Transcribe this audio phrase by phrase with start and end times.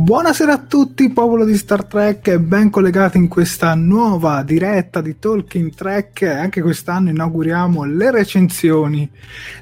[0.00, 5.74] Buonasera a tutti, popolo di Star Trek, ben collegati in questa nuova diretta di Talking
[5.74, 6.22] Trek.
[6.22, 9.10] Anche quest'anno inauguriamo le recensioni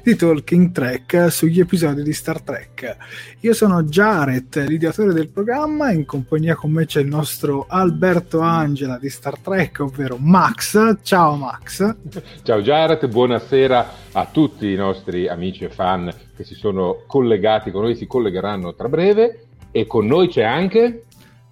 [0.03, 2.97] di Talking Trek sugli episodi di Star Trek.
[3.39, 8.99] Io sono Jared, l'ideatore del programma, in compagnia con me c'è il nostro Alberto Angela
[8.99, 10.99] di Star Trek, ovvero Max.
[11.01, 11.95] Ciao Max.
[12.43, 17.81] Ciao Jared, buonasera a tutti i nostri amici e fan che si sono collegati con
[17.81, 19.46] noi, si collegheranno tra breve
[19.79, 21.03] e con noi c'è anche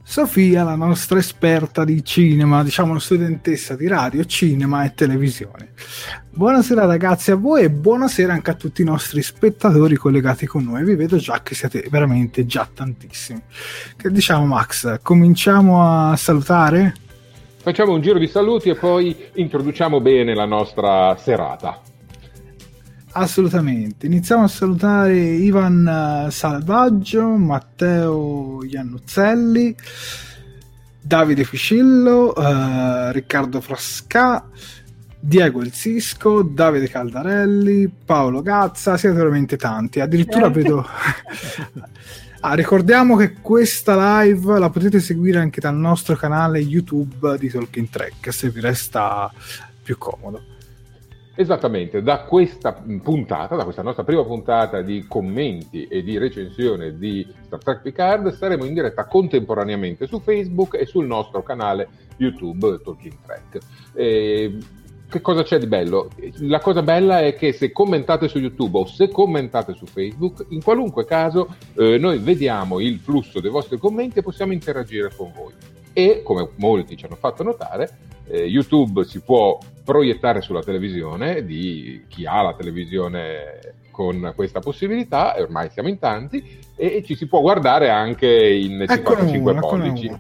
[0.07, 5.73] Sofia, la nostra esperta di cinema, diciamo studentessa di radio, cinema e televisione.
[6.29, 10.83] Buonasera ragazzi a voi e buonasera anche a tutti i nostri spettatori collegati con noi.
[10.83, 13.41] Vi vedo già che siete veramente già tantissimi.
[13.97, 16.93] Che diciamo Max, cominciamo a salutare?
[17.57, 21.81] Facciamo un giro di saluti e poi introduciamo bene la nostra serata.
[23.17, 24.07] Assolutamente.
[24.07, 29.73] Iniziamo a salutare Ivan Salvaggio, Matteo Iannuzzelli,
[30.99, 34.45] Davide Fiscillo, uh, Riccardo Frasca,
[35.17, 40.01] Diego Il Cisco, Davide Caldarelli, Paolo Gazza, siete veramente tanti.
[40.01, 40.85] Addirittura vedo...
[42.41, 47.89] Ah, ricordiamo che questa live la potete seguire anche dal nostro canale YouTube di Talking
[47.89, 49.33] Track se vi resta
[49.81, 50.54] più comodo.
[51.37, 57.27] Esattamente, da questa puntata, da questa nostra prima puntata di commenti e di recensione di
[57.43, 63.17] Star Trek Picard, saremo in diretta contemporaneamente su Facebook e sul nostro canale YouTube Talking
[63.25, 63.57] Track.
[63.93, 64.57] E
[65.09, 66.09] che cosa c'è di bello?
[66.39, 70.63] La cosa bella è che se commentate su YouTube o se commentate su Facebook, in
[70.63, 75.53] qualunque caso eh, noi vediamo il flusso dei vostri commenti e possiamo interagire con voi.
[75.97, 77.89] E come molti ci hanno fatto notare,
[78.27, 85.35] eh, YouTube si può proiettare sulla televisione di chi ha la televisione con questa possibilità,
[85.35, 90.19] e ormai siamo in tanti, e ci si può guardare anche in 55 uno, pollici.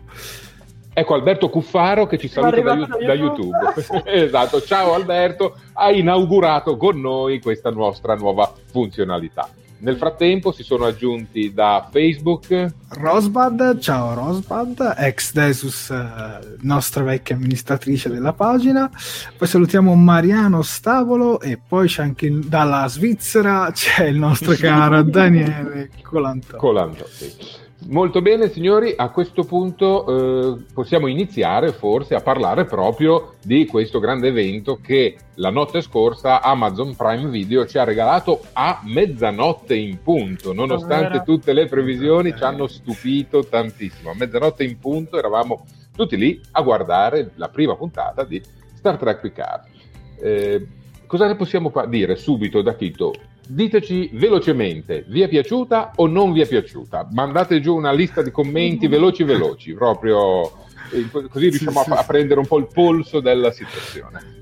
[0.93, 3.57] Ecco Alberto Cuffaro che ci saluta da, da, YouTube.
[4.05, 9.49] esatto, ciao Alberto, ha inaugurato con noi questa nostra nuova funzionalità.
[9.85, 17.35] Nel frattempo si sono aggiunti da Facebook Rosbad, ciao Rosbad, ex Desus, eh, nostra vecchia
[17.35, 18.89] amministratrice della pagina.
[19.37, 25.91] Poi salutiamo Mariano Stavolo e poi c'è anche dalla Svizzera c'è il nostro caro Daniele
[26.01, 26.57] Colantoni.
[26.57, 27.09] Colantoni.
[27.87, 33.99] Molto bene signori, a questo punto eh, possiamo iniziare forse a parlare proprio di questo
[33.99, 40.01] grande evento che la notte scorsa Amazon Prime Video ci ha regalato a mezzanotte in
[40.01, 44.09] punto, nonostante tutte le previsioni ci hanno stupito tantissimo.
[44.09, 48.41] A mezzanotte in punto eravamo tutti lì a guardare la prima puntata di
[48.73, 49.65] Star Trek Picard.
[50.21, 50.67] Eh,
[51.05, 53.13] cosa ne possiamo dire subito da Tito?
[53.47, 57.09] Diteci velocemente, vi è piaciuta o non vi è piaciuta?
[57.11, 60.51] Mandate giù una lista di commenti veloci veloci, proprio
[60.91, 61.81] eh, così riusciamo.
[61.81, 64.41] A, a prendere un po' il polso della situazione.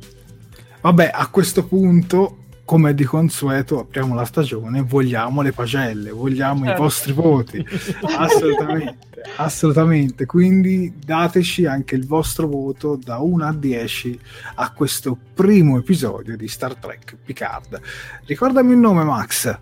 [0.81, 6.79] Vabbè, a questo punto come di consueto apriamo la stagione, vogliamo le pagelle, vogliamo certo.
[6.79, 7.65] i vostri voti,
[8.17, 14.19] assolutamente, assolutamente, quindi dateci anche il vostro voto da 1 a 10
[14.55, 17.81] a questo primo episodio di Star Trek Picard.
[18.25, 19.59] Ricordami il nome Max.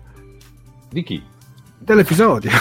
[0.88, 1.22] Di chi?
[1.78, 2.50] Dell'episodio.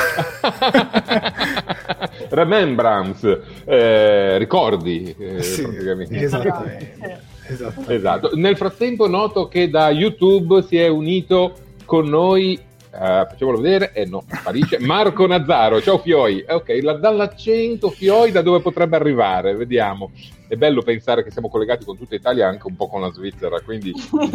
[2.30, 5.16] Remembrance, eh, ricordi.
[5.18, 5.68] Eh, sì,
[6.10, 7.30] esattamente.
[7.52, 7.90] Esatto.
[7.90, 8.30] esatto.
[8.36, 11.54] Nel frattempo noto che da YouTube si è unito
[11.86, 15.82] con noi, uh, facciamolo vedere, eh, no, sparisce, Marco Nazzaro.
[15.82, 16.40] Ciao Fioi.
[16.40, 19.56] Eh, ok, la, dall'accento Fioi da dove potrebbe arrivare?
[19.56, 20.12] Vediamo.
[20.48, 23.60] È bello pensare che siamo collegati con tutta Italia, anche un po' con la Svizzera,
[23.60, 23.94] quindi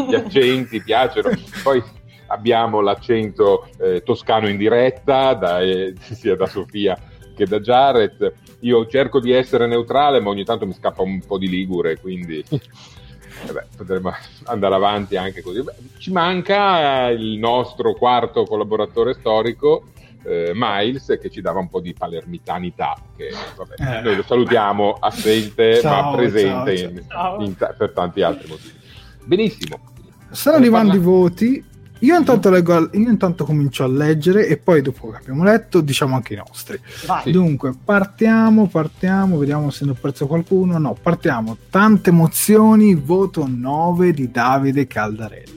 [0.08, 1.30] gli accenti piacciono.
[1.62, 1.82] Poi
[2.28, 6.98] abbiamo l'accento eh, toscano in diretta, da, eh, sia da Sofia
[7.36, 8.32] che da Jared.
[8.60, 12.42] Io cerco di essere neutrale, ma ogni tanto mi scappa un po' di ligure, quindi
[13.44, 14.12] eh beh, potremmo
[14.46, 15.62] andare avanti anche così.
[15.62, 19.88] Beh, ci manca il nostro quarto collaboratore storico,
[20.24, 22.96] eh, Miles, che ci dava un po' di palermitanità.
[23.16, 24.00] Che, vabbè, eh.
[24.02, 27.40] Noi lo salutiamo assente ciao, ma presente ciao, ciao.
[27.40, 28.74] In, in, per tanti altri motivi.
[29.24, 29.78] Benissimo.
[30.30, 31.02] Stanno arrivando parla...
[31.02, 31.64] i voti
[32.00, 36.14] io intanto, leggo, io intanto comincio a leggere e poi dopo che abbiamo letto diciamo
[36.14, 36.78] anche i nostri.
[37.06, 37.32] Vai.
[37.32, 40.78] Dunque, partiamo, partiamo, vediamo se ne ho perso qualcuno.
[40.78, 41.56] No, partiamo.
[41.70, 45.55] Tante emozioni, voto 9 di Davide Caldarelli.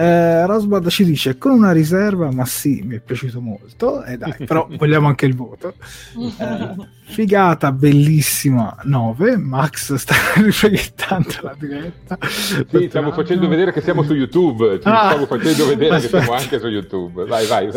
[0.00, 4.02] Eh, Rosbad ci dice con una riserva, ma sì, mi è piaciuto molto.
[4.02, 5.74] Eh dai, però vogliamo anche il voto.
[6.40, 9.36] Eh, figata, bellissima 9.
[9.36, 12.16] Max sta riflettando la diretta.
[12.22, 14.80] Sì, stiamo facendo vedere che siamo su YouTube.
[14.80, 16.18] Ci ah, stiamo facendo vedere aspetta.
[16.18, 17.24] che siamo anche su YouTube.
[17.24, 17.68] Vai, vai.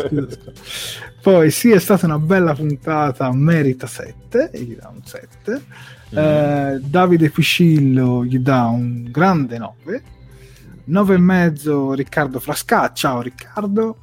[1.20, 5.62] Poi sì, è stata una bella puntata, merita 7, gli dà un 7.
[6.14, 6.18] Mm.
[6.18, 10.02] Eh, Davide Piscillo gli dà un grande 9
[10.84, 13.96] 9 e mezzo Riccardo Frasca, ciao Riccardo.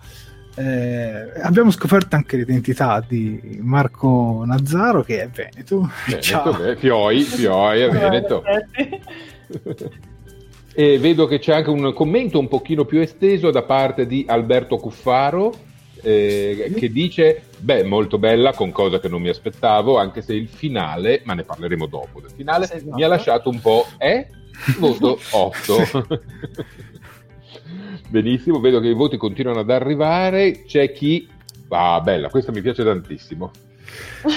[0.56, 5.90] Eh, abbiamo scoperto anche l'identità di Marco Nazzaro che è Veneto.
[6.06, 6.54] Veneto ciao.
[6.54, 8.44] Beh, Fioi, Fioi è Veneto.
[10.74, 14.78] e vedo che c'è anche un commento un pochino più esteso da parte di Alberto
[14.78, 15.54] Cuffaro
[16.02, 20.48] eh, che dice beh molto bella con cosa che non mi aspettavo anche se il
[20.48, 22.96] finale ma ne parleremo dopo del finale esatto.
[22.96, 24.28] mi ha lasciato un po' eh?
[24.78, 26.08] Voto 8.
[28.10, 30.64] Benissimo, vedo che i voti continuano ad arrivare.
[30.66, 31.28] C'è chi.
[31.70, 33.52] Ah, bella, questa mi piace tantissimo.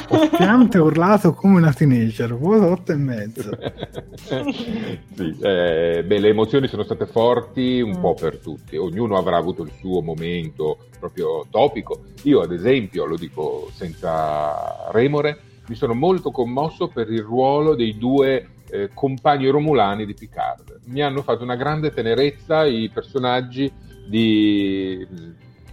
[0.09, 3.51] Ho pianto e urlato come una teenager, voto 8 e mezzo.
[5.15, 8.01] sì, eh, beh, le emozioni sono state forti un mm.
[8.01, 12.01] po' per tutti, ognuno avrà avuto il suo momento proprio topico.
[12.23, 17.97] Io, ad esempio, lo dico senza remore, mi sono molto commosso per il ruolo dei
[17.97, 20.81] due eh, compagni romulani di Picard.
[20.87, 23.73] Mi hanno fatto una grande tenerezza i personaggi
[24.09, 25.07] di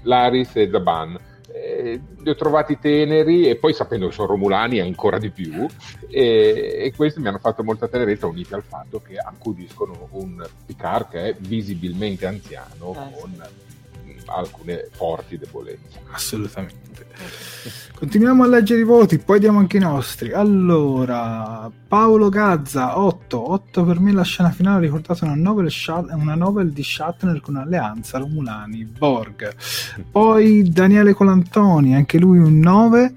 [0.04, 1.20] Laris e Zaban.
[1.54, 5.68] Eh, li ho trovati teneri e poi sapendo che sono romulani ancora di più
[6.08, 11.10] e, e, questi mi hanno fatto molta tenerezza uniti al fatto che accudiscono un Picard
[11.10, 13.48] che è visibilmente anziano eh, con
[14.26, 16.00] alcune forti debolezze.
[16.12, 17.06] Assolutamente.
[18.02, 20.32] Continuiamo a leggere i voti, poi diamo anche i nostri.
[20.32, 23.52] Allora, Paolo Gazza 8.
[23.52, 25.72] 8 per me la scena finale ha ricordato una novel,
[26.16, 29.54] una novel di Shatner con Alleanza, Romulani, Borg.
[30.10, 33.14] Poi Daniele Colantoni, anche lui un 9.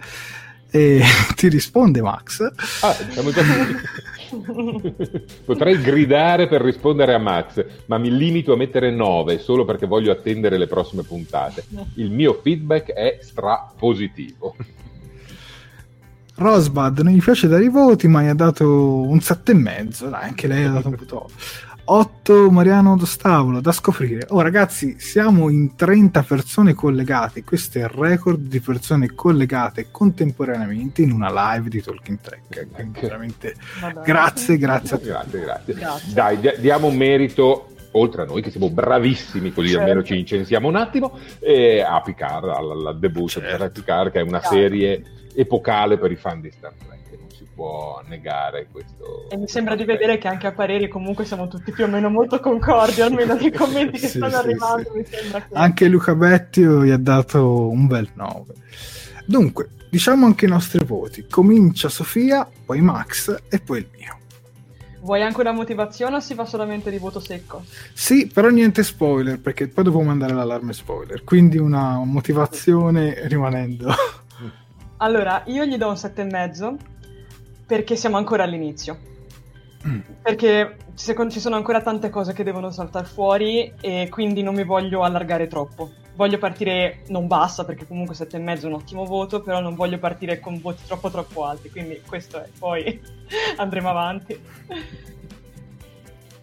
[0.70, 1.00] E
[1.34, 2.42] ti risponde Max.
[2.82, 3.42] Ah, siamo già
[5.44, 10.12] Potrei gridare per rispondere a Max, ma mi limito a mettere 9 solo perché voglio
[10.12, 11.64] attendere le prossime puntate.
[11.96, 14.56] Il mio feedback è strapositivo.
[16.36, 18.66] Rosbud non gli piace dare i voti, ma gli ha dato
[19.02, 20.08] un 7,5.
[20.08, 21.30] Dai, anche lei ha dato un voto.
[21.86, 24.26] 8 Mariano Dostavolo da scoprire.
[24.30, 27.44] Oh ragazzi, siamo in 30 persone collegate.
[27.44, 32.68] Questo è il record di persone collegate contemporaneamente in una live di Talking Track.
[32.72, 33.54] Quindi veramente
[34.02, 35.10] grazie, grazie a tutti.
[35.10, 35.74] Grazie, grazie.
[35.74, 36.12] grazie.
[36.14, 39.82] Dai, d- diamo merito oltre a noi che siamo bravissimi, così certo.
[39.82, 43.70] almeno ci incensiamo un attimo, e a Picard, al, al debut certo.
[43.70, 44.54] Picard, che è una certo.
[44.54, 45.02] serie
[45.34, 46.93] epocale per i fan di Star Trek
[47.54, 49.28] può negare questo.
[49.30, 52.10] E mi sembra di vedere che anche a pareri comunque siamo tutti più o meno
[52.10, 54.90] molto concordi, almeno nei commenti che sì, stanno sì, arrivando.
[54.90, 54.98] Sì.
[54.98, 55.54] Mi sembra che...
[55.54, 58.54] Anche Luca Bettio gli ha dato un bel 9.
[59.26, 61.26] Dunque, diciamo anche i nostri voti.
[61.28, 64.18] Comincia Sofia, poi Max e poi il mio.
[65.00, 67.62] Vuoi anche una motivazione o si va solamente di voto secco?
[67.92, 71.24] Sì, però niente spoiler, perché poi dopo mandare l'allarme spoiler.
[71.24, 73.94] Quindi una motivazione rimanendo.
[74.98, 76.76] Allora, io gli do un 7,5
[77.66, 79.12] perché siamo ancora all'inizio.
[79.86, 80.00] Mm.
[80.22, 85.02] Perché ci sono ancora tante cose che devono saltare fuori e quindi non mi voglio
[85.02, 85.90] allargare troppo.
[86.16, 90.40] Voglio partire, non bassa perché comunque 7,5 è un ottimo voto, però non voglio partire
[90.40, 93.00] con voti troppo troppo alti, quindi questo è, poi
[93.56, 94.40] andremo avanti.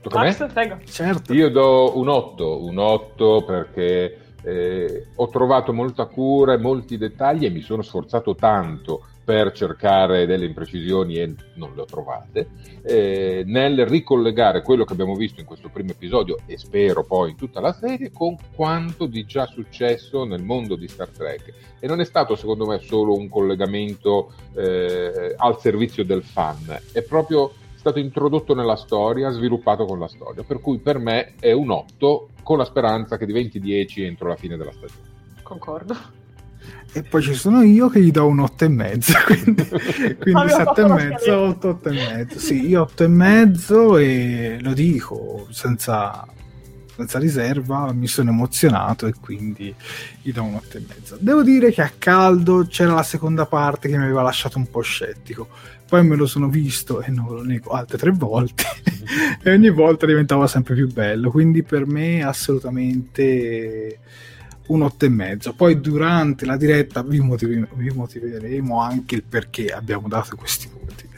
[0.02, 0.78] Tocca Max, prego.
[0.84, 1.34] Certo.
[1.34, 7.46] Io do un 8, un 8 perché eh, ho trovato molta cura e molti dettagli
[7.46, 12.50] e mi sono sforzato tanto per cercare delle imprecisioni e non le ho trovate,
[12.84, 17.38] eh, nel ricollegare quello che abbiamo visto in questo primo episodio e spero poi in
[17.38, 21.54] tutta la serie con quanto di già successo nel mondo di Star Trek.
[21.80, 27.02] E non è stato secondo me solo un collegamento eh, al servizio del fan, è
[27.02, 31.72] proprio stato introdotto nella storia, sviluppato con la storia, per cui per me è un
[31.72, 35.10] 8 con la speranza che diventi 10 entro la fine della stagione.
[35.42, 36.20] Concordo
[36.94, 39.68] e poi ci sono io che gli do un 8,5 quindi,
[40.18, 46.28] quindi 7,5 8, 8,5 sì io 8,5 e lo dico senza,
[46.94, 49.74] senza riserva mi sono emozionato e quindi
[50.22, 54.04] gli do un 8,5 devo dire che a caldo c'era la seconda parte che mi
[54.04, 55.48] aveva lasciato un po' scettico.
[55.88, 58.64] Poi me lo sono visto e non lo nego altre tre volte
[59.44, 61.32] e ogni volta diventava sempre più bello.
[61.32, 64.00] Quindi per me assolutamente
[64.68, 65.54] un otto e mezzo.
[65.54, 71.10] Poi durante la diretta vi, motivi- vi motiveremo anche il perché abbiamo dato questi voti.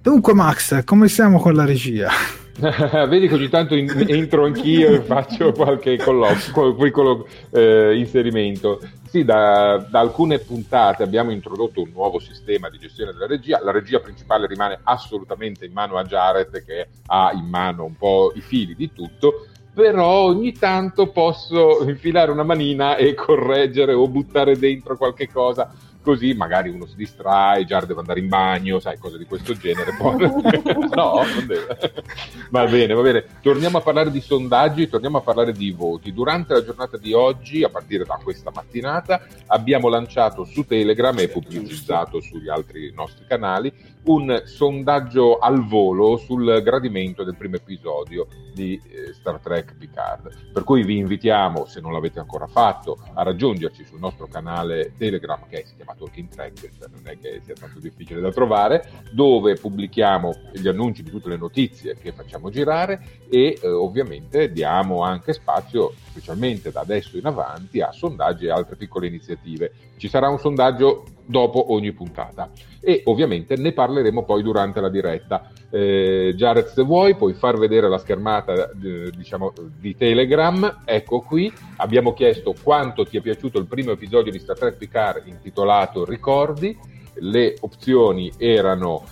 [0.00, 2.10] Dunque, Max, come siamo con la regia?
[2.58, 8.80] Vedi che ogni tanto in, entro anch'io e faccio qualche colloquio, piccolo eh, inserimento.
[9.08, 13.60] Sì, da, da, alcune puntate abbiamo introdotto un nuovo sistema di gestione della regia.
[13.62, 18.32] La regia principale rimane assolutamente in mano a Jared, che ha in mano un po'
[18.34, 24.56] i fili di tutto però ogni tanto posso infilare una manina e correggere o buttare
[24.56, 25.70] dentro qualche cosa
[26.06, 29.90] così magari uno si distrae, già deve andare in bagno, sai, cose di questo genere.
[30.96, 31.76] No, non deve.
[32.50, 33.24] va bene, va bene.
[33.42, 36.12] Torniamo a parlare di sondaggi, torniamo a parlare di voti.
[36.12, 41.28] Durante la giornata di oggi, a partire da questa mattinata, abbiamo lanciato su Telegram e
[41.28, 43.72] pubblicizzato sugli altri nostri canali
[44.06, 50.52] un sondaggio al volo sul gradimento del primo episodio di eh, Star Trek Picard.
[50.52, 55.40] Per cui vi invitiamo, se non l'avete ancora fatto, a raggiungerci sul nostro canale Telegram
[55.48, 60.34] che si chiama Talking Track, non è che sia tanto difficile da trovare, dove pubblichiamo
[60.52, 65.92] gli annunci di tutte le notizie che facciamo girare e eh, ovviamente diamo anche spazio,
[66.10, 69.72] specialmente da adesso in avanti, a sondaggi e altre piccole iniziative.
[69.96, 75.50] Ci sarà un sondaggio dopo ogni puntata e ovviamente ne parleremo poi durante la diretta.
[75.70, 80.82] Eh, Jared, se vuoi, puoi far vedere la schermata eh, diciamo, di Telegram.
[80.84, 85.26] Ecco qui, abbiamo chiesto quanto ti è piaciuto il primo episodio di Star Trek Picard
[85.26, 86.78] intitolato Ricordi.
[87.14, 89.04] Le opzioni erano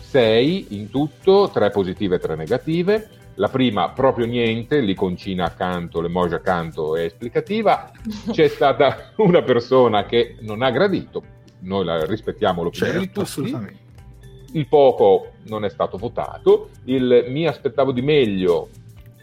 [0.00, 3.08] 6 eh, in tutto, 3 positive e 3 negative.
[3.36, 7.90] La prima proprio niente, l'iconcina accanto, l'emoji accanto è esplicativa.
[8.30, 11.22] C'è stata una persona che non ha gradito,
[11.60, 13.84] noi la, rispettiamo l'opinione certo, di tutti.
[14.52, 18.68] Il poco non è stato votato, il mi aspettavo di meglio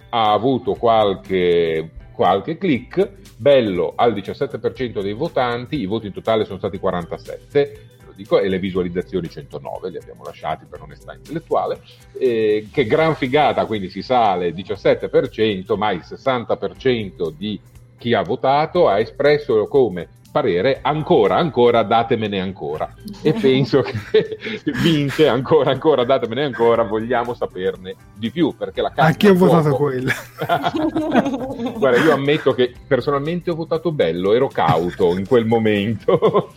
[0.09, 6.59] ha avuto qualche, qualche click, bello al 17% dei votanti, i voti in totale sono
[6.59, 11.81] stati 47, dico, e le visualizzazioni 109, li abbiamo lasciati per onestà intellettuale,
[12.17, 17.59] eh, che gran figata, quindi si sale 17%, ma il 60% di
[17.97, 22.91] chi ha votato ha espresso come parere ancora, ancora, datemene ancora.
[23.21, 24.39] E penso che
[24.81, 29.35] vince ancora, ancora, datemene ancora, vogliamo saperne di più, perché la carne Anche io ho
[29.35, 30.11] votato quella.
[31.77, 36.51] Guarda, io ammetto che personalmente ho votato bello, ero cauto in quel momento,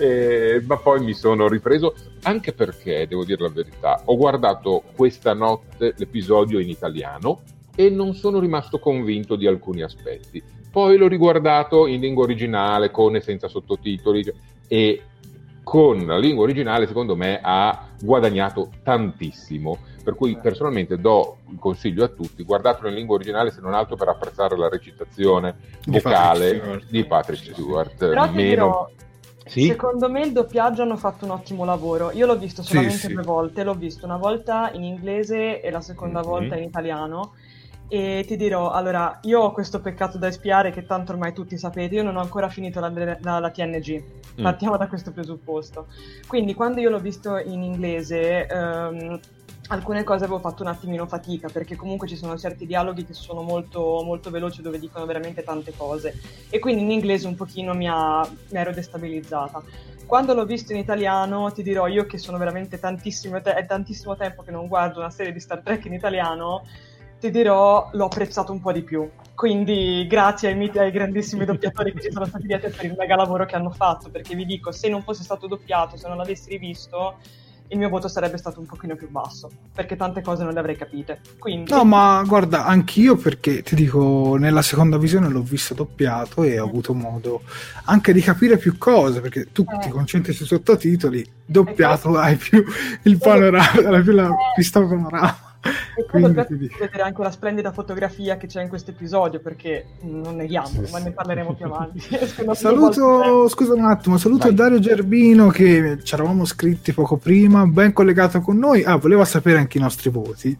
[0.00, 5.34] eh, ma poi mi sono ripreso, anche perché, devo dire la verità, ho guardato questa
[5.34, 7.42] notte l'episodio in italiano
[7.74, 13.16] e non sono rimasto convinto di alcuni aspetti poi l'ho riguardato in lingua originale con
[13.16, 14.32] e senza sottotitoli
[14.68, 15.02] e
[15.62, 22.04] con la lingua originale secondo me ha guadagnato tantissimo per cui personalmente do il consiglio
[22.04, 27.04] a tutti guardatelo in lingua originale se non altro per apprezzare la recitazione vocale di
[27.04, 28.90] Patrick Stewart, Però meno
[29.50, 29.66] sì?
[29.66, 32.12] Secondo me il doppiaggio hanno fatto un ottimo lavoro.
[32.12, 33.14] Io l'ho visto solamente sì, sì.
[33.14, 36.28] due volte, l'ho visto una volta in inglese e la seconda mm-hmm.
[36.28, 37.32] volta in italiano
[37.92, 41.96] e ti dirò, allora, io ho questo peccato da espiare che tanto ormai tutti sapete,
[41.96, 44.02] io non ho ancora finito la, la, la TNG,
[44.40, 44.42] mm.
[44.44, 45.88] partiamo da questo presupposto.
[46.28, 49.18] Quindi quando io l'ho visto in inglese, um,
[49.70, 53.42] alcune cose avevo fatto un attimino fatica, perché comunque ci sono certi dialoghi che sono
[53.42, 56.14] molto, molto veloci dove dicono veramente tante cose.
[56.48, 59.62] E quindi in inglese un pochino mi, ha, mi ero destabilizzata
[60.10, 64.16] quando l'ho visto in italiano, ti dirò io che sono veramente tantissimo, te- è tantissimo
[64.16, 66.64] tempo che non guardo una serie di Star Trek in italiano,
[67.20, 69.08] ti dirò, l'ho apprezzato un po' di più.
[69.34, 73.44] Quindi grazie ai, ai grandissimi doppiatori che ci sono stati dietro per il mega lavoro
[73.46, 77.16] che hanno fatto, perché vi dico, se non fosse stato doppiato, se non l'avessi rivisto,
[77.68, 80.76] il mio voto sarebbe stato un pochino più basso, perché tante cose non le avrei
[80.76, 81.20] capite.
[81.38, 81.70] Quindi...
[81.70, 86.66] No, ma guarda, anch'io perché ti dico, nella seconda visione l'ho visto doppiato e ho
[86.66, 87.42] avuto modo
[87.84, 89.78] anche di capire più cose, perché tu eh.
[89.78, 92.64] ti concentri sui sottotitoli, doppiato hai più
[93.02, 94.34] il panorama, hai più la eh.
[94.54, 95.48] pista panorama.
[95.62, 100.36] E poi dobbiamo vedere anche la splendida fotografia che c'è in questo episodio, perché non
[100.36, 102.00] neghiamo, sì, ma ne parleremo più avanti.
[102.54, 104.54] saluto, scusa un attimo, saluto Vai.
[104.54, 108.82] Dario Gerbino che ci eravamo scritti poco prima, ben collegato con noi.
[108.84, 110.56] Ah, voleva sapere anche i nostri voti.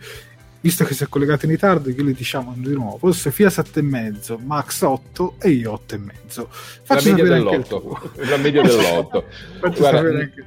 [0.62, 3.10] Visto che si è collegato in ritardo, io li diciamo di nuovo.
[3.12, 6.46] Sofia 7,5, Max 8 e io 8,5.
[6.82, 8.28] Faccio la media dell'8.
[8.28, 9.24] La media dell'8.
[9.58, 10.44] Faccio Guarda, sapere anche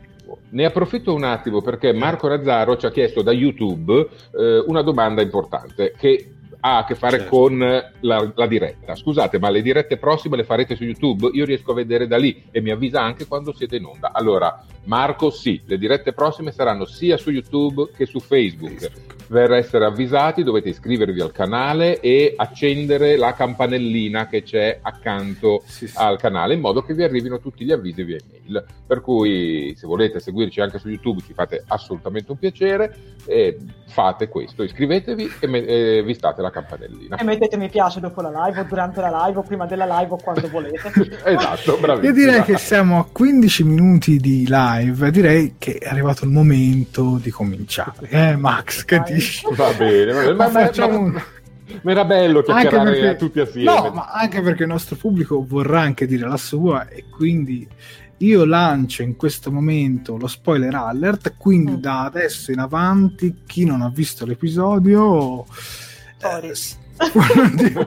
[0.50, 5.22] ne approfitto un attimo perché Marco Razzaro ci ha chiesto da YouTube eh, una domanda
[5.22, 6.33] importante che
[6.66, 7.38] ha a che fare certo.
[7.38, 8.96] con la, la, diretta.
[8.96, 11.30] Scusate, ma le dirette prossime le farete su YouTube?
[11.34, 14.12] Io riesco a vedere da lì e mi avvisa anche quando siete in onda.
[14.14, 18.80] Allora, Marco, sì, le dirette prossime saranno sia su YouTube che su Facebook.
[18.80, 25.64] Facebook per essere avvisati dovete iscrivervi al canale e accendere la campanellina che c'è accanto
[25.66, 25.98] sì, sì.
[25.98, 28.64] al canale in modo che vi arrivino tutti gli avvisi via email.
[28.86, 32.96] Per cui se volete seguirci anche su YouTube ci fate assolutamente un piacere
[33.26, 37.18] e fate questo, iscrivetevi e, me- e vi state la campanellina.
[37.18, 40.14] E mettete mi piace dopo la live o durante la live o prima della live
[40.14, 40.92] o quando volete.
[41.26, 42.08] esatto, bravissimo.
[42.08, 47.20] Io direi che siamo a 15 minuti di live, direi che è arrivato il momento
[47.22, 48.08] di cominciare.
[48.10, 49.46] Eh Max, che dici?
[49.52, 50.34] Va bene, va bene.
[50.34, 51.24] Ma, ma, ma,
[51.82, 53.74] ma, era bello chiacchierare perché, tutti assieme.
[53.74, 57.68] No, ma anche perché il nostro pubblico vorrà anche dire la sua e quindi
[58.18, 61.76] io lancio in questo momento lo spoiler alert, quindi mm.
[61.76, 65.46] da adesso in avanti chi non ha visto l'episodio...
[66.24, 66.54] Eh,
[67.36, 67.86] non, dico,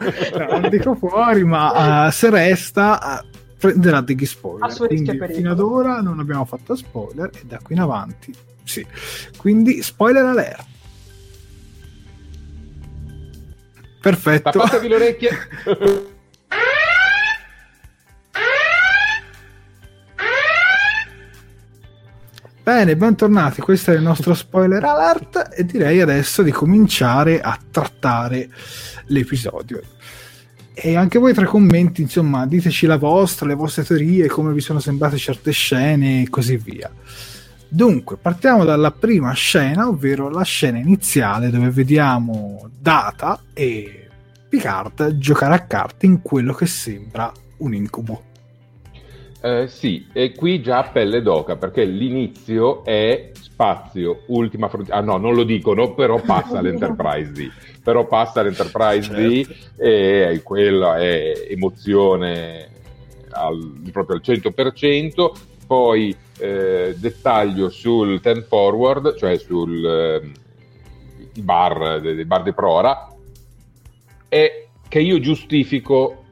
[0.50, 3.26] non, dico, fuori, ma uh, se resta uh,
[3.58, 4.74] prenderà degli spoiler.
[4.74, 8.34] Quindi fino ad ora non abbiamo fatto spoiler e da qui in avanti
[8.66, 8.84] sì.
[9.36, 10.66] Quindi spoiler alert.
[14.00, 14.50] Perfetto.
[14.50, 15.30] Tappatevi le orecchie.
[22.66, 28.48] Bene, bentornati, questo è il nostro spoiler alert e direi adesso di cominciare a trattare
[29.04, 29.80] l'episodio.
[30.74, 34.80] E anche voi tra commenti, insomma, diteci la vostra, le vostre teorie, come vi sono
[34.80, 36.90] sembrate certe scene e così via.
[37.68, 44.08] Dunque, partiamo dalla prima scena, ovvero la scena iniziale dove vediamo Data e
[44.48, 48.25] Picard giocare a carte in quello che sembra un incubo.
[49.46, 54.98] Eh, sì, e qui già pelle d'oca perché l'inizio è spazio, ultima frontiera.
[54.98, 57.48] Ah no, non lo dicono, però passa l'Enterprise D.
[57.80, 59.22] Però passa l'Enterprise certo.
[59.22, 62.70] D e quella è emozione
[63.30, 65.30] al, proprio al 100%.
[65.64, 73.14] Poi eh, dettaglio sul ten forward, cioè sul eh, bar, del bar di Prora,
[74.28, 76.24] è che io giustifico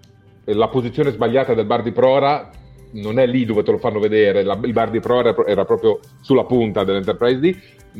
[0.46, 2.50] la posizione sbagliata del bar di Prora
[2.94, 6.00] non è lì dove te lo fanno vedere, la, il bar di Prora era proprio
[6.20, 7.56] sulla punta dell'Enterprise D,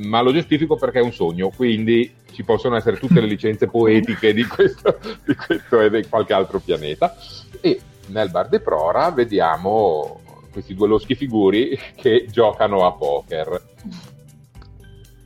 [0.07, 4.33] ma lo giustifico perché è un sogno, quindi ci possono essere tutte le licenze poetiche
[4.33, 7.15] di questo, di questo e di qualche altro pianeta.
[7.61, 10.21] E nel bar di Prora vediamo
[10.53, 13.63] questi due loschi figuri che giocano a poker.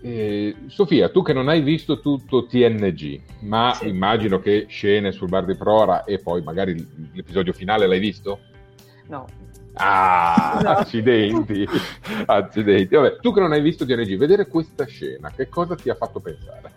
[0.00, 3.88] Eh, Sofia, tu che non hai visto tutto TNG, ma sì.
[3.88, 6.74] immagino che scene sul bar di Prora e poi magari
[7.12, 8.40] l'episodio finale l'hai visto?
[9.08, 9.26] No.
[9.78, 10.70] Ah, no.
[10.70, 11.66] accidenti,
[12.26, 12.94] accidenti.
[12.94, 16.20] Vabbè, tu che non hai visto TNG, vedere questa scena, che cosa ti ha fatto
[16.20, 16.72] pensare?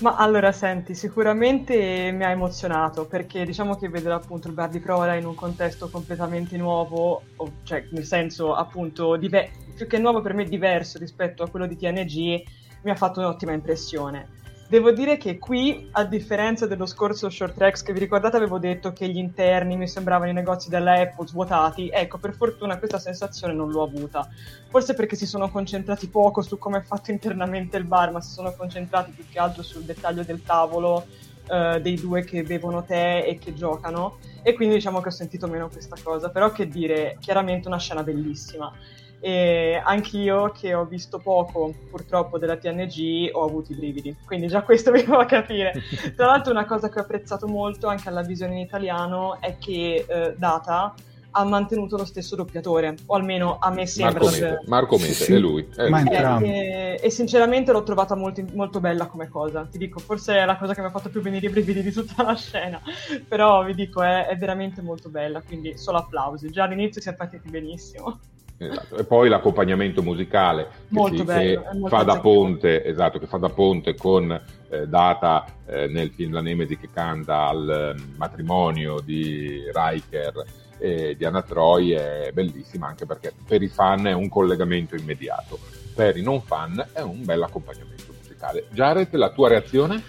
[0.00, 4.78] Ma allora, senti, sicuramente mi ha emozionato perché diciamo che vedere appunto il bar di
[4.78, 7.22] Prora in un contesto completamente nuovo,
[7.62, 11.76] cioè nel senso appunto dive- più che nuovo per me diverso rispetto a quello di
[11.76, 12.42] TNG,
[12.82, 14.28] mi ha fatto un'ottima impressione.
[14.68, 18.92] Devo dire che qui, a differenza dello scorso Short Tracks, che vi ricordate avevo detto
[18.92, 23.54] che gli interni mi sembravano i negozi della Apple svuotati, ecco, per fortuna questa sensazione
[23.54, 24.28] non l'ho avuta.
[24.68, 28.32] Forse perché si sono concentrati poco su come è fatto internamente il bar, ma si
[28.32, 31.06] sono concentrati più che altro sul dettaglio del tavolo,
[31.48, 35.46] eh, dei due che bevono tè e che giocano, e quindi diciamo che ho sentito
[35.46, 36.30] meno questa cosa.
[36.30, 38.72] Però che dire, chiaramente una scena bellissima
[39.20, 44.62] e anch'io che ho visto poco purtroppo della TNG ho avuto i brividi, quindi già
[44.62, 45.72] questo vi fa capire.
[46.14, 50.04] Tra l'altro una cosa che ho apprezzato molto anche alla visione in italiano è che
[50.06, 50.94] eh, Data
[51.38, 54.24] ha mantenuto lo stesso doppiatore, o almeno a me sembra.
[54.24, 55.68] Marco Mete, Marco Mete sì, è lui.
[55.74, 56.08] È lui.
[56.08, 59.68] E, e, e, sinceramente l'ho trovata molto, molto, bella come cosa.
[59.70, 61.92] Ti dico, forse è la cosa che mi ha fatto più venire i brividi di
[61.92, 62.80] tutta la scena,
[63.28, 66.50] però vi dico, è, è veramente molto bella, quindi solo applausi.
[66.50, 68.18] Già all'inizio si è partiti benissimo.
[68.58, 68.96] Esatto.
[68.96, 73.50] E poi l'accompagnamento musicale che, si, bello, che fa da ponte, esatto, che fa da
[73.50, 74.30] ponte con
[74.70, 80.44] eh, Data eh, nel film La Nemesi che canta al eh, matrimonio di Riker
[80.78, 85.58] e di Anna Troy è bellissima anche perché per i fan è un collegamento immediato,
[85.94, 88.66] per i non fan è un bel accompagnamento musicale.
[88.70, 90.02] Jared, la tua reazione?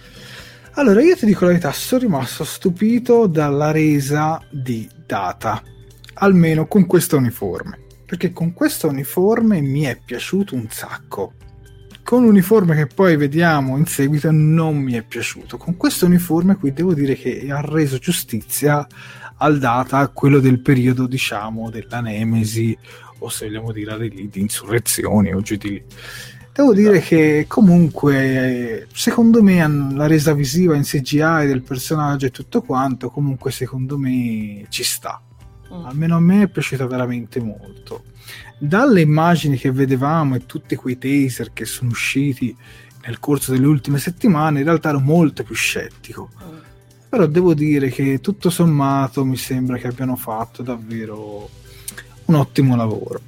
[0.73, 5.61] Allora, io ti dico la verità, sono rimasto stupito dalla resa di Data,
[6.13, 11.33] almeno con questo uniforme perché con questo uniforme mi è piaciuto un sacco.
[12.03, 15.57] Con l'uniforme che poi vediamo in seguito non mi è piaciuto.
[15.57, 18.87] Con questo uniforme qui devo dire che ha reso giustizia
[19.39, 22.75] al data quello del periodo, diciamo, della Nemesi
[23.19, 25.83] o se vogliamo dire di, di insurrezioni o giù di lì.
[26.53, 32.61] Devo dire che comunque, secondo me, la resa visiva in CGI del personaggio e tutto
[32.61, 35.21] quanto, comunque secondo me ci sta
[35.73, 35.85] Mm.
[35.85, 38.03] Almeno a me è piaciuta veramente molto.
[38.57, 42.55] Dalle immagini che vedevamo e tutti quei taser che sono usciti
[43.05, 46.29] nel corso delle ultime settimane, in realtà ero molto più scettico.
[46.43, 46.57] Mm.
[47.09, 51.49] Però devo dire che tutto sommato mi sembra che abbiano fatto davvero
[52.25, 53.21] un ottimo lavoro.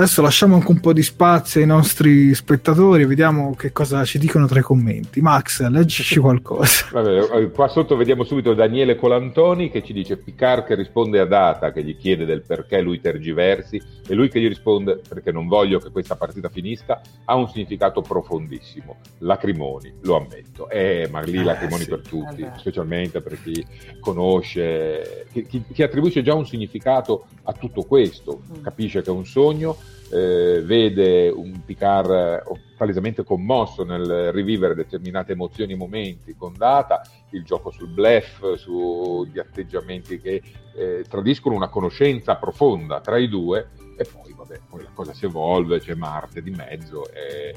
[0.00, 4.46] Adesso lasciamo anche un po' di spazio ai nostri spettatori, vediamo che cosa ci dicono
[4.46, 5.20] tra i commenti.
[5.20, 6.86] Max, leggici qualcosa.
[6.90, 11.26] Vabbè, eh, qua sotto vediamo subito Daniele Colantoni che ci dice Picard che risponde a
[11.26, 15.46] Data che gli chiede del perché lui tergiversi e lui che gli risponde perché non
[15.46, 18.96] voglio che questa partita finisca, ha un significato profondissimo.
[19.18, 20.70] Lacrimoni, lo ammetto.
[20.70, 23.62] Eh, ma lì eh, lacrimoni sì, per tutti, eh specialmente per chi
[24.00, 28.62] conosce, chi, chi, chi attribuisce già un significato a tutto questo, mm.
[28.62, 29.76] capisce che è un sogno
[30.10, 32.42] eh, vede un Picard eh,
[32.76, 39.38] palesemente commosso nel rivivere determinate emozioni e momenti con Data, il gioco sul bluff, sugli
[39.38, 40.42] atteggiamenti che
[40.74, 45.26] eh, tradiscono una conoscenza profonda tra i due e poi, vabbè, poi la cosa si
[45.26, 47.54] evolve, c'è Marte di mezzo e,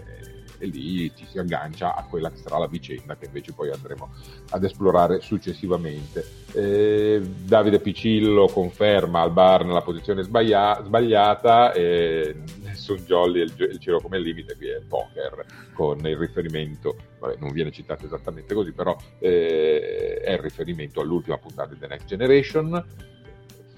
[0.64, 4.10] e lì ci si aggancia a quella che sarà la vicenda che invece poi andremo
[4.52, 6.26] ad esplorare successivamente.
[6.54, 13.54] Eh, Davide Picillo conferma al bar nella posizione sbaglia- sbagliata e Nessun Jolly e il,
[13.72, 18.54] il cielo come limite qui è poker con il riferimento, vabbè, non viene citato esattamente
[18.54, 22.86] così, però eh, è il riferimento all'ultima puntata di The Next Generation.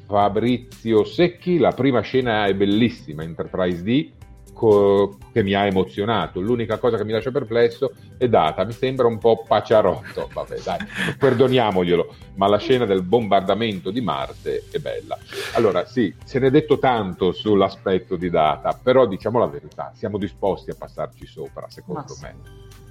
[0.07, 4.11] Fabrizio Secchi, la prima scena è bellissima, Enterprise D,
[4.55, 6.39] co- che mi ha emozionato.
[6.39, 10.79] L'unica cosa che mi lascia perplesso è data, mi sembra un po' paciarotto, vabbè dai,
[11.19, 15.17] perdoniamoglielo, ma la scena del bombardamento di Marte è bella.
[15.53, 20.17] Allora sì, se ne è detto tanto sull'aspetto di data, però diciamo la verità, siamo
[20.17, 22.35] disposti a passarci sopra, secondo ma me.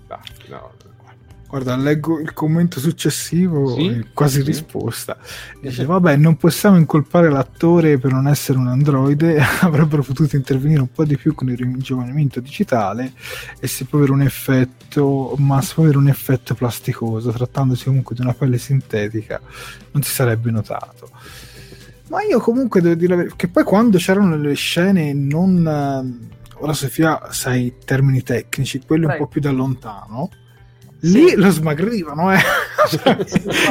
[0.06, 0.72] Dai, no,
[1.46, 4.06] Guarda, leggo il commento successivo, sì?
[4.12, 4.46] quasi sì.
[4.46, 5.16] risposta.
[5.60, 10.90] Dice: Vabbè, non possiamo incolpare l'attore per non essere un androide, avrebbero potuto intervenire un
[10.90, 13.12] po' di più con il ringiovanimento digitale
[13.60, 18.16] e si può avere un effetto, ma si può avere un effetto plasticoso, trattandosi comunque
[18.16, 19.40] di una pelle sintetica,
[19.92, 21.08] non si sarebbe notato.
[22.08, 26.32] Ma io comunque devo dire che poi quando c'erano le scene non...
[26.58, 29.22] Ora Sofia sai termini tecnici, quelli Prego.
[29.22, 30.30] un po' più da lontano
[31.04, 31.36] lì sì.
[31.36, 32.38] lo smagrivano, eh.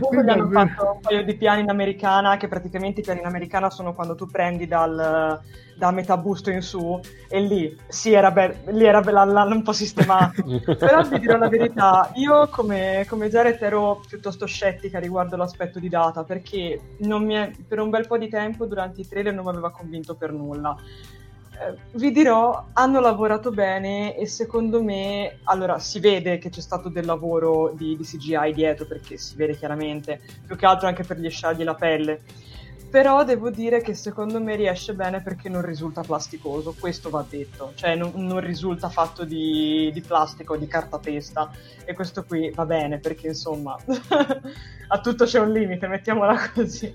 [0.00, 3.26] quando hanno, hanno fatto un paio di piani in americana, che praticamente i piani in
[3.26, 5.40] americana sono quando tu prendi dal,
[5.76, 9.62] da metà busto in su e lì sì era be- lì era be- l'hanno un
[9.62, 10.42] po' sistemato
[10.78, 15.90] però vi dirò la verità io come, come Jared ero piuttosto scettica riguardo l'aspetto di
[15.90, 19.70] data perché è, per un bel po' di tempo durante i trailer non mi aveva
[19.70, 20.74] convinto per nulla
[21.92, 27.06] vi dirò, hanno lavorato bene e secondo me, allora si vede che c'è stato del
[27.06, 31.30] lavoro di, di CGI dietro perché si vede chiaramente, più che altro anche per gli
[31.30, 32.20] sciagli la pelle.
[32.88, 37.72] Però devo dire che secondo me riesce bene perché non risulta plasticoso, questo va detto,
[37.74, 41.50] cioè non, non risulta fatto di, di plastica o di cartapesta
[41.84, 43.76] e questo qui va bene perché insomma
[44.88, 46.94] a tutto c'è un limite, mettiamola così.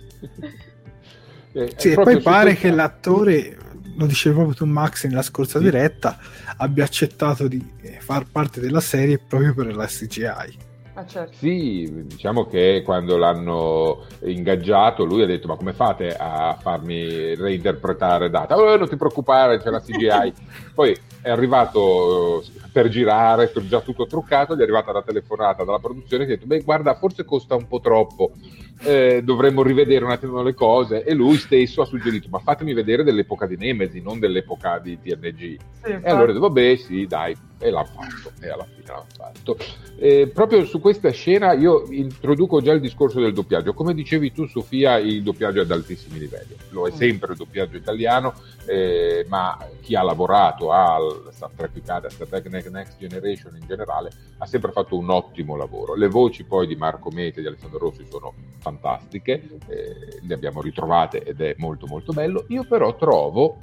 [1.54, 3.58] Eh, sì, e poi pare che l'attore,
[3.96, 5.66] lo diceva proprio tu Max nella scorsa sì.
[5.66, 6.18] diretta,
[6.58, 7.64] abbia accettato di
[8.00, 10.70] far parte della serie proprio per la CGI.
[10.94, 11.38] Ah, certo.
[11.38, 18.30] Sì, diciamo che quando l'hanno ingaggiato lui ha detto ma come fate a farmi reinterpretare
[18.30, 18.58] data?
[18.58, 20.34] Oh, non ti preoccupare, c'è la CGI.
[20.76, 26.26] Poi è arrivato per girare, già tutto truccato, gli è arrivata la telefonata dalla produzione
[26.26, 28.32] che ha detto beh guarda forse costa un po' troppo,
[28.84, 33.04] eh, dovremmo rivedere un attimo le cose e lui stesso ha suggerito ma fatemi vedere
[33.04, 35.58] dell'epoca di Nemesi, non dell'epoca di TNG.
[35.84, 39.06] Sì, e allora ha detto vabbè sì dai, e l'ha fatto, e alla fine l'ha
[39.16, 39.58] fatto.
[39.98, 43.74] Eh, proprio su questa scena io introduco già il discorso del doppiaggio.
[43.74, 46.56] Come dicevi tu, Sofia, il doppiaggio è ad altissimi livelli.
[46.70, 46.96] Lo è mm.
[46.96, 48.34] sempre il doppiaggio italiano,
[48.66, 53.68] eh, ma chi ha lavorato al Star Trek Picard, a Star Trek Next Generation in
[53.68, 55.94] generale, ha sempre fatto un ottimo lavoro.
[55.96, 60.62] Le voci poi di Marco Mete e di Alessandro Rossi sono fantastiche, eh, le abbiamo
[60.62, 62.46] ritrovate ed è molto molto bello.
[62.50, 63.58] Io però trovo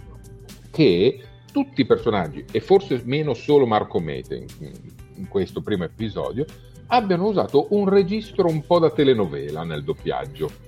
[0.70, 4.72] che tutti i personaggi, e forse meno solo Marco Mete in,
[5.14, 6.44] in questo primo episodio,
[6.88, 10.66] abbiano usato un registro un po' da telenovela nel doppiaggio.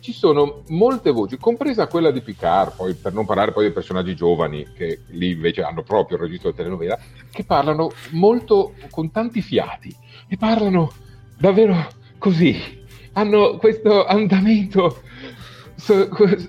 [0.00, 4.14] Ci sono molte voci, compresa quella di Picard, poi, per non parlare poi dei personaggi
[4.14, 6.98] giovani, che lì invece hanno proprio il registro da telenovela,
[7.30, 9.94] che parlano molto con tanti fiati
[10.28, 10.92] e parlano
[11.38, 12.79] davvero così.
[13.20, 15.02] Hanno questo andamento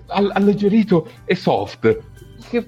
[0.07, 1.99] alleggerito e soft
[2.49, 2.65] che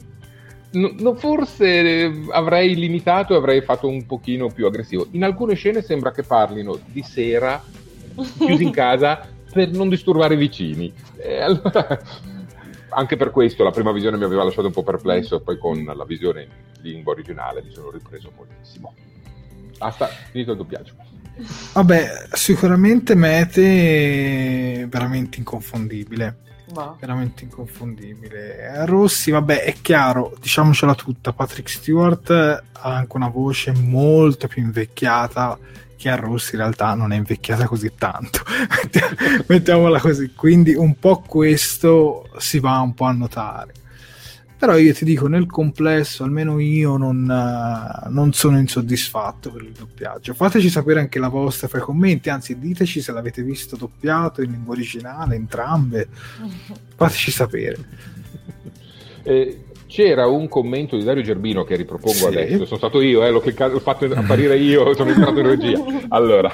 [0.73, 5.05] No, forse avrei limitato e avrei fatto un pochino più aggressivo.
[5.11, 7.63] In alcune scene sembra che parlino di sera,
[8.39, 10.91] chiusi in casa, per non disturbare i vicini.
[11.17, 11.99] E allora,
[12.89, 16.05] anche per questo la prima visione mi aveva lasciato un po' perplesso, poi con la
[16.05, 16.49] visione in
[16.81, 18.95] lingua originale mi sono ripreso moltissimo.
[19.77, 21.12] Basta, finito il doppiaggio.
[21.73, 26.37] Vabbè, sicuramente Mete veramente inconfondibile
[26.73, 26.95] ma...
[26.99, 28.85] veramente inconfondibile.
[28.85, 35.57] Rossi, vabbè, è chiaro, diciamocela tutta, Patrick Stewart ha anche una voce molto più invecchiata
[35.95, 38.41] che a Rossi in realtà non è invecchiata così tanto,
[39.47, 43.73] mettiamola così, quindi un po' questo si va un po' a notare.
[44.63, 49.73] Però io ti dico, nel complesso, almeno io non, uh, non, sono insoddisfatto per il
[49.73, 50.34] doppiaggio.
[50.34, 54.52] Fateci sapere anche la vostra fra i commenti, anzi diteci se l'avete visto doppiato in
[54.52, 56.08] lingua originale, entrambe.
[56.95, 57.78] Fateci sapere.
[59.23, 62.26] Eh, c'era un commento di Dario Gerbino che ripropongo sì.
[62.28, 65.84] adesso, sono stato io, eh, l'ho, l'ho fatto apparire io, sono entrato in regia.
[66.08, 66.49] Allora,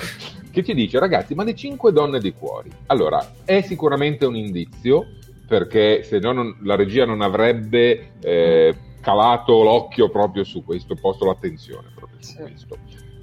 [0.50, 2.72] che ci dice, ragazzi, ma le cinque donne di cuori?
[2.88, 5.06] Allora, è sicuramente un indizio
[5.49, 11.25] perché se no non, la regia non avrebbe eh, calato l'occhio proprio su questo, posto
[11.25, 12.77] l'attenzione proprio su questo.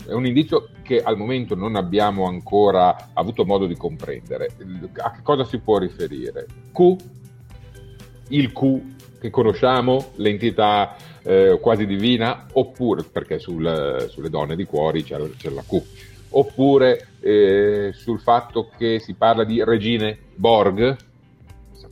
[0.06, 4.48] È un indizio che al momento non abbiamo ancora avuto modo di comprendere.
[4.96, 6.46] A che cosa si può riferire?
[6.72, 6.96] Q,
[8.28, 15.02] il Q che conosciamo, l'entità eh, quasi divina, oppure, perché sul, sulle donne di cuori
[15.02, 15.82] c'è, c'è la Q,
[16.30, 20.96] oppure eh, sul fatto che si parla di regine Borg,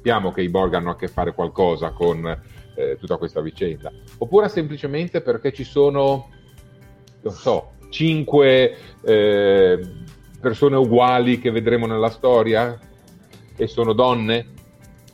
[0.05, 2.27] sappiamo che i Borg hanno a che fare qualcosa con
[2.75, 6.29] eh, tutta questa vicenda, oppure semplicemente perché ci sono,
[7.23, 9.79] non so, cinque eh,
[10.38, 12.79] persone uguali che vedremo nella storia
[13.57, 14.49] e sono donne?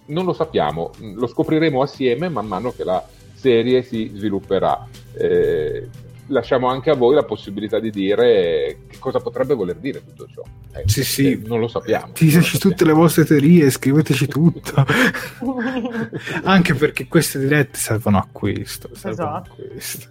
[0.06, 4.88] Non lo sappiamo, lo scopriremo assieme man mano che la serie si svilupperà.
[5.14, 5.88] Eh,
[6.30, 10.42] lasciamo anche a voi la possibilità di dire che cosa potrebbe voler dire tutto ciò.
[10.72, 11.42] Eh, sì, sì.
[11.44, 12.12] Non lo sappiamo.
[12.18, 14.84] Diteci tutte le vostre teorie, scriveteci tutto.
[16.44, 18.90] anche perché queste dirette servono a questo.
[18.94, 19.50] Servono esatto.
[19.50, 20.08] a questo.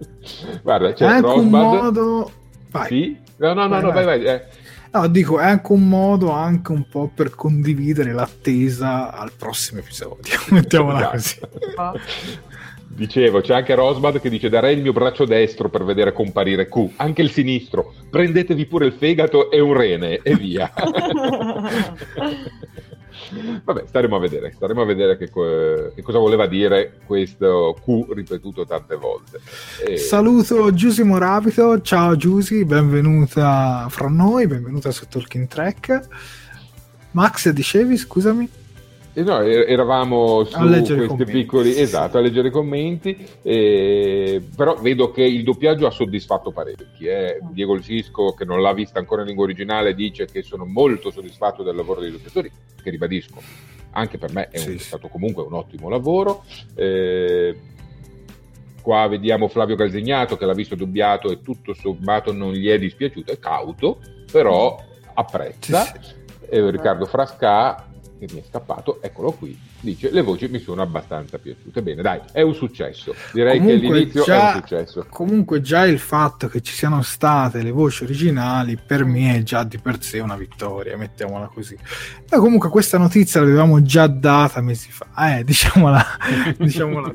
[0.62, 1.44] Guarda, c'è anche Rosbad.
[1.44, 2.32] un modo...
[2.70, 2.88] Vai.
[2.88, 3.16] Sì?
[3.36, 4.24] No, no, no, vai, no, vai, vai.
[4.24, 4.44] Eh.
[4.92, 10.38] No, dico, è anche un modo anche un po' per condividere l'attesa al prossimo episodio.
[10.50, 11.48] Mettiamola esatto.
[11.48, 12.50] così.
[12.94, 16.90] Dicevo, c'è anche Rosbad che dice darei il mio braccio destro per vedere comparire Q,
[16.96, 20.70] anche il sinistro, prendetevi pure il fegato e un rene e via.
[23.64, 28.66] Vabbè, staremo a vedere, staremo a vedere che, che, cosa voleva dire questo Q ripetuto
[28.66, 29.40] tante volte.
[29.86, 29.96] E...
[29.96, 36.08] Saluto Giusimo Rapito, ciao Giusi, benvenuta fra noi, benvenuta su Talking Track.
[37.12, 38.60] Max, dicevi, scusami?
[39.14, 45.10] Eh no, er-, eravamo su questi piccoli, esatto, a leggere i commenti, eh, però vedo
[45.10, 47.04] che il doppiaggio ha soddisfatto parecchi.
[47.06, 47.38] Eh.
[47.50, 51.10] Diego Il Cisco, che non l'ha vista ancora in lingua originale, dice che sono molto
[51.10, 52.50] soddisfatto del lavoro dei doppiatori,
[52.82, 53.40] che ribadisco,
[53.90, 56.44] anche per me è, un, sì, è stato comunque un ottimo lavoro.
[56.74, 57.54] Eh,
[58.80, 63.30] qua vediamo Flavio Calzignato che l'ha visto doppiato e tutto sommato non gli è dispiaciuto,
[63.30, 63.98] è cauto,
[64.30, 65.84] però apprezza.
[65.84, 66.20] Sì, sì.
[66.70, 67.91] Riccardo Frasca
[68.26, 71.82] che mi è scappato, eccolo qui, dice le voci mi sono abbastanza piaciute.
[71.82, 73.14] Bene, dai, è un successo.
[73.32, 75.06] Direi comunque che l'inizio già, è un successo.
[75.08, 79.64] Comunque già il fatto che ci siano state le voci originali per me è già
[79.64, 81.76] di per sé una vittoria, mettiamola così.
[82.30, 86.04] Ma comunque questa notizia l'avevamo già data mesi fa, eh, diciamola.
[86.58, 87.14] diciamola.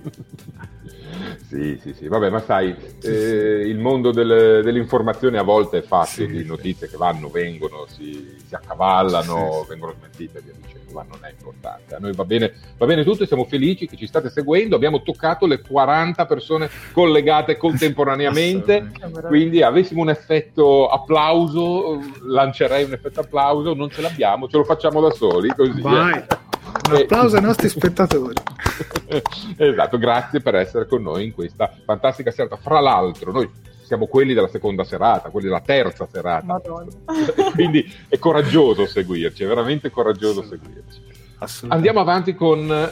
[1.47, 6.07] Sì, sì, sì, vabbè, ma sai, eh, il mondo del, dell'informazione a volte è fatto
[6.07, 11.05] sì, di notizie che vanno, vengono, si, si accavallano, sì, vengono smentite, via dicendo, ma
[11.07, 11.95] non è importante.
[11.95, 15.01] A noi va bene, va bene tutto e siamo felici che ci state seguendo, abbiamo
[15.01, 18.91] toccato le 40 persone collegate contemporaneamente,
[19.27, 25.01] quindi avessimo un effetto applauso, lancerei un effetto applauso, non ce l'abbiamo, ce lo facciamo
[25.01, 25.81] da soli, così.
[25.81, 26.17] Vai.
[26.17, 26.46] Eh.
[26.87, 28.35] Un applauso ai nostri spettatori.
[29.57, 32.57] esatto, grazie per essere con noi in questa fantastica serata.
[32.57, 33.49] Fra l'altro, noi
[33.83, 36.61] siamo quelli della seconda serata, quelli della terza serata.
[37.53, 41.01] Quindi è coraggioso seguirci, è veramente coraggioso seguirci.
[41.67, 42.89] Andiamo avanti con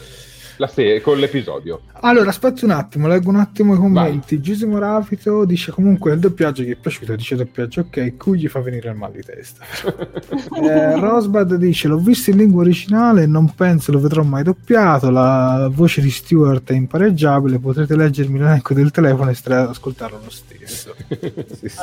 [0.58, 1.82] la serie, con l'episodio.
[2.02, 4.39] Allora, aspetta un attimo, leggo un attimo i commenti.
[4.39, 8.60] Giusimo Rafito dice comunque il doppiaggio gli è piaciuto, dice doppiaggio ok, cui gli fa
[8.60, 9.65] venire il mal di testa.
[10.62, 15.70] eh, Rosbad dice l'ho visto in lingua originale, non penso lo vedrò mai doppiato, la
[15.74, 20.96] voce di Stewart è impareggiabile, potrete leggermi l'elenco del telefono e ascoltarlo lo stesso.
[21.08, 21.78] sì, sì.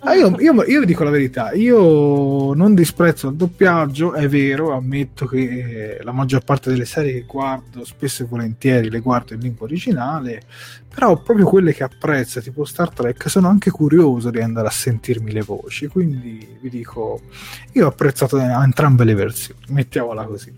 [0.00, 4.72] Ah, io, io, io vi dico la verità, io non disprezzo il doppiaggio, è vero,
[4.72, 9.34] ammetto che la maggior parte delle serie che guardo guardo spesso e volentieri, le guardo
[9.34, 10.42] in lingua originale,
[10.92, 15.32] però proprio quelle che apprezzo, tipo Star Trek, sono anche curioso di andare a sentirmi
[15.32, 17.20] le voci, quindi vi dico,
[17.72, 20.52] io ho apprezzato entrambe le versioni, mettiamola così.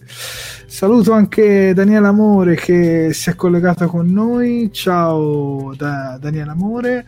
[0.66, 7.06] Saluto anche Daniela Amore che si è collegata con noi, ciao da Daniela Amore,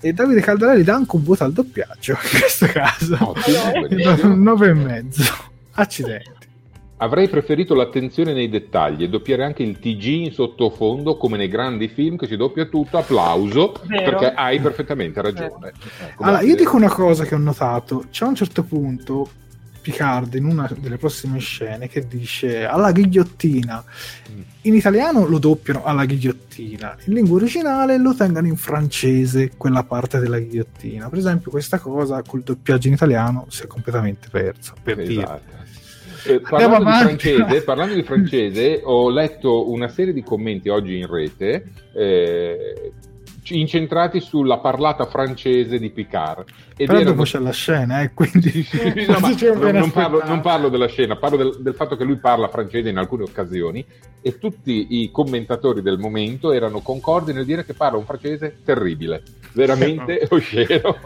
[0.00, 3.34] e Davide Caldarelli dà anche un voto al doppiaggio in questo caso, oh,
[4.34, 5.24] 9 e mezzo.
[5.78, 6.35] Accidenti.
[6.98, 11.88] Avrei preferito l'attenzione nei dettagli e doppiare anche il TG in sottofondo come nei grandi
[11.88, 12.96] film che si doppia tutto.
[12.96, 14.10] Applauso Vero.
[14.10, 15.72] perché hai perfettamente ragione.
[16.00, 19.28] Ecco, allora, io dico una cosa che ho notato: c'è a un certo punto
[19.82, 23.84] Picard in una delle prossime scene che dice alla ghigliottina.
[24.30, 24.40] Mm.
[24.62, 30.18] In italiano lo doppiano alla ghigliottina, in lingua originale lo tengono in francese quella parte
[30.18, 31.10] della ghigliottina.
[31.10, 34.72] Per esempio, questa cosa col doppiaggio in italiano si è completamente persa.
[34.82, 35.40] Per esatto.
[35.44, 35.64] dire
[36.26, 41.06] eh, parlando, di francese, parlando, di francese, ho letto una serie di commenti oggi in
[41.06, 42.92] rete eh,
[43.48, 46.44] incentrati sulla parlata francese di Picard.
[46.76, 47.10] Ed Però erano...
[47.10, 48.66] dopo c'è la scena, eh, quindi...
[49.06, 52.48] no, non, non, parlo, non, parlo, della scena, parlo del, del, fatto che lui parla
[52.48, 53.84] francese in alcune occasioni
[54.20, 59.22] e tutti i commentatori del momento erano concordi nel dire che parla un francese terribile,
[59.52, 60.96] veramente osceno.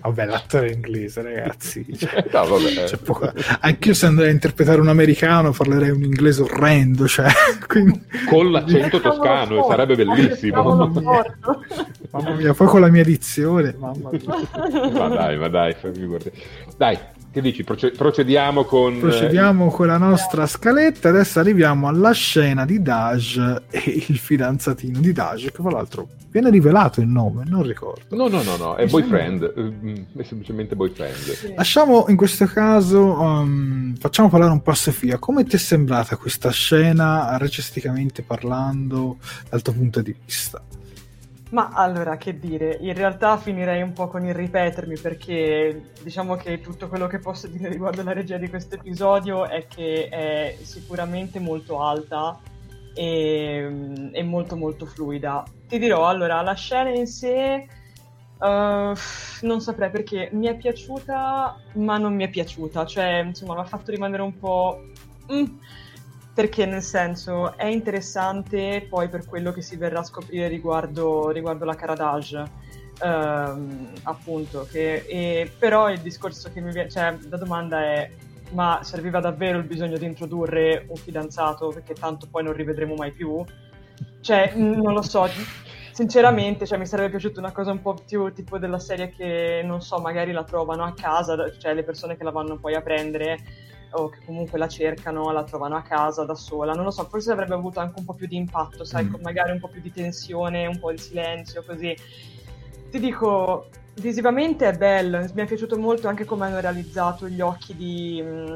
[0.00, 1.84] Vabbè, l'attore inglese, ragazzi.
[1.96, 3.32] Cioè, no, cioè, poco...
[3.60, 7.06] Anch'io se andrei a interpretare un americano parlerei un inglese orrendo.
[7.08, 7.28] Cioè,
[7.66, 8.02] quindi...
[8.28, 10.90] Con l'accento toscano, sarebbe bellissimo.
[12.10, 13.74] mamma mia, poi con la mia dizione.
[13.78, 14.90] Mamma mia.
[14.92, 15.74] Ma dai, ma dai,
[16.76, 16.98] dai,
[17.34, 17.64] che dici?
[17.64, 19.00] procediamo con...
[19.00, 21.08] Procediamo con la nostra scaletta.
[21.08, 26.50] Adesso arriviamo alla scena di Daj e il fidanzatino di Daj, che tra l'altro viene
[26.50, 28.14] rivelato il nome, non ricordo.
[28.14, 31.54] No, no, no, no è boyfriend, mm, è semplicemente boyfriend.
[31.56, 35.18] Lasciamo in questo caso, um, facciamo parlare un po' a Sofia.
[35.18, 39.16] Come ti è sembrata questa scena, recisticamente parlando,
[39.50, 40.62] dal tuo punto di vista?
[41.54, 46.60] Ma allora, che dire, in realtà finirei un po' con il ripetermi perché diciamo che
[46.60, 51.38] tutto quello che posso dire riguardo la regia di questo episodio è che è sicuramente
[51.38, 52.40] molto alta
[52.92, 55.44] e, e molto molto fluida.
[55.68, 57.68] Ti dirò, allora, la scena in sé
[58.40, 58.92] uh,
[59.42, 63.64] non saprei perché mi è piaciuta ma non mi è piaciuta, cioè insomma mi ha
[63.64, 64.86] fatto rimanere un po'...
[65.32, 65.44] Mm
[66.34, 71.64] perché nel senso è interessante poi per quello che si verrà a scoprire riguardo, riguardo
[71.64, 72.72] la Caradage.
[73.02, 78.10] Ehm, appunto, che, e, però il discorso che mi viene, cioè la domanda è
[78.50, 83.12] ma serviva davvero il bisogno di introdurre un fidanzato perché tanto poi non rivedremo mai
[83.12, 83.44] più?
[84.20, 85.28] Cioè, non lo so,
[85.92, 89.80] sinceramente cioè, mi sarebbe piaciuta una cosa un po' più tipo della serie che, non
[89.80, 93.38] so, magari la trovano a casa, cioè le persone che la vanno poi a prendere
[93.94, 97.32] o che comunque la cercano, la trovano a casa da sola, non lo so, forse
[97.32, 99.14] avrebbe avuto anche un po' più di impatto, sai, mm.
[99.20, 101.96] magari un po' più di tensione, un po' di silenzio, così.
[102.90, 107.74] Ti dico, visivamente è bello, mi è piaciuto molto anche come hanno realizzato gli occhi
[107.76, 108.54] di, mm,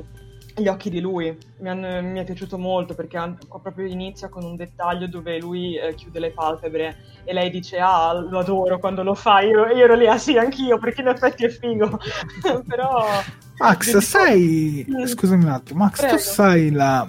[0.61, 4.57] gli occhi di lui, mi, hanno, mi, è piaciuto molto perché proprio inizia con un
[4.57, 9.15] dettaglio dove lui eh, chiude le palpebre e lei dice ah lo adoro quando lo
[9.15, 11.99] fai, io, io ero lì ah sì anch'io perché in effetti è figo,
[12.67, 13.07] però...
[13.59, 14.01] Max dico...
[14.01, 15.05] sai, mm.
[15.05, 16.17] scusami un attimo, Max Prego.
[16.17, 17.09] tu sai la,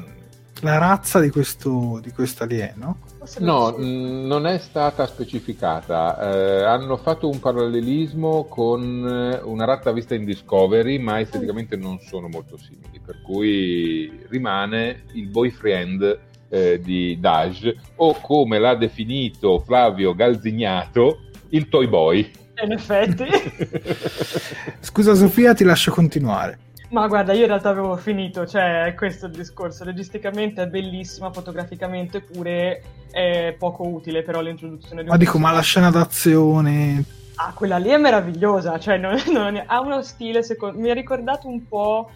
[0.61, 2.97] la razza di questo, di questo alieno?
[3.39, 6.17] No, mh, non è stata specificata.
[6.19, 11.99] Eh, hanno fatto un parallelismo con eh, una razza vista in Discovery, ma esteticamente non
[11.99, 19.59] sono molto simili, per cui rimane il boyfriend eh, di Daj, o come l'ha definito
[19.59, 22.31] Flavio Galzignato, il toy boy.
[22.63, 23.25] In effetti.
[24.79, 26.67] Scusa Sofia, ti lascio continuare.
[26.89, 29.83] Ma guarda, io in realtà avevo finito, cioè questo è il discorso.
[29.83, 32.81] Registicamente è bellissima, fotograficamente pure
[33.11, 37.03] è poco utile, però l'introduzione di Ma dico, ma la scena d'azione...
[37.35, 39.63] Ah, quella lì è meravigliosa, cioè non, non è...
[39.65, 40.79] ha uno stile, secondo...
[40.79, 42.09] mi ha ricordato un po'...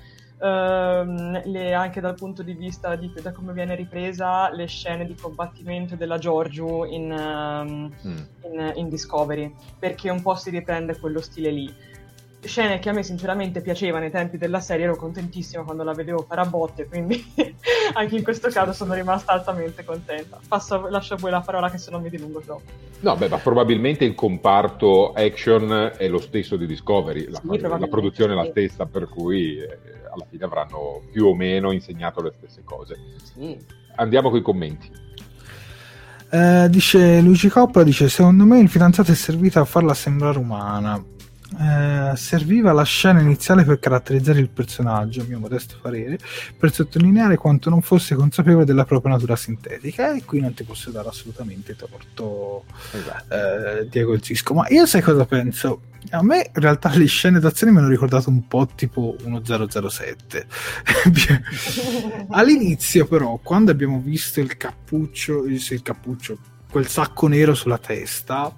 [0.44, 5.16] Uh, le, anche dal punto di vista di da come viene ripresa le scene di
[5.16, 8.18] combattimento della Giorgio in, uh, mm.
[8.42, 11.74] in, in Discovery perché un po' si riprende quello stile lì
[12.48, 16.26] scene che a me sinceramente piacevano ai tempi della serie, ero contentissima quando la vedevo
[16.28, 17.24] fare a botte, quindi
[17.94, 20.40] anche in questo caso sono rimasta altamente contenta.
[20.48, 22.72] Passo, lascio a voi la parola che se no mi dilungo troppo.
[23.00, 27.88] No, beh, ma probabilmente il comparto action è lo stesso di Discovery, la, sì, la
[27.88, 29.78] produzione è la stessa, per cui eh,
[30.12, 32.96] alla fine avranno più o meno insegnato le stesse cose.
[33.22, 33.58] Sì.
[33.96, 35.02] Andiamo con i commenti.
[36.30, 41.00] Eh, dice Luigi Coppola dice secondo me il fidanzato è servito a farla sembrare umana
[41.60, 46.18] eh, serviva la scena iniziale per caratterizzare il personaggio, a mio modesto parere,
[46.58, 50.92] per sottolineare quanto non fosse consapevole della propria natura sintetica e qui non ti posso
[50.92, 53.34] dare assolutamente torto esatto.
[53.34, 55.82] eh, Diego Zisco, ma io sai cosa penso?
[56.10, 60.48] A me in realtà le scene d'azione mi hanno ricordato un po' tipo 1007.
[62.30, 66.38] All'inizio però, quando abbiamo visto il cappuccio, il cappuccio,
[66.70, 68.54] quel sacco nero sulla testa,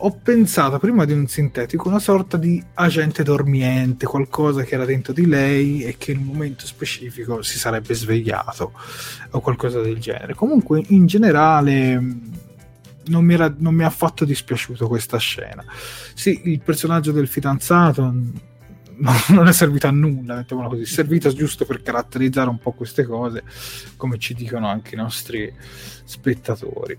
[0.00, 5.12] ho pensato prima di un sintetico una sorta di agente dormiente, qualcosa che era dentro
[5.12, 8.72] di lei e che in un momento specifico si sarebbe svegliato
[9.30, 10.34] o qualcosa del genere.
[10.34, 12.00] Comunque, in generale,
[13.06, 15.64] non mi, era, non mi ha affatto dispiaciuto questa scena.
[16.14, 18.02] Sì, il personaggio del fidanzato
[19.28, 23.04] non è servito a nulla, mettiamola così, è servito giusto per caratterizzare un po' queste
[23.04, 23.42] cose,
[23.96, 25.52] come ci dicono anche i nostri
[26.04, 26.98] spettatori.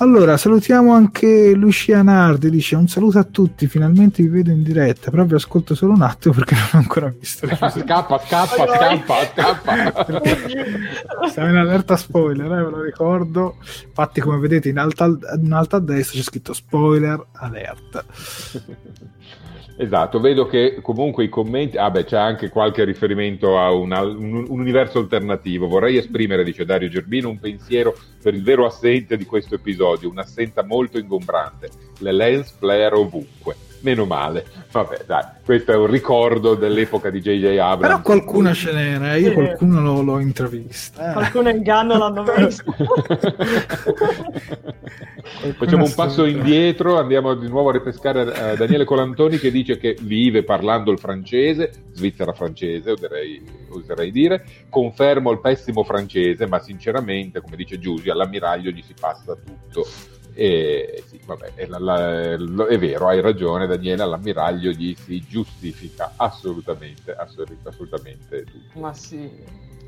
[0.00, 5.10] Allora, salutiamo anche Lucia Nardi, dice un saluto a tutti, finalmente vi vedo in diretta,
[5.10, 7.48] però vi ascolto solo un attimo perché non ho ancora visto.
[7.50, 10.06] scappa, scappa, scappa, scappa.
[11.32, 13.56] Siamo in allerta spoiler, eh, ve lo ricordo.
[13.86, 18.04] Infatti, come vedete in alto, in alto a destra c'è scritto spoiler alert.
[19.80, 24.34] Esatto, vedo che comunque i commenti, ah beh, c'è anche qualche riferimento a una, un,
[24.48, 25.68] un, universo alternativo.
[25.68, 30.64] Vorrei esprimere, dice Dario Gerbino, un pensiero per il vero assente di questo episodio, un'assenza
[30.64, 31.68] molto ingombrante,
[32.00, 34.44] le lens flare ovunque meno male.
[34.70, 37.44] Vabbè, dai, questo è un ricordo dell'epoca di J.J.
[37.58, 37.80] Abrams.
[37.80, 39.34] Però qualcuno ce n'era, io sì.
[39.34, 41.10] qualcuno lo, l'ho intravista.
[41.10, 41.12] Eh.
[41.14, 42.74] Qualcuno inganno l'hanno visto.
[45.56, 49.96] Facciamo un passo indietro, andiamo di nuovo a ripescare uh, Daniele Colantoni che dice che
[50.00, 54.44] vive parlando il francese, Svizzera francese, oserei, oserei dire.
[54.68, 59.86] Confermo il pessimo francese, ma sinceramente, come dice Giusy, all'ammiraglio gli si passa tutto.
[60.34, 67.14] E vabbè, è, la, la, è, vero, hai ragione Daniele, all'ammiraglio gli si giustifica assolutamente,
[67.14, 68.80] assolutamente tutto.
[68.80, 69.30] Ma sì.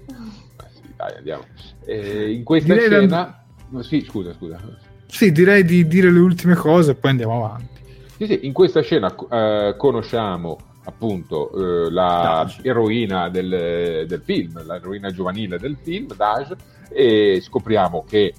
[0.06, 1.44] Ma sì, dai, andiamo.
[1.84, 3.44] E in questa direi scena...
[3.68, 3.82] Da...
[3.82, 4.58] Sì, scusa, scusa.
[5.06, 7.80] Sì, direi di dire le ultime cose e poi andiamo avanti.
[8.18, 11.50] Sì, sì, in questa scena eh, conosciamo appunto
[11.86, 12.60] eh, la Daj.
[12.62, 16.54] eroina del, del, film, l'eroina giovanile del film, Daj,
[16.90, 18.34] e scopriamo che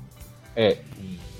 [0.53, 0.77] è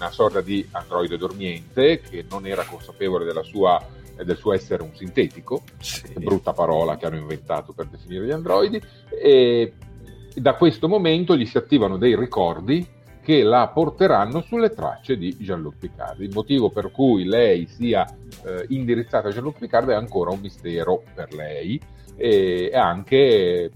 [0.02, 3.80] una sorta di androide dormiente che non era consapevole sua,
[4.16, 6.14] del suo essere un sintetico, sì.
[6.18, 9.74] brutta parola che hanno inventato per definire gli androidi, e
[10.34, 15.76] da questo momento gli si attivano dei ricordi che la porteranno sulle tracce di Jean-Luc
[15.78, 16.22] Picard.
[16.22, 18.04] Il motivo per cui lei sia
[18.44, 21.80] eh, indirizzata a Jean-Luc Picard è ancora un mistero per lei
[22.16, 23.72] e anche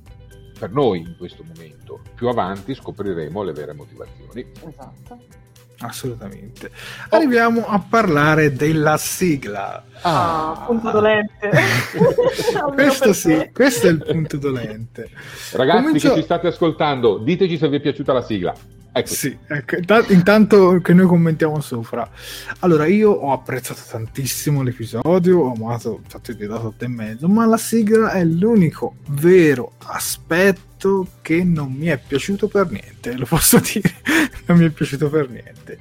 [0.58, 2.02] per noi in questo momento.
[2.16, 4.46] Più avanti scopriremo le vere motivazioni.
[4.68, 5.44] Esatto.
[5.86, 6.72] Assolutamente.
[7.10, 9.84] Arriviamo a parlare della sigla.
[10.02, 11.50] Ah, punto dolente.
[12.74, 15.10] questo sì, questo è il punto dolente.
[15.54, 16.10] Ragazzi Comincio...
[16.10, 18.54] che ci state ascoltando, diteci se vi è piaciuta la sigla.
[18.98, 19.14] Ecco.
[19.14, 19.76] Sì, ecco.
[20.14, 22.10] intanto che noi commentiamo sopra.
[22.60, 27.28] Allora, io ho apprezzato tantissimo l'episodio, ho amato, infatti gli ho dato 8 e mezzo,
[27.28, 33.26] ma la sigla è l'unico vero aspetto che non mi è piaciuto per niente, lo
[33.26, 33.96] posso dire,
[34.46, 35.78] non mi è piaciuto per niente.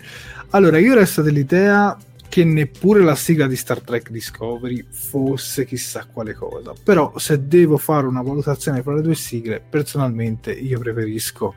[0.50, 1.96] Allora, io resto dell'idea
[2.28, 6.72] che neppure la sigla di Star Trek Discovery fosse chissà quale cosa.
[6.82, 11.54] Però se devo fare una valutazione fra le due sigle, personalmente io preferisco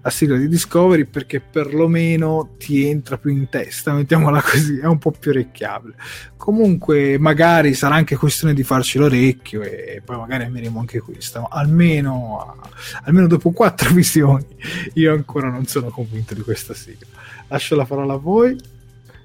[0.00, 4.98] la sigla di Discovery perché perlomeno ti entra più in testa, mettiamola così, è un
[4.98, 5.94] po' più orecchiabile.
[6.36, 11.48] Comunque magari sarà anche questione di farci l'orecchio e poi magari ameremo anche questa, ma
[11.50, 12.58] almeno,
[13.04, 14.46] almeno dopo quattro visioni
[14.94, 17.06] io ancora non sono convinto di questa sigla.
[17.48, 18.56] Lascio la parola a voi.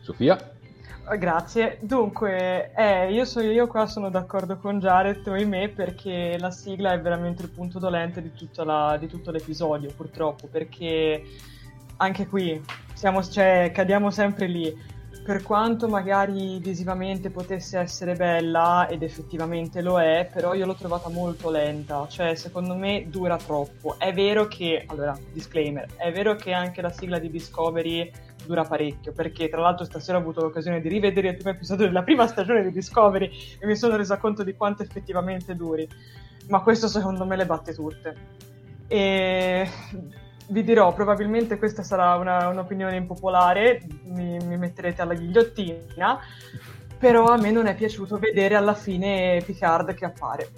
[0.01, 0.56] Sofia?
[1.15, 1.77] Grazie.
[1.79, 6.99] Dunque, eh, io, so, io qua sono d'accordo con Jared me perché la sigla è
[6.99, 11.23] veramente il punto dolente di, la, di tutto l'episodio, purtroppo, perché
[11.97, 12.61] anche qui
[12.93, 14.95] siamo, cioè, cadiamo sempre lì.
[15.23, 21.09] Per quanto magari visivamente potesse essere bella, ed effettivamente lo è, però io l'ho trovata
[21.09, 23.95] molto lenta, cioè secondo me dura troppo.
[23.97, 28.09] È vero che, allora, disclaimer, è vero che anche la sigla di Discovery
[28.47, 32.01] dura parecchio, perché tra l'altro stasera ho avuto l'occasione di rivedere il primo episodio della
[32.01, 33.29] prima stagione di Discovery
[33.59, 35.87] e mi sono resa conto di quanto effettivamente duri,
[36.47, 38.15] ma questo secondo me le batte tutte.
[38.87, 39.69] E
[40.47, 46.19] vi dirò, probabilmente questa sarà una, un'opinione impopolare, mi, mi metterete alla ghigliottina,
[46.97, 50.49] però a me non è piaciuto vedere alla fine Picard che appare.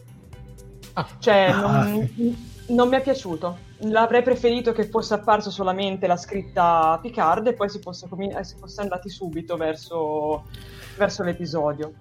[0.93, 1.07] Ah.
[1.19, 3.67] Cioè, non, ah non mi è piaciuto.
[3.81, 8.55] L'avrei preferito che fosse apparso solamente la scritta Picard e poi si fosse, com- si
[8.59, 10.45] fosse andati subito verso,
[10.97, 11.93] verso l'episodio.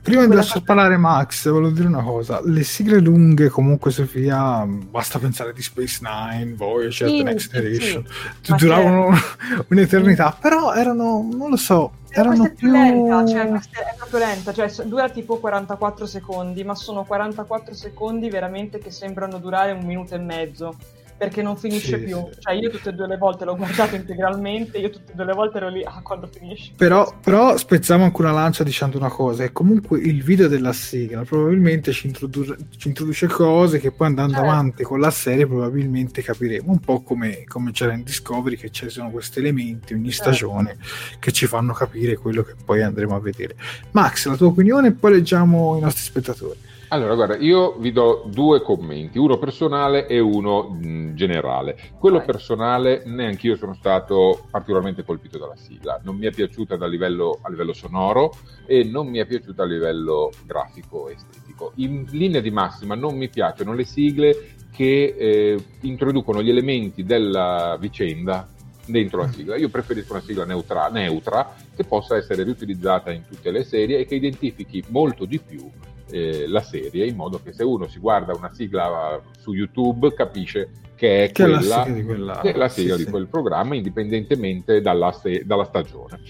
[0.00, 2.40] Prima di lasciar parlare Max, volevo dire una cosa.
[2.42, 8.04] Le sigle lunghe, comunque, Sofia, basta pensare di Space Nine, Voyager, sì, The Next Generation,
[8.40, 8.54] sì.
[8.54, 9.10] duravano
[9.68, 12.72] un'eternità, però erano, non lo so, erano questa più...
[12.72, 18.30] è lenta, cioè è proprio lenta, cioè dura tipo 44 secondi, ma sono 44 secondi
[18.30, 20.74] veramente che sembrano durare un minuto e mezzo
[21.18, 22.16] perché non finisce sì, più.
[22.30, 22.40] Sì.
[22.40, 25.32] Cioè, io tutte e due le volte l'ho guardato integralmente, io tutte e due le
[25.32, 26.72] volte ero lì, ah, quando finisce.
[26.76, 31.22] Però, però spezziamo anche una lancia dicendo una cosa, è comunque il video della sigla
[31.22, 34.48] probabilmente ci, introdu- ci introduce cose che poi andando certo.
[34.48, 38.88] avanti con la serie probabilmente capiremo, un po' come, come c'era in Discovery che ci
[38.88, 40.32] sono questi elementi ogni certo.
[40.32, 40.76] stagione
[41.18, 43.56] che ci fanno capire quello che poi andremo a vedere.
[43.90, 46.76] Max, la tua opinione e poi leggiamo i nostri spettatori.
[46.90, 51.76] Allora, guarda, io vi do due commenti, uno personale e uno mh, generale.
[51.98, 52.26] Quello Vai.
[52.26, 56.00] personale, neanche io sono stato particolarmente colpito dalla sigla.
[56.02, 58.32] Non mi è piaciuta livello, a livello sonoro
[58.66, 61.72] e non mi è piaciuta a livello grafico e estetico.
[61.76, 67.76] In linea di massima non mi piacciono le sigle che eh, introducono gli elementi della
[67.78, 68.48] vicenda
[68.86, 69.32] dentro la mm.
[69.32, 69.56] sigla.
[69.56, 74.06] Io preferisco una sigla neutra, neutra che possa essere riutilizzata in tutte le serie e
[74.06, 75.70] che identifichi molto di più
[76.10, 80.70] eh, la serie in modo che se uno si guarda una sigla su YouTube capisce
[80.94, 82.40] che è, che quella, è la sigla, di, quella...
[82.40, 83.10] Che la sigla sì, di sì.
[83.10, 86.20] quel programma indipendentemente dalla, se- dalla stagione.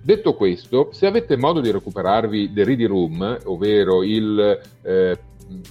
[0.00, 5.18] Detto questo, se avete modo di recuperarvi The Ready Room, ovvero il eh,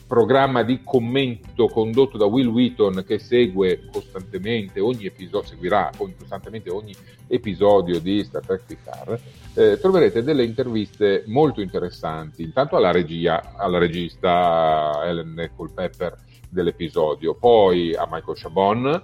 [0.07, 6.95] programma di commento condotto da Will Wheaton che segue costantemente ogni episodio, seguirà costantemente ogni
[7.27, 9.19] episodio di Star Trek Picard,
[9.53, 16.15] eh, troverete delle interviste molto interessanti, intanto alla regia, alla regista Ellen Culpepper
[16.49, 19.03] dell'episodio, poi a Michael Chabon,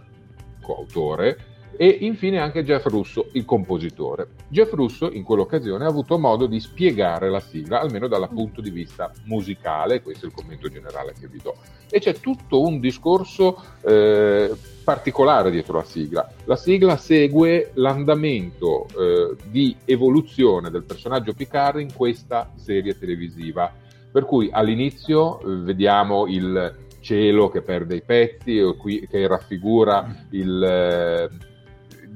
[0.61, 1.52] coautore,
[1.83, 4.29] e infine anche Jeff Russo, il compositore.
[4.47, 8.69] Jeff Russo in quell'occasione ha avuto modo di spiegare la sigla, almeno dal punto di
[8.69, 11.57] vista musicale, questo è il commento generale che vi do.
[11.89, 14.49] E c'è tutto un discorso eh,
[14.81, 16.31] particolare dietro la sigla.
[16.45, 23.69] La sigla segue l'andamento eh, di evoluzione del personaggio Picard in questa serie televisiva.
[24.09, 28.61] Per cui all'inizio eh, vediamo il cielo che perde i pezzi,
[29.09, 31.51] che raffigura il eh,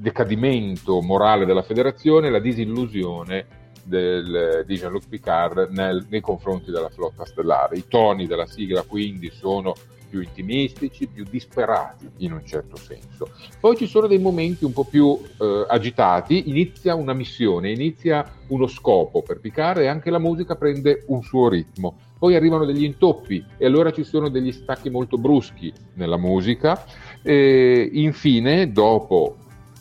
[0.00, 3.46] decadimento morale della federazione, la disillusione
[3.84, 7.76] del, di Jean-Luc Picard nel, nei confronti della flotta stellare.
[7.76, 9.74] I toni della sigla quindi sono
[10.08, 13.30] più intimistici, più disperati in un certo senso.
[13.60, 18.66] Poi ci sono dei momenti un po' più eh, agitati, inizia una missione, inizia uno
[18.66, 21.98] scopo per Picard e anche la musica prende un suo ritmo.
[22.18, 26.84] Poi arrivano degli intoppi e allora ci sono degli stacchi molto bruschi nella musica.
[27.22, 29.36] E infine, dopo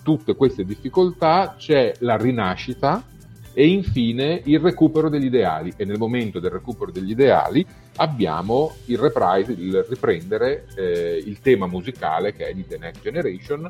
[0.07, 3.03] tutte queste difficoltà, c'è la rinascita
[3.51, 5.73] e infine il recupero degli ideali.
[5.75, 7.65] E nel momento del recupero degli ideali
[7.97, 13.67] abbiamo il reprise, il riprendere eh, il tema musicale che è di The Next Generation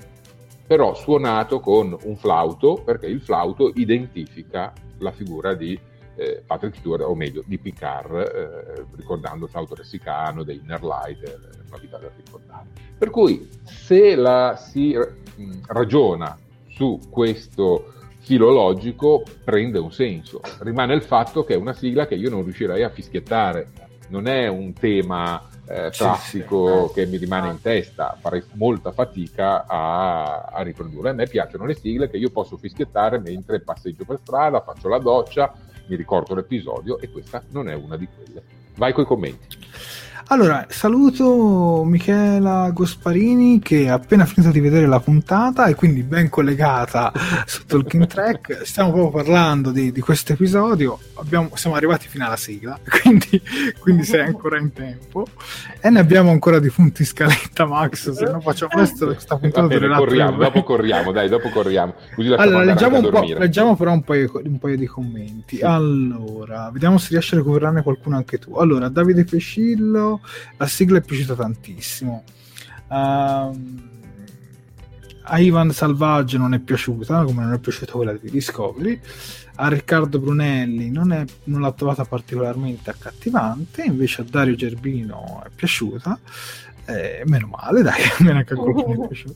[0.67, 5.79] però suonato con un flauto perché il flauto identifica la figura di
[6.17, 11.23] eh, Patrick Stewart o meglio di Picard eh, ricordando il flauto ressicano dei Inner Light
[11.23, 11.37] eh,
[11.67, 12.65] una vita da ricordare
[12.97, 16.37] per cui se la si mh, ragiona
[16.67, 20.41] su questo filologico prende un senso.
[20.59, 23.69] Rimane il fatto che è una sigla che io non riuscirei a fischiettare,
[24.09, 26.93] non è un tema eh, classico sì, sì.
[26.93, 31.11] che mi rimane in testa, farei molta fatica a, a, riprodurre.
[31.11, 34.99] A me piacciono le sigle che io posso fischiettare mentre passeggio per strada, faccio la
[34.99, 35.53] doccia,
[35.87, 38.43] mi ricordo l'episodio e questa non è una di quelle.
[38.75, 39.66] Vai coi commenti.
[40.29, 46.27] Allora, saluto Michela Gosparini che ha appena finito di vedere la puntata e quindi ben
[46.27, 47.13] collegata
[47.47, 48.65] su Talking Track.
[48.65, 50.99] Stiamo proprio parlando di, di questo episodio.
[51.13, 53.41] Abbiamo, siamo arrivati fino alla sigla, quindi,
[53.79, 55.27] quindi sei ancora in tempo.
[55.79, 58.11] E ne abbiamo ancora di punti scaletta, Max.
[58.11, 59.67] Se no faccio presto questa puntata.
[59.67, 61.93] Bene, corriamo, dopo corriamo, dai, dopo corriamo.
[62.35, 65.61] allora, leggiamo, un po', leggiamo però un paio, un paio, di commenti.
[65.61, 68.55] Allora, vediamo se riesci a recuperarne qualcuno anche tu.
[68.55, 70.15] Allora, Davide Pescillo
[70.57, 72.23] la sigla è piaciuta tantissimo.
[72.87, 73.95] Uh,
[75.29, 78.99] a Ivan Salvaggio non è piaciuta, come non è piaciuta quella di Discovery.
[79.55, 85.49] A Riccardo Brunelli non, è, non l'ha trovata particolarmente accattivante, invece a Dario Gerbino è
[85.53, 86.17] piaciuta.
[86.85, 89.35] Eh, meno male, dai, almeno anche a qualcuno è piaciuto.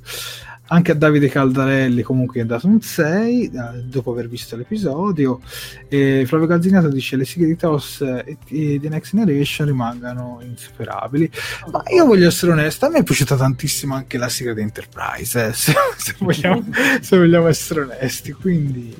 [0.73, 3.51] Anche a Davide Caldarelli comunque è dato un 6 eh,
[3.83, 5.41] dopo aver visto l'episodio.
[5.89, 11.29] E Flavio Gazzinato dice le sigle di TOS e, e The Next Generation rimangano insuperabili.
[11.71, 15.47] Ma io voglio essere onesto, a me è piaciuta tantissimo anche la sigla di Enterprise,
[15.47, 16.63] eh, se, se, vogliamo,
[17.01, 18.31] se vogliamo essere onesti.
[18.31, 18.95] Quindi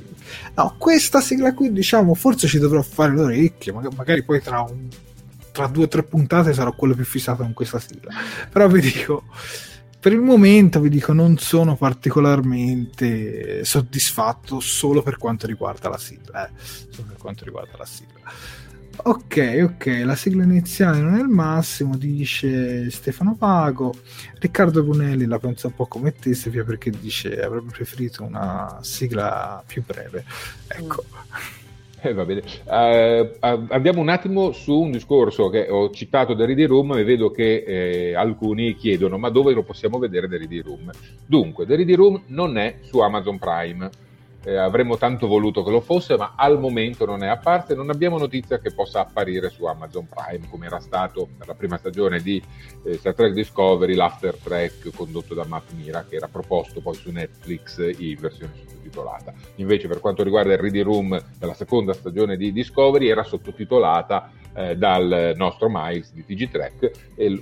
[0.55, 4.89] no, questa sigla qui diciamo forse ci dovrò fare l'orecchio, magari poi tra un
[5.51, 8.11] tra due o tre puntate sarò quello più fissato con questa sigla.
[8.49, 9.23] Però vi dico,
[10.01, 16.47] per il momento vi dico, non sono particolarmente soddisfatto solo per quanto riguarda la sigla.
[16.47, 16.51] Eh,
[16.89, 18.19] solo per quanto riguarda la sigla.
[19.03, 23.93] Ok, ok, la sigla iniziale non è il massimo, dice Stefano Pago.
[24.39, 29.63] Riccardo Brunelli la pensa un po' come te, Stefia, perché dice avrebbe preferito una sigla
[29.67, 30.25] più breve.
[30.67, 31.05] Ecco.
[31.07, 31.60] Mm.
[32.11, 32.41] Eh, va bene.
[32.65, 37.29] Uh, andiamo un attimo su un discorso che ho citato da Ready Room e vedo
[37.29, 40.89] che eh, alcuni chiedono ma dove lo possiamo vedere da Ready Room?
[41.27, 43.89] Dunque, The Ready Room non è su Amazon Prime
[44.43, 47.89] eh, avremmo tanto voluto che lo fosse, ma al momento non è apparsa e non
[47.89, 52.21] abbiamo notizia che possa apparire su Amazon Prime, come era stato per la prima stagione
[52.21, 52.41] di
[52.83, 57.11] eh, Star Trek Discovery, l'after track condotto da Matt Mira, che era proposto poi su
[57.11, 59.33] Netflix in versione sottotitolata.
[59.55, 64.75] Invece per quanto riguarda il Ready Room della seconda stagione di Discovery, era sottotitolata eh,
[64.75, 66.91] dal nostro Miles di TG Trek,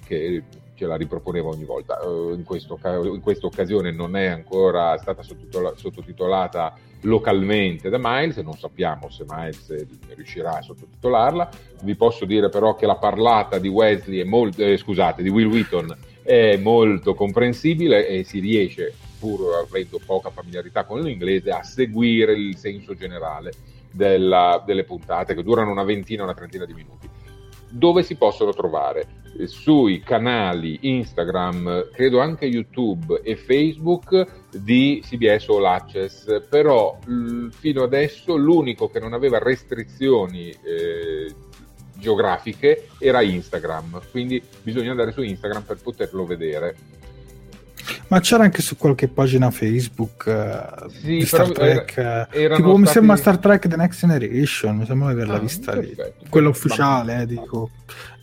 [0.06, 0.44] che
[0.76, 2.00] ce la riproponeva ogni volta.
[2.06, 9.10] Uh, in, in, questa occasione non è ancora stata sottotitolata localmente da Miles, non sappiamo
[9.10, 9.86] se Miles
[10.16, 11.50] riuscirà a sottotitolarla.
[11.82, 15.48] Vi posso dire però che la parlata di Wesley è molto, eh, scusate, di Will
[15.48, 22.34] Wheaton è molto comprensibile e si riesce, pur avendo poca familiarità con l'inglese, a seguire
[22.34, 23.52] il senso generale
[23.92, 27.10] della, delle puntate che durano una ventina, una trentina di minuti
[27.70, 29.18] dove si possono trovare?
[29.46, 36.98] Sui canali Instagram, credo anche YouTube e Facebook di CBS All Access, però
[37.52, 41.34] fino adesso l'unico che non aveva restrizioni eh,
[42.00, 46.76] geografiche era Instagram, quindi bisogna andare su Instagram per poterlo vedere.
[48.08, 51.98] Ma c'era anche su qualche pagina Facebook uh, sì, di Star Trek.
[51.98, 52.80] Era, tipo, stati...
[52.80, 55.96] mi sembra Star Trek The Next Generation, mi sembra di averla ah, vista lì.
[56.30, 57.72] Quella ufficiale, eh, dico,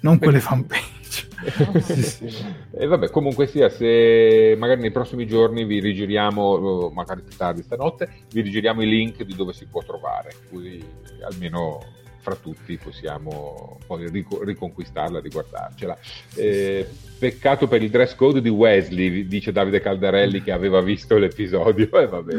[0.01, 0.95] non quelle fanpage.
[1.83, 2.45] sì, sì.
[2.73, 8.09] E vabbè, comunque sia, se magari nei prossimi giorni vi rigiriamo, magari più tardi stanotte,
[8.33, 10.83] vi rigiriamo i link di dove si può trovare, così
[11.23, 11.81] almeno
[12.27, 15.97] fra tutti possiamo poi riconquistarla, riguardarcela.
[16.35, 16.85] Eh,
[17.21, 22.03] peccato per il dress code di Wesley, dice Davide Caldarelli che aveva visto l'episodio, e
[22.03, 22.35] eh, vabbè,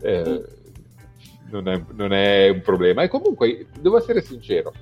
[0.00, 0.44] eh,
[1.50, 3.02] non, è, non, è, un problema.
[3.02, 4.72] E comunque, devo essere sincero,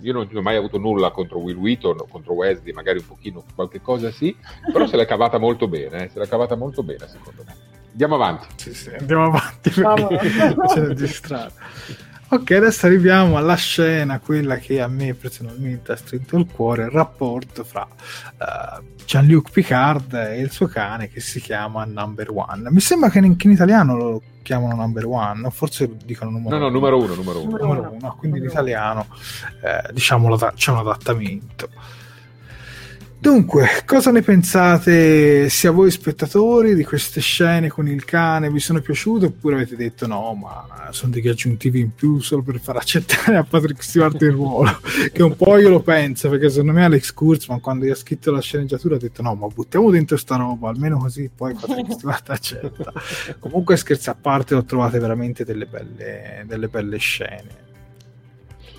[0.00, 3.44] io non, non, ho mai avuto nulla contro Will Wheaton, contro Wesley, magari un pochino
[3.54, 4.36] qualche cosa sì,
[4.72, 7.54] però se l'è cavata molto bene, eh, se l'è cavata molto bene secondo me.
[7.92, 8.46] Andiamo avanti.
[8.56, 10.16] Sì, sì, andiamo avanti perché
[10.66, 11.52] c'è da distrarre.
[12.34, 16.90] Ok, adesso arriviamo alla scena, quella che a me personalmente ha stretto il cuore, il
[16.90, 22.72] rapporto fra uh, Jean-Luc Picard e il suo cane che si chiama Number One.
[22.72, 26.58] Mi sembra che in, che in italiano lo chiamano Number One, forse dicono numero uno.
[26.58, 27.56] No, no, numero uno, numero uno.
[27.56, 29.06] Numero uno, quindi in italiano
[29.62, 31.68] eh, diciamo c'è un adattamento.
[33.24, 38.50] Dunque, cosa ne pensate sia voi spettatori di queste scene con il cane?
[38.50, 42.60] Vi sono piaciute oppure avete detto no, ma sono degli aggiuntivi in più solo per
[42.60, 44.78] far accettare a Patrick Stewart il ruolo?
[45.10, 48.30] che un po' io lo penso, perché secondo me Alex Kurzman quando gli ha scritto
[48.30, 52.28] la sceneggiatura ha detto no, ma buttiamo dentro sta roba, almeno così poi Patrick Stewart
[52.28, 52.92] accetta.
[53.38, 57.63] Comunque scherzi a parte, ho trovate veramente delle belle, delle belle scene.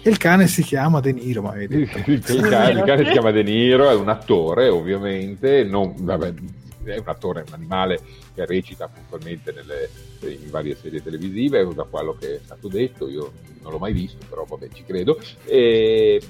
[0.05, 3.41] Il cane si chiama De Niro, ma il, il, cane, il cane si chiama De
[3.41, 6.31] Niro, è un attore ovviamente, non, vabbè,
[6.83, 7.99] è un attore, è un animale
[8.35, 9.89] che recita puntualmente nelle,
[10.31, 13.31] in varie serie televisive, da quello che è stato detto, io
[13.63, 15.19] non l'ho mai visto, però vabbè ci credo.
[15.43, 16.21] E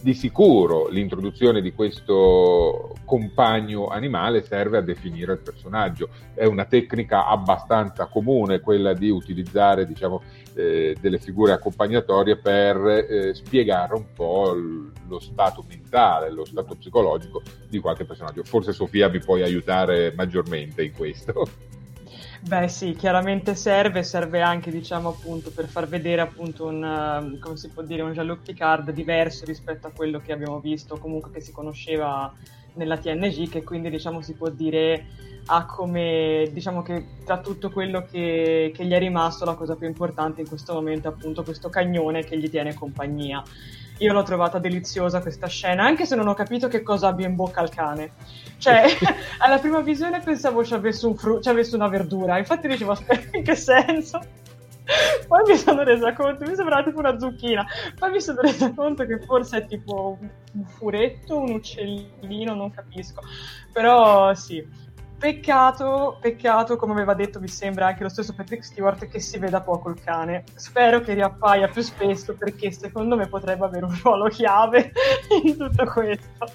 [0.00, 6.08] di sicuro l'introduzione di questo compagno animale serve a definire il personaggio.
[6.34, 10.22] È una tecnica abbastanza comune quella di utilizzare diciamo,
[10.54, 14.54] eh, delle figure accompagnatorie per eh, spiegare un po'
[15.08, 18.44] lo stato mentale, lo stato psicologico di qualche personaggio.
[18.44, 21.66] Forse Sofia mi puoi aiutare maggiormente in questo.
[22.48, 27.58] Beh sì, chiaramente serve, serve anche diciamo appunto per far vedere appunto un, uh, come
[27.58, 31.42] si può dire, un Jean-Luc Picard diverso rispetto a quello che abbiamo visto, comunque che
[31.42, 32.32] si conosceva
[32.72, 35.04] nella TNG, che quindi diciamo si può dire
[35.44, 39.86] ha come, diciamo che tra tutto quello che, che gli è rimasto la cosa più
[39.86, 43.42] importante in questo momento è appunto questo cagnone che gli tiene compagnia.
[43.98, 47.34] Io l'ho trovata deliziosa questa scena, anche se non ho capito che cosa abbia in
[47.34, 48.12] bocca il cane.
[48.58, 48.84] Cioè,
[49.38, 53.36] alla prima visione pensavo ci avesse, un fru- ci avesse una verdura, infatti dicevo, aspetta,
[53.36, 54.20] in che senso?
[55.26, 57.66] Poi mi sono resa conto, mi sembrava tipo una zucchina,
[57.98, 63.20] poi mi sono resa conto che forse è tipo un furetto, un uccellino, non capisco.
[63.72, 64.66] Però sì,
[65.18, 69.60] Peccato, peccato, come aveva detto, mi sembra anche lo stesso Patrick Stewart, che si veda
[69.60, 70.44] poco il cane.
[70.54, 74.92] Spero che riappaia più spesso perché secondo me potrebbe avere un ruolo chiave
[75.42, 76.52] in tutto questo.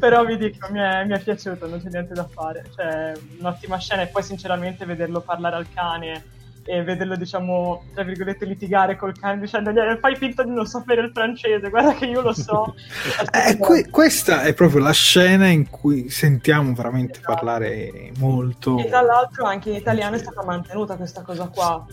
[0.00, 2.64] Però vi dico, mi è, mi è piaciuto, non c'è niente da fare.
[2.74, 6.34] Cioè, un'ottima scena e poi sinceramente vederlo parlare al cane
[6.66, 11.10] e vederlo, diciamo, tra virgolette, litigare col cane dicendo fai finta di non sapere il
[11.12, 12.74] francese, guarda che io lo so.
[13.32, 17.34] eh, que- questa è proprio la scena in cui sentiamo veramente esatto.
[17.34, 18.78] parlare molto.
[18.78, 21.86] E tra l'altro anche in italiano è stata mantenuta questa cosa qua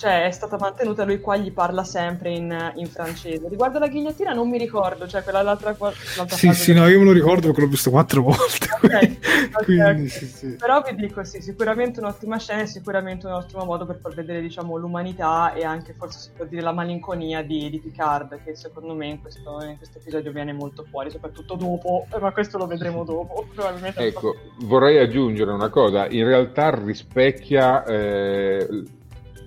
[0.00, 3.46] cioè è stata mantenuta, lui qua gli parla sempre in, in francese.
[3.50, 7.04] Riguardo la ghigliottina non mi ricordo, cioè quella l'altra, l'altra Sì, sì, no, io me
[7.04, 8.66] lo ricordo perché l'ho visto quattro volte.
[8.80, 9.18] Okay,
[9.62, 10.08] Quindi, okay.
[10.08, 10.56] Sì, sì.
[10.56, 14.40] Però vi dico sì, sicuramente un'ottima scena e sicuramente un ottimo modo per far vedere
[14.40, 18.94] diciamo, l'umanità e anche forse si può dire la malinconia di, di Picard, che secondo
[18.94, 23.04] me in questo, in questo, episodio viene molto fuori, soprattutto dopo, ma questo lo vedremo
[23.04, 23.46] dopo.
[23.52, 27.84] Probabilmente ecco, vorrei aggiungere una cosa, in realtà rispecchia...
[27.84, 28.98] Eh,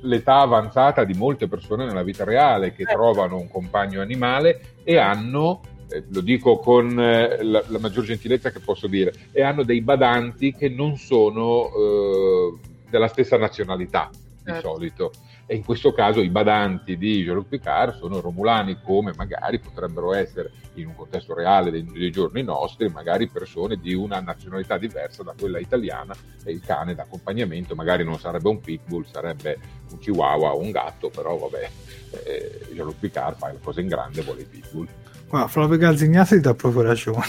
[0.03, 2.93] l'età avanzata di molte persone nella vita reale che certo.
[2.93, 8.51] trovano un compagno animale e hanno, eh, lo dico con eh, la, la, maggior gentilezza
[8.51, 12.57] che posso dire, e hanno dei badanti che non sono eh,
[12.89, 14.69] della stessa nazionalità di certo.
[14.69, 15.11] solito
[15.53, 20.49] e in questo caso i badanti di Jean-Luc Picard sono romulani come magari potrebbero essere
[20.73, 25.35] in un contesto reale dei, dei, giorni nostri, magari persone di una nazionalità diversa da
[25.37, 29.59] quella italiana e il cane d'accompagnamento magari non sarebbe un pitbull, sarebbe
[29.91, 31.69] un chihuahua o un gatto, però vabbè,
[32.25, 34.87] eh, Jean-Luc Picard fa le cose in grande, vuole i pitbull.
[35.33, 37.25] Guarda, Flavio Galzignati dà proprio ragione.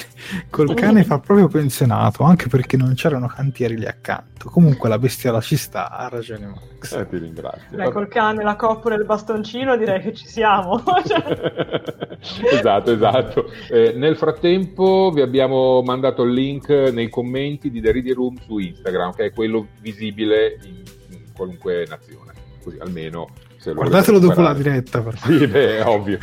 [0.50, 4.50] Col cane fa proprio pensionato, anche perché non c'erano cantieri lì accanto.
[4.50, 6.92] Comunque la bestiola ci sta, ha ragione Max.
[6.92, 7.74] Eh, ti ringrazio.
[7.74, 10.82] Beh, col cane, la coppola e il bastoncino direi che ci siamo.
[12.52, 13.50] esatto, esatto.
[13.70, 18.59] Eh, nel frattempo vi abbiamo mandato il link nei commenti di The Ready Room su
[18.59, 22.34] Instagram, che è quello visibile in, in qualunque nazione.
[22.62, 23.28] Così almeno...
[23.64, 25.00] Guardatelo dopo la diretta.
[25.00, 26.18] Per sì, beh, è ovvio.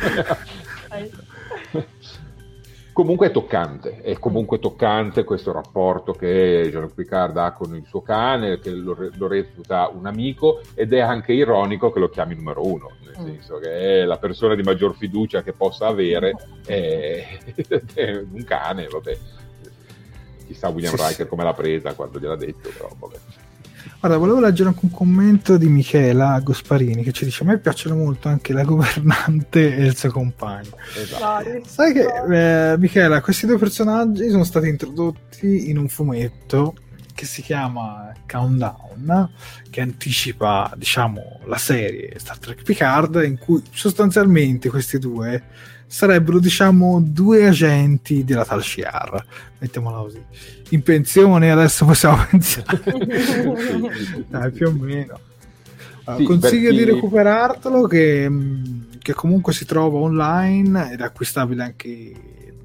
[2.92, 8.02] Comunque è toccante, è comunque toccante questo rapporto che Jean-Luc Picard ha con il suo
[8.02, 12.66] cane, che lo, lo, reputa un amico ed è anche ironico che lo chiami numero
[12.66, 13.24] uno, nel mm.
[13.24, 16.34] senso che è la persona di maggior fiducia che possa avere,
[16.66, 17.38] è,
[17.94, 19.18] è un cane, vabbè.
[20.46, 23.16] Chissà William sì, Riker come l'ha presa quando gliel'ha detto, però vabbè.
[23.98, 27.96] Guarda, volevo leggere anche un commento di Michela Gosparini che ci dice: A me piacciono
[27.96, 30.76] molto anche la governante e il suo compagno.
[30.96, 31.62] Esatto.
[31.66, 36.74] Sai che, eh, Michela, questi due personaggi sono stati introdotti in un fumetto
[37.14, 39.30] che si chiama Countdown,
[39.70, 45.42] che anticipa, diciamo, la serie Star Trek Picard, in cui sostanzialmente questi due
[45.92, 49.22] sarebbero, diciamo, due agenti della Tal Shiar,
[49.58, 50.24] mettiamola così.
[50.70, 52.80] In pensione adesso possiamo pensare.
[54.26, 55.20] Dai, più o meno.
[56.04, 56.76] Allora, sì, consiglio chi...
[56.78, 58.30] di recuperartelo che,
[59.00, 62.12] che comunque si trova online ed è acquistabile anche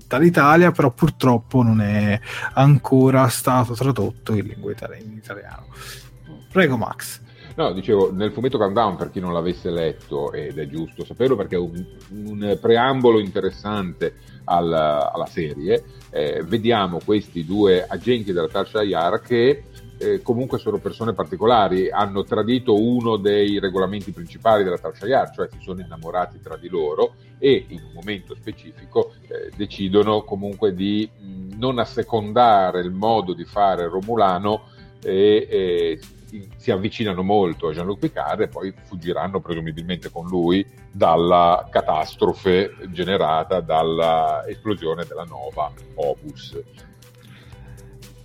[0.08, 2.18] dall'Italia, però purtroppo non è
[2.54, 5.66] ancora stato tradotto in lingua itali- in italiano.
[6.50, 7.20] Prego Max.
[7.58, 11.56] No, dicevo, nel fumetto Countdown, per chi non l'avesse letto, ed è giusto saperlo perché
[11.56, 18.84] è un, un preambolo interessante alla, alla serie, eh, vediamo questi due agenti della Tasha
[18.84, 19.64] Yar che
[19.98, 25.50] eh, comunque sono persone particolari, hanno tradito uno dei regolamenti principali della Tal Shayar, cioè
[25.52, 31.10] si sono innamorati tra di loro e in un momento specifico eh, decidono comunque di
[31.12, 34.66] mh, non assecondare il modo di fare Romulano
[35.02, 36.00] e, e
[36.58, 43.62] si avvicinano molto a Jean-Luc Picard e poi fuggiranno presumibilmente con lui dalla catastrofe generata
[43.62, 46.60] dall'esplosione della nova Opus.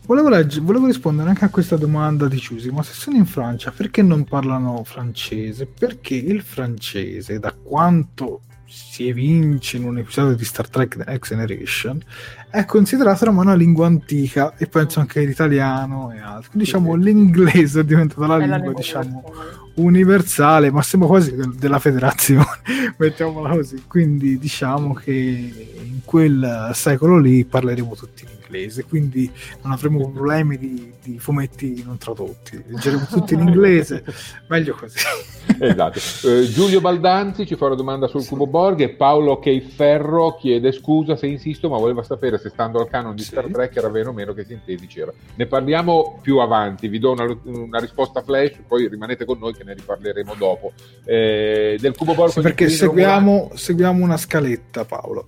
[0.04, 3.70] Volevo, legge, volevo, rispondere anche a questa domanda di Ciusi, ma se sono in Francia
[3.70, 5.66] perché non parlano francese?
[5.66, 8.42] Perché il francese, da quanto
[8.74, 12.02] si evince in un episodio di Star Trek The Next Generation,
[12.48, 16.52] è considerata ormai una lingua antica e penso anche l'italiano e altro.
[16.54, 19.34] Diciamo l'inglese è diventata la lingua, lingua diciamo,
[19.74, 22.46] universale, ma sembra quasi della federazione,
[22.96, 23.82] mettiamola così.
[23.86, 29.30] Quindi diciamo che in quel secolo lì parleremo tutti in inglese, quindi
[29.62, 34.04] non avremo problemi di, di fumetti non tradotti, leggeremo tutti in inglese,
[34.48, 34.98] meglio così.
[35.58, 35.98] Esatto.
[36.28, 41.16] Eh, Giulio Baldanzi ci fa una domanda sul Cubo Borg e Paolo Cheiferro chiede scusa
[41.16, 43.30] se insisto, ma voleva sapere se stando al canon di sì.
[43.30, 45.12] Star Trek era vero o meno che Sintesi c'era.
[45.34, 49.64] Ne parliamo più avanti, vi do una, una, risposta flash, poi rimanete con noi che
[49.64, 50.72] ne riparleremo dopo.
[51.04, 55.26] Eh, del Cubo Borg sì, perché seguiamo, seguiamo, una scaletta, Paolo.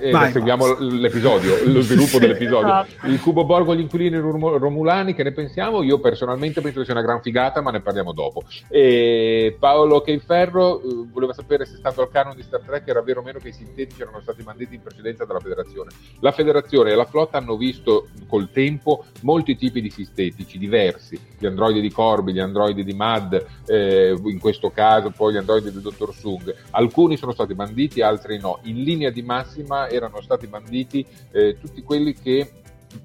[0.00, 2.84] Eh, Vai, seguiamo l'episodio, lo sviluppo dell'episodio episodio.
[2.84, 3.06] Esatto.
[3.06, 5.82] Il Cubo Borgo, gli inquilini romulani, che ne pensiamo?
[5.82, 8.42] Io personalmente penso che sia una gran figata, ma ne parliamo dopo.
[8.68, 13.20] E Paolo Cheiferro eh, voleva sapere se stato al canon di Star Trek era vero
[13.20, 15.90] o meno che i sintetici erano stati mandati in precedenza dalla federazione.
[16.20, 21.46] La federazione e la flotta hanno visto col tempo molti tipi di sintetici diversi, gli
[21.46, 25.82] androidi di Corby, gli androidi di Mad, eh, in questo caso poi gli androidi del
[25.82, 26.54] dottor Sung.
[26.70, 28.58] Alcuni sono stati banditi, altri no.
[28.62, 32.43] In linea di massima erano stati banditi eh, tutti quelli che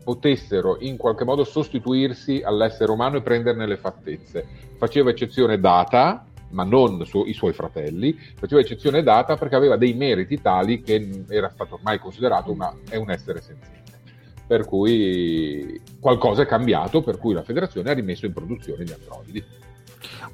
[0.03, 4.45] potessero in qualche modo sostituirsi all'essere umano e prenderne le fattezze.
[4.77, 9.93] Faceva eccezione Data, ma non su, i suoi fratelli, faceva eccezione Data perché aveva dei
[9.93, 13.77] meriti tali che era stato ormai considerato una, è un essere senziente.
[14.47, 19.43] Per cui qualcosa è cambiato, per cui la federazione ha rimesso in produzione gli androidi.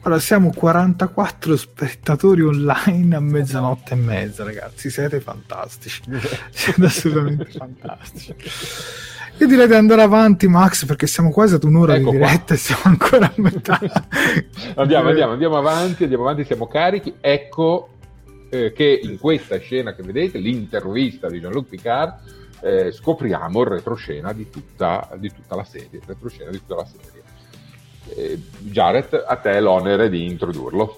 [0.03, 4.91] Ora siamo 44 spettatori online a mezzanotte e mezza, ragazzi.
[4.91, 6.01] Siete fantastici.
[6.51, 8.35] Siete assolutamente fantastici.
[9.37, 12.57] Io direi di andare avanti, Max, perché siamo quasi ad un'ora ecco di diretta e
[12.57, 13.79] siamo ancora a metà.
[14.75, 17.15] andiamo, andiamo, andiamo avanti, andiamo avanti, siamo carichi.
[17.19, 17.89] Ecco
[18.49, 22.13] eh, che in questa scena che vedete, l'intervista di Jean-Luc Picard,
[22.61, 25.89] eh, scopriamo il retroscena di tutta, di tutta la serie.
[25.91, 27.23] Il retroscena di tutta la serie.
[28.15, 30.97] Eh, Jared, a te l'onere di introdurlo.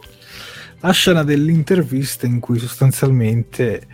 [0.82, 3.88] La scena dell'intervista in cui sostanzialmente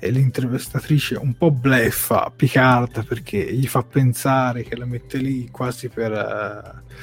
[0.00, 6.12] l'intervistatrice un po' bleffa Picard perché gli fa pensare che la mette lì quasi per,
[6.12, 6.94] uh,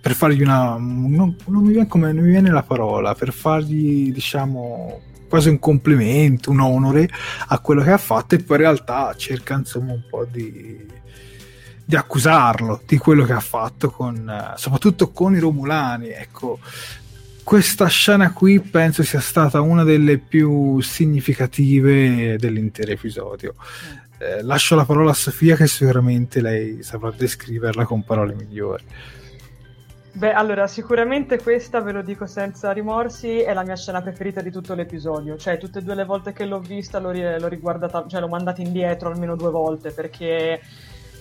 [0.00, 4.12] per fargli una non, non, mi viene come, non mi viene la parola per fargli
[4.12, 7.08] diciamo quasi un complimento un onore
[7.48, 10.98] a quello che ha fatto e poi in realtà cerca insomma un po' di
[11.90, 16.60] di accusarlo di quello che ha fatto con, soprattutto con i Romulani ecco
[17.50, 23.56] questa scena qui penso sia stata una delle più significative dell'intero episodio.
[24.18, 28.84] Eh, lascio la parola a Sofia che sicuramente lei saprà descriverla con parole migliori.
[30.12, 34.52] Beh, allora, sicuramente questa, ve lo dico senza rimorsi, è la mia scena preferita di
[34.52, 35.36] tutto l'episodio.
[35.36, 38.62] Cioè, tutte e due le volte che l'ho vista l'ho, l'ho riguardata, cioè l'ho mandata
[38.62, 40.60] indietro almeno due volte, perché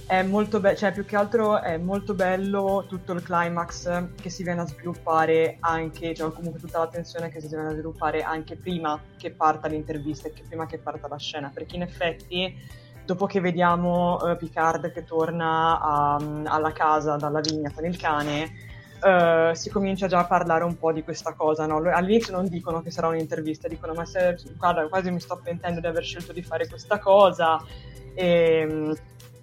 [0.10, 4.41] è molto bello, cioè più che altro è molto bello tutto il climax che si
[4.41, 8.55] viene a sviluppare anche, cioè comunque tutta la tensione che si viene a sviluppare anche
[8.55, 12.57] prima che parta l'intervista e che prima che parta la scena, perché in effetti
[13.05, 18.68] dopo che vediamo uh, Picard che torna a, alla casa dalla vigna con il cane,
[18.99, 21.66] Uh, si comincia già a parlare un po' di questa cosa.
[21.66, 21.78] No?
[21.89, 25.88] All'inizio non dicono che sarà un'intervista, dicono ma se, guarda, quasi mi sto pentendo di
[25.88, 27.64] aver scelto di fare questa cosa.
[28.14, 28.95] E, ehm,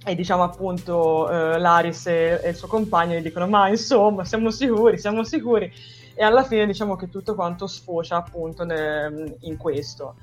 [0.09, 4.53] e diciamo appunto uh, Laris e, e, il suo compagno gli dicono ma insomma siamo
[4.53, 5.69] sicuri, siamo sicuri.
[6.15, 10.15] E alla fine diciamo che tutto quanto sfocia appunto ne, in questo.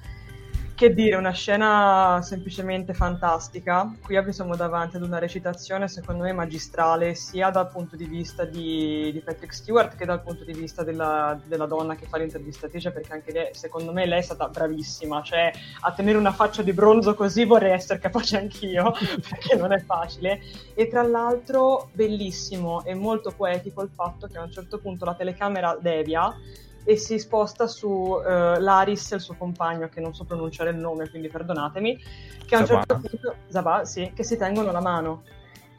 [0.75, 3.95] Che dire, una scena semplicemente fantastica.
[4.01, 9.11] Qui siamo davanti ad una recitazione, secondo me, magistrale, sia dal punto di vista di,
[9.13, 13.13] di Patrick Stewart che dal punto di vista della, della, donna che fa l'intervistatrice, perché
[13.13, 15.21] anche lei, secondo me, lei è stata bravissima.
[15.21, 15.51] Cioè,
[15.81, 18.93] a tenere una faccia di bronzo così vorrei essere capace anch'io,
[19.29, 20.41] perché non è facile.
[20.73, 25.13] E tra l'altro, bellissimo e molto poetico il fatto che a un certo punto la
[25.13, 26.35] telecamera devia
[26.83, 28.21] e si sposta su uh,
[28.59, 32.03] Laris, il suo compagno, che non so pronunciare il nome, quindi perdonatemi,
[32.45, 35.23] che a un certo punto, Zabà, sì, che si tengono la mano.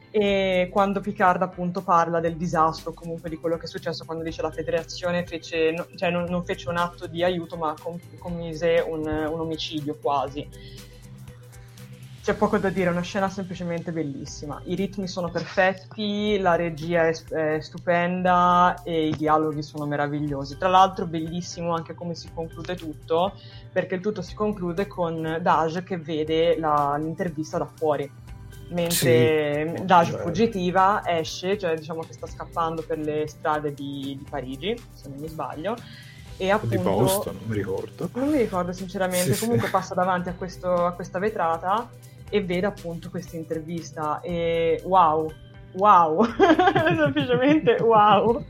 [0.09, 4.41] E quando Picard appunto parla del disastro, comunque di quello che è successo quando dice
[4.41, 8.81] la federazione fece, no, cioè non, non, fece un atto di aiuto, ma com- commise
[8.87, 10.47] un, un omicidio quasi
[12.25, 14.59] c'è poco da dire, è una scena semplicemente bellissima.
[14.63, 20.57] I ritmi sono perfetti, la regia è, è, stupenda e i dialoghi sono meravigliosi.
[20.57, 23.33] Tra l'altro, bellissimo anche come si conclude tutto,
[23.71, 28.11] perché il tutto si conclude con Daj che vede la, l'intervista da fuori.
[28.69, 34.25] Mentre sì, Daj fuggitiva esce, cioè diciamo che sta scappando per le strade di, di
[34.27, 35.75] Parigi, se non mi sbaglio
[36.37, 38.09] e appunto, di Boston, non mi ricordo.
[38.13, 39.71] Non mi ricordo sinceramente, sì, comunque sì.
[39.71, 41.87] passa davanti a, questo, a, questa vetrata
[42.29, 45.31] e vede appunto questa intervista e wow,
[45.73, 46.25] wow,
[46.95, 48.43] semplicemente wow,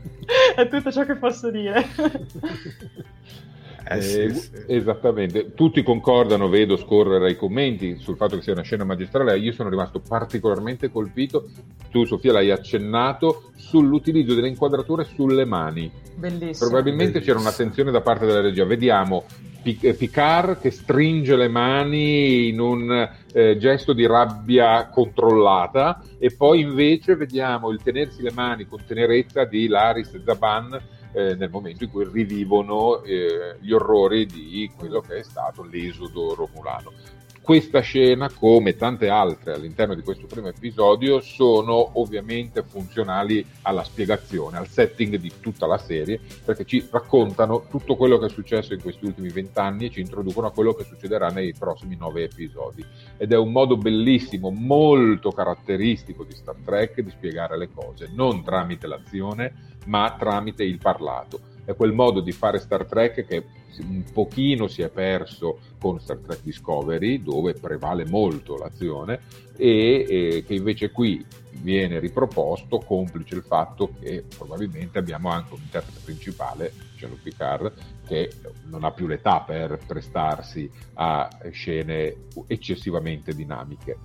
[0.54, 1.84] è tutto ciò che posso dire.
[3.88, 4.50] Eh, sì, eh, sì.
[4.66, 9.52] Esattamente, tutti concordano, vedo scorrere i commenti sul fatto che sia una scena magistrale, io
[9.52, 11.48] sono rimasto particolarmente colpito,
[11.90, 15.90] tu Sofia l'hai accennato, sull'utilizzo delle inquadrature sulle mani.
[16.14, 16.68] Bellissimo.
[16.68, 17.38] Probabilmente Bellissimo.
[17.38, 19.24] c'era un'attenzione da parte della regia, vediamo
[19.62, 26.60] eh, Picard che stringe le mani in un eh, gesto di rabbia controllata e poi
[26.60, 30.80] invece vediamo il tenersi le mani con tenerezza di Laris e Zaban
[31.16, 36.34] eh, nel momento in cui rivivono eh, gli orrori di quello che è stato l'esodo
[36.34, 36.92] romulano.
[37.40, 44.58] Questa scena, come tante altre all'interno di questo primo episodio, sono ovviamente funzionali alla spiegazione,
[44.58, 48.82] al setting di tutta la serie, perché ci raccontano tutto quello che è successo in
[48.82, 52.84] questi ultimi vent'anni e ci introducono a quello che succederà nei prossimi nove episodi.
[53.16, 58.42] Ed è un modo bellissimo, molto caratteristico di Star Trek di spiegare le cose, non
[58.42, 63.44] tramite l'azione, ma tramite il parlato è quel modo di fare Star Trek che
[63.78, 69.20] un pochino si è perso con Star Trek Discovery, dove prevale molto l'azione,
[69.56, 71.22] e, e che invece qui
[71.60, 77.72] viene riproposto, complice il fatto che probabilmente abbiamo anche un interprete principale, Jean-Luc Picard,
[78.06, 78.30] che
[78.66, 82.14] non ha più l'età per prestarsi a scene
[82.46, 83.98] eccessivamente dinamiche.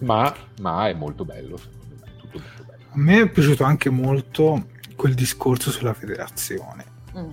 [0.00, 2.82] Ma, ma è molto bello, secondo me, tutto molto bello.
[2.90, 4.71] A me è piaciuto anche molto
[5.02, 6.84] quel discorso sulla federazione.
[7.18, 7.30] Mm.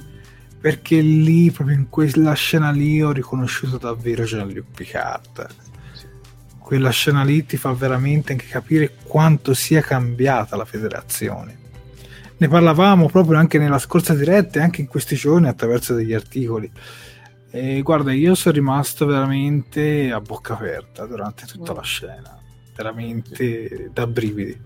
[0.59, 5.47] Perché lì, proprio in quella scena lì, ho riconosciuto davvero Jean-Luc Picard.
[6.57, 11.57] Quella scena lì ti fa veramente anche capire quanto sia cambiata la federazione.
[12.37, 16.71] Ne parlavamo proprio anche nella scorsa diretta e anche in questi giorni attraverso degli articoli.
[17.51, 21.75] E guarda, io sono rimasto veramente a bocca aperta durante tutta mm.
[21.75, 22.39] la scena,
[22.79, 24.57] veramente da brividi.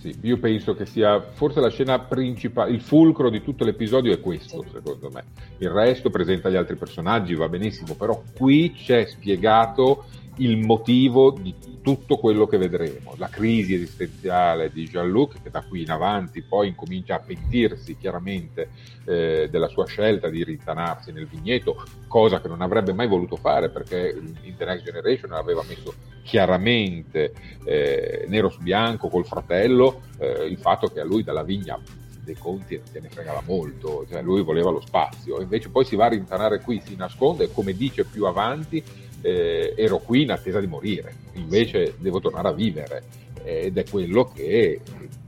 [0.00, 4.20] Sì, io penso che sia forse la scena principale, il fulcro di tutto l'episodio è
[4.20, 5.24] questo, secondo me.
[5.58, 10.06] Il resto presenta gli altri personaggi, va benissimo, però qui c'è spiegato
[10.40, 13.14] il motivo di tutto quello che vedremo.
[13.16, 18.70] La crisi esistenziale di Jean-Luc, che da qui in avanti poi incomincia a pentirsi chiaramente
[19.04, 23.70] eh, della sua scelta di rintanarsi nel vigneto, cosa che non avrebbe mai voluto fare
[23.70, 27.32] perché in The Next Generation aveva messo chiaramente
[27.64, 31.78] eh, nero su bianco col fratello eh, il fatto che a lui dalla vigna
[32.22, 36.06] dei conti se ne fregava molto, cioè lui voleva lo spazio, invece poi si va
[36.06, 38.82] a rintanare qui, si nasconde e come dice più avanti
[39.22, 43.02] eh, ero qui in attesa di morire, invece devo tornare a vivere.
[43.42, 44.80] Ed è quello che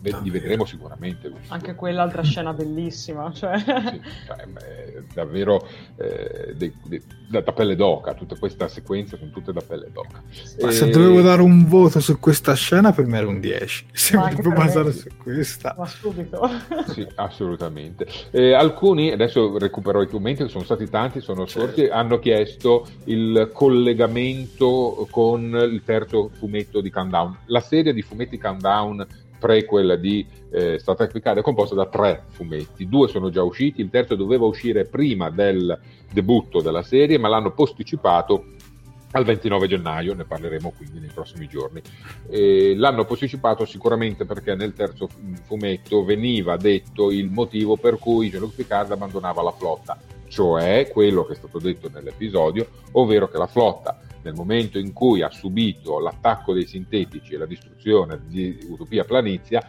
[0.03, 1.31] li vedremo sicuramente.
[1.49, 3.59] Anche quell'altra scena bellissima, cioè...
[3.59, 9.31] Sì, cioè beh, davvero eh, de, de, da, da, pelle d'oca, tutte queste sequenze sono
[9.31, 10.23] tutte da pelle d'oca.
[10.61, 10.73] Ma e...
[10.73, 14.35] se dovevo dare un voto su questa scena per me era un 10, se mi
[14.35, 15.75] devo basare su questa.
[15.79, 16.49] Ma subito.
[16.89, 18.07] sì, assolutamente.
[18.31, 21.95] Eh, alcuni, adesso recupero i commenti, sono stati tanti, sono sorti, certo.
[21.95, 27.37] hanno chiesto il collegamento con il terzo fumetto di Countdown.
[27.47, 29.07] La serie di fumetti Countdown
[29.43, 33.81] prequel di eh, Star Trek Picard è composta da tre fumetti, due sono già usciti,
[33.81, 35.77] il terzo doveva uscire prima del
[36.13, 38.45] debutto della serie, ma l'hanno posticipato
[39.11, 41.83] al 29 gennaio, ne parleremo quindi nei prossimi giorni.
[42.31, 45.09] E l'hanno posticipato sicuramente perché nel terzo
[45.43, 51.33] fumetto veniva detto il motivo per cui Jean-Luc Picard abbandonava la flotta, cioè quello che
[51.33, 56.53] è stato detto nell'episodio, ovvero che la flotta nel momento in cui ha subito l'attacco
[56.53, 59.61] dei sintetici e la distruzione di Utopia Planizia,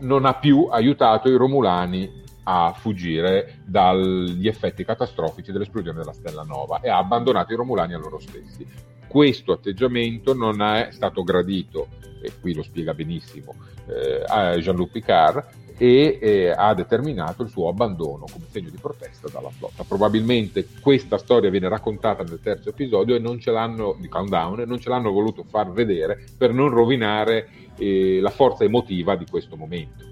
[0.00, 6.80] non ha più aiutato i Romulani a fuggire dagli effetti catastrofici dell'esplosione della Stella Nova
[6.80, 8.66] e ha abbandonato i Romulani a loro stessi.
[9.06, 11.88] Questo atteggiamento non è stato gradito,
[12.22, 13.54] e qui lo spiega benissimo
[13.86, 15.44] eh, a Jean-Luc Picard,
[15.78, 19.84] e eh, ha determinato il suo abbandono come segno di protesta dalla flotta.
[19.84, 24.64] Probabilmente questa storia viene raccontata nel terzo episodio e non ce l'hanno, di Countdown e
[24.64, 27.48] non ce l'hanno voluto far vedere per non rovinare
[27.78, 30.04] eh, la forza emotiva di questo momento.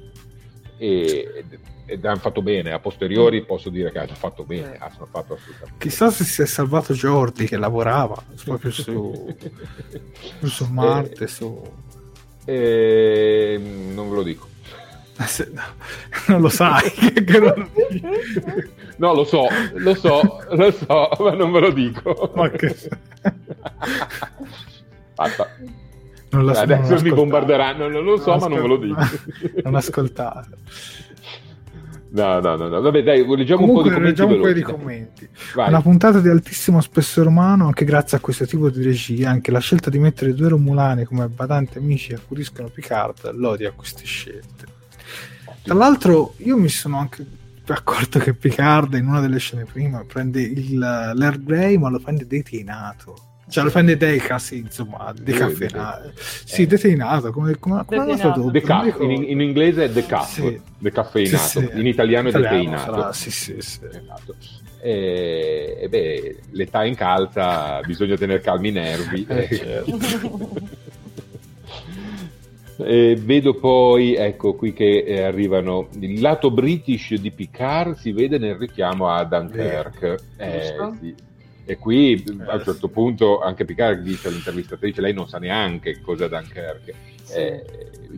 [0.78, 1.44] E,
[1.86, 4.78] ed hanno fatto bene, a posteriori posso dire che hanno fatto bene, eh.
[4.78, 9.34] hanno fatto assolutamente Chissà se si è salvato Jordi che lavorava proprio su,
[10.42, 11.62] su Marte, eh, su...
[12.44, 13.60] Eh,
[13.94, 14.54] non ve lo dico.
[15.24, 15.62] Se, no,
[16.26, 16.92] non lo sai.
[17.26, 17.68] non...
[18.96, 22.32] no, lo so, lo so, lo so, ma non ve lo dico.
[22.34, 22.76] Ma che...
[25.14, 25.48] Basta.
[26.30, 29.00] Non Adesso non mi bombarderanno, non lo so, non ma non ve lo dico.
[29.62, 30.48] non ascoltate.
[32.08, 32.80] No, no, no, no.
[32.80, 34.34] Vabbè, dai, leggiamo Comunque, un po' di commenti.
[34.34, 35.28] un po' di commenti.
[35.54, 39.58] Una puntata di altissimo spessore umano, anche grazie a questo tipo di regia, anche la
[39.58, 44.75] scelta di mettere due romulani come badanti amici che accudiscono Picard, l'odio a queste scelte.
[45.66, 47.26] Tra l'altro, io mi sono anche
[47.66, 52.24] accorto che Picard in una delle scene prima prende il, l'Air Grey, ma lo prende
[52.24, 53.18] detenato.
[53.48, 56.12] Cioè lo prende deca, sì, insomma, decaffeinato.
[56.44, 56.66] Sì, eh.
[56.68, 58.48] deteinato, come, come, come detto?
[58.48, 60.60] Deca- in, in, inglese è decaf, sì.
[60.78, 61.80] decaffeinato, sì, sì.
[61.80, 62.92] in italiano è deteinato.
[62.92, 63.80] Sarà, sì, sì, sì.
[64.80, 69.26] E, e, beh, l'età incalza, bisogna tenere calmi i nervi.
[69.28, 70.50] Eh, certo.
[72.78, 78.38] E vedo poi, ecco qui che eh, arrivano, il lato british di Picard si vede
[78.38, 80.14] nel richiamo a Dunkirk.
[80.36, 81.14] Eh, sì.
[81.68, 86.00] E qui eh, a un certo punto anche Picard dice all'intervistatrice, lei non sa neanche
[86.00, 86.92] cos'è Dunkirk.
[87.22, 87.38] Sì.
[87.38, 87.64] Eh,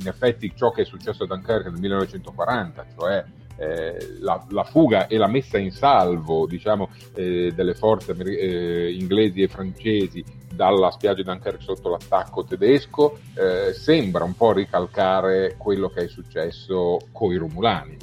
[0.00, 3.24] in effetti ciò che è successo a Dunkirk nel 1940, cioè
[3.58, 9.42] eh, la, la, fuga e la messa in salvo diciamo, eh, delle forze eh, inglesi
[9.42, 10.24] e francesi
[10.58, 16.08] dalla spiaggia di Dunkirk sotto l'attacco tedesco eh, sembra un po' ricalcare quello che è
[16.08, 17.96] successo con i Romulani.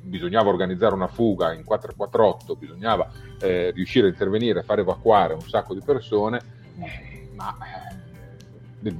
[0.00, 5.74] Bisognava organizzare una fuga in 448, bisognava eh, riuscire a intervenire, far evacuare un sacco
[5.74, 6.40] di persone,
[6.78, 7.56] eh, ma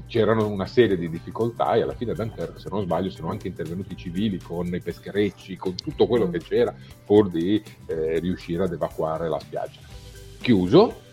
[0.07, 3.93] c'erano una serie di difficoltà e alla fine a se non sbaglio, sono anche intervenuti
[3.93, 6.33] i civili con i pescherecci, con tutto quello mm.
[6.33, 6.75] che c'era,
[7.05, 9.81] pur di eh, riuscire ad evacuare la spiaggia.
[10.41, 11.07] Chiuso,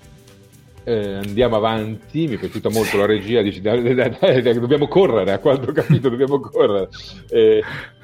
[0.84, 5.32] eh, andiamo avanti, mi è piaciuta molto la regia, dice dai, dai, dai, dobbiamo correre,
[5.32, 6.89] a quanto ho capito dobbiamo correre.
[7.30, 7.63] Eh,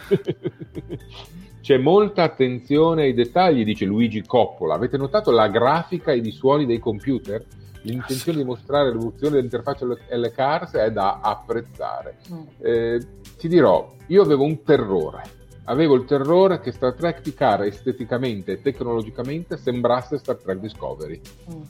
[1.61, 4.73] c'è molta attenzione ai dettagli, dice Luigi Coppola.
[4.73, 7.45] Avete notato la grafica e i suoni dei computer?
[7.83, 12.17] L'intenzione di mostrare l'evoluzione dell'interfaccia LCARS è da apprezzare.
[12.31, 12.41] Mm.
[12.59, 13.07] Eh,
[13.37, 15.39] ti dirò, io avevo un terrore.
[15.65, 21.21] Avevo il terrore che Star Trek Picard esteticamente e tecnologicamente sembrasse Star Trek Discovery.
[21.51, 21.61] Mm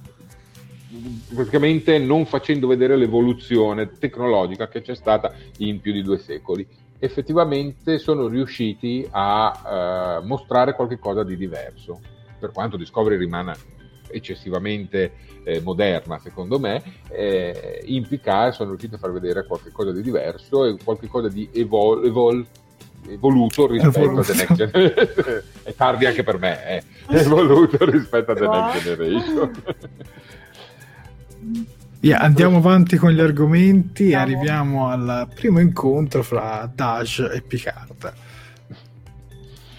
[1.33, 6.67] praticamente non facendo vedere l'evoluzione tecnologica che c'è stata in più di due secoli.
[6.99, 11.99] Effettivamente sono riusciti a uh, mostrare qualcosa di diverso,
[12.37, 13.53] per quanto Discovery rimane
[14.11, 20.01] eccessivamente eh, moderna secondo me, eh, in Picard sono riusciti a far vedere qualcosa di
[20.01, 22.45] diverso e qualcosa di evol- evol-
[23.07, 24.19] evoluto rispetto evoluto.
[24.19, 25.43] a The Next Generation.
[25.63, 26.83] È tardi anche per me, eh.
[27.17, 29.51] evoluto rispetto a The Next Generation.
[32.03, 38.13] Yeah, andiamo avanti con gli argomenti e arriviamo al primo incontro fra Daj e Picard.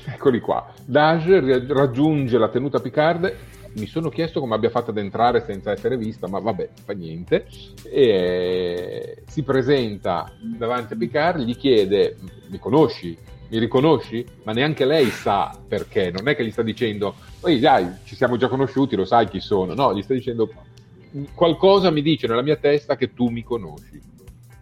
[0.04, 0.72] Eccoli qua.
[0.84, 3.34] Daj raggiunge la tenuta Picard.
[3.74, 7.46] Mi sono chiesto come abbia fatto ad entrare senza essere vista, ma vabbè, fa niente.
[7.84, 12.16] E si presenta davanti a Picard, gli chiede:
[12.48, 13.16] Mi conosci?
[13.48, 14.24] Mi riconosci?
[14.44, 16.10] Ma neanche lei sa perché.
[16.10, 19.40] Non è che gli sta dicendo: Ehi, dai, ci siamo già conosciuti, lo sai chi
[19.40, 19.74] sono.
[19.74, 20.50] No, gli sta dicendo:
[21.34, 24.00] qualcosa mi dice nella mia testa che tu mi conosci.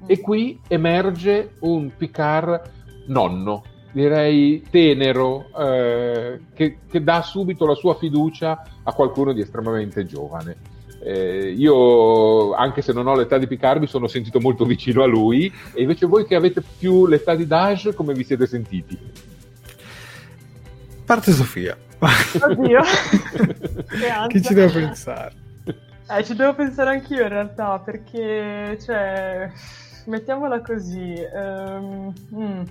[0.06, 7.94] E qui emerge un Picard nonno, direi tenero, eh, che, che, dà subito la sua
[7.96, 10.78] fiducia a qualcuno di estremamente giovane.
[11.02, 15.06] Eh, io, anche se non ho l'età di Picard, mi sono sentito molto vicino a
[15.06, 15.52] lui.
[15.72, 18.98] E invece voi che avete più l'età di Dash, come vi siete sentiti?
[21.04, 21.76] Parte Sofia.
[21.98, 22.80] Oddio.
[24.28, 25.32] che ci devo pensare?
[26.08, 29.50] Eh, ci devo pensare anch'io in realtà, perché, cioè,
[30.06, 31.14] mettiamola così.
[31.32, 32.62] Um, mm.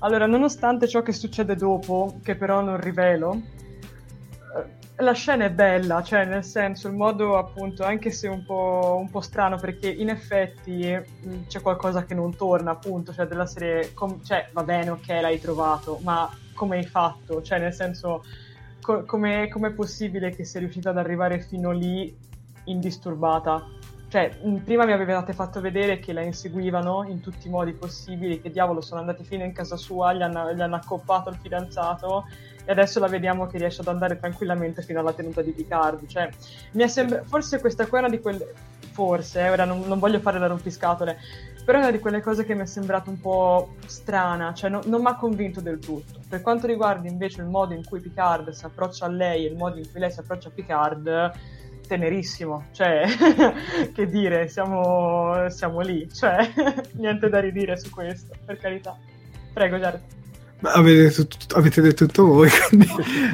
[0.00, 3.40] Allora, nonostante ciò che succede dopo, che però non rivelo,
[4.98, 9.10] la scena è bella, cioè nel senso il modo appunto, anche se un po', un
[9.10, 13.92] po strano, perché in effetti mh, c'è qualcosa che non torna, appunto, cioè della serie,
[13.92, 17.42] com- cioè va bene, ok, l'hai trovato, ma come hai fatto?
[17.42, 18.24] Cioè nel senso,
[18.80, 22.16] co- come è possibile che sia riuscita ad arrivare fino lì
[22.64, 23.62] indisturbata?
[24.08, 28.50] Cioè, prima mi avevate fatto vedere che la inseguivano in tutti i modi possibili, che
[28.50, 32.24] diavolo sono andati fino in casa sua, gli hanno, gli hanno accoppato il fidanzato
[32.64, 36.06] e adesso la vediamo che riesce ad andare tranquillamente fino alla tenuta di Picard.
[36.06, 36.30] Cioè,
[36.86, 37.22] sembra...
[37.24, 38.52] Forse questa qua è una di quelle...
[38.92, 41.18] Forse, eh, ora non, non, voglio fare la rompiscatole,
[41.64, 44.80] però è una di quelle cose che mi è sembrato un po' strana, cioè no,
[44.86, 46.20] non mi ha convinto del tutto.
[46.26, 49.56] Per quanto riguarda invece il modo in cui Picard si approccia a lei e il
[49.56, 51.32] modo in cui lei si approccia a Picard,
[51.86, 53.04] tenerissimo, cioè,
[53.94, 56.52] che dire, siamo, siamo lì, cioè,
[56.94, 58.98] niente da ridire su questo, per carità.
[59.52, 60.00] Prego, Jared.
[60.62, 62.88] Avete, tutto, avete, detto tutto voi, quindi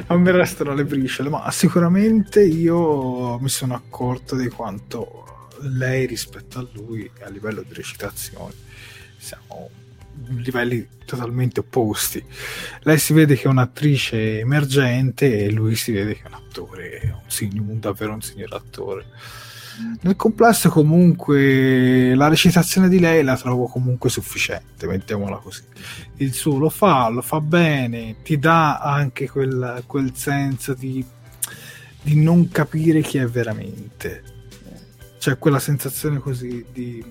[0.07, 6.59] a me restano le briciole, ma sicuramente io mi sono accorto di quanto lei rispetto
[6.59, 8.53] a lui a livello di recitazione
[9.23, 9.69] siamo
[10.27, 12.23] livelli totalmente opposti.
[12.81, 17.15] Lei si vede che è un'attrice emergente e lui si vede che è un attore,
[17.39, 19.05] un, un davvero un signor attore.
[20.01, 25.63] Nel complesso comunque la recitazione di lei la trovo comunque sufficiente, mettiamola così.
[26.17, 31.03] Il suo lo fa, lo fa bene, ti dà anche quel, quel senso di,
[32.03, 34.23] di non capire chi è veramente.
[35.17, 37.03] Cioè quella sensazione così di,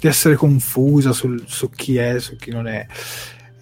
[0.00, 2.86] di essere confusa sul, su chi è, su chi non è.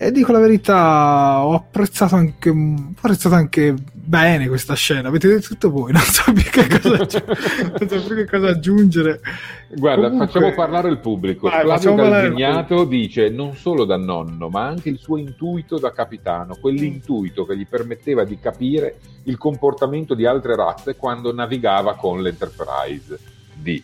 [0.01, 5.09] E dico la verità, ho apprezzato anche, ho apprezzato anche bene questa scena.
[5.09, 9.21] Avete detto tutto voi, non so più che cosa, non so più che cosa aggiungere.
[9.75, 10.27] Guarda, Comunque...
[10.29, 11.49] facciamo parlare il pubblico.
[11.49, 16.57] Vai, Flavio Galdignato dice non solo da nonno, ma anche il suo intuito da capitano,
[16.61, 23.19] quell'intuito che gli permetteva di capire il comportamento di altre razze quando navigava con l'Enterprise
[23.53, 23.83] D.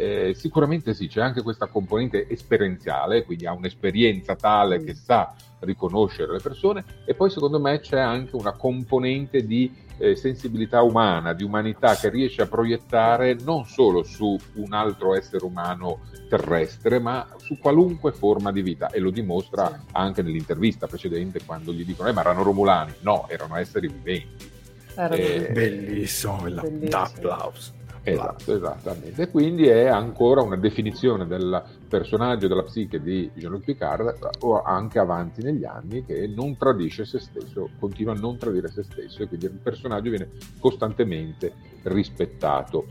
[0.00, 6.32] Eh, sicuramente sì, c'è anche questa componente esperienziale, quindi ha un'esperienza tale che sa riconoscere
[6.32, 11.44] le persone e poi secondo me c'è anche una componente di eh, sensibilità umana, di
[11.44, 16.00] umanità che riesce a proiettare non solo su un altro essere umano
[16.30, 19.74] terrestre, ma su qualunque forma di vita e lo dimostra sì.
[19.92, 24.48] anche nell'intervista precedente quando gli dicono eh, ma erano romulani, no, erano esseri viventi.
[24.94, 26.88] Era eh, bellissimo, bellissimo.
[26.88, 27.79] d'applauso.
[28.12, 29.22] Esatto, esattamente.
[29.22, 34.98] E quindi è ancora una definizione del personaggio della psiche di Jean-Luc Picard, o anche
[34.98, 39.28] avanti negli anni, che non tradisce se stesso, continua a non tradire se stesso, e
[39.28, 42.86] quindi il personaggio viene costantemente rispettato.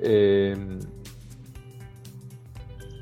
[0.00, 0.78] Ehm...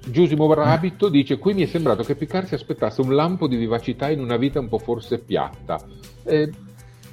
[0.05, 4.11] Giusimo Rabito dice: Qui mi è sembrato che Picard si aspettasse un lampo di vivacità
[4.11, 5.81] in una vita un po' forse piatta.
[6.25, 6.51] Eh,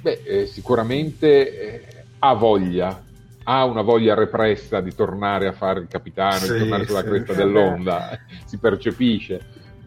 [0.00, 3.00] beh, eh, sicuramente eh, ha voglia,
[3.44, 7.08] ha una voglia repressa di tornare a fare il capitano, sì, di tornare sulla sì,
[7.08, 9.40] cresta dell'onda, si percepisce,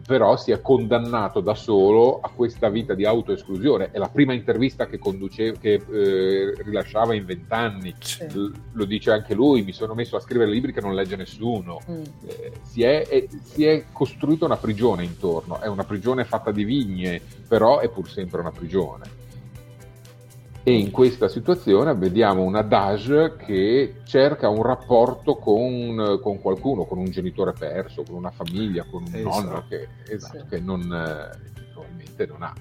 [0.06, 3.90] però si è condannato da solo a questa vita di autoesclusione.
[3.90, 8.24] È la prima intervista che, conduce, che eh, rilasciava in vent'anni, sì.
[8.24, 11.80] L- lo dice anche lui, mi sono messo a scrivere libri che non legge nessuno.
[11.90, 12.02] Mm.
[12.26, 16.64] Eh, si, è, è, si è costruita una prigione intorno, è una prigione fatta di
[16.64, 19.22] vigne, però è pur sempre una prigione
[20.66, 26.96] e in questa situazione vediamo un adage che cerca un rapporto con, con, qualcuno, con
[26.98, 29.40] un genitore perso, con una famiglia, con un esatto.
[29.42, 30.44] nonno che, esatto, sì.
[30.48, 32.54] che non, eh, probabilmente non ha.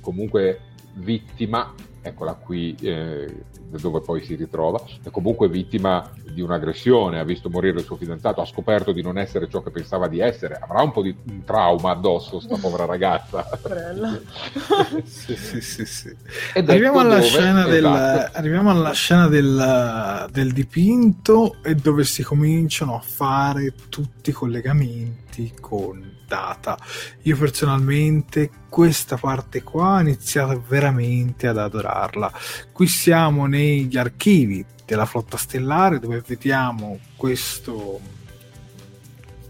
[0.00, 0.60] Comunque
[0.94, 1.74] vittima
[2.06, 7.78] eccola qui eh, dove poi si ritrova, è comunque vittima di un'aggressione, ha visto morire
[7.78, 10.92] il suo fidanzato, ha scoperto di non essere ciò che pensava di essere, avrà un
[10.92, 13.48] po' di un trauma addosso sta povera ragazza.
[15.02, 16.14] sì, sì, sì, sì.
[16.54, 18.38] Arriviamo, alla dove, scena del, esatto.
[18.38, 25.54] arriviamo alla scena del, del dipinto e dove si cominciano a fare tutti i collegamenti
[25.58, 26.76] con data.
[27.22, 32.30] Io personalmente questa parte qua ho iniziato veramente ad adorarla.
[32.72, 38.00] Qui siamo negli archivi della flotta stellare dove vediamo questo,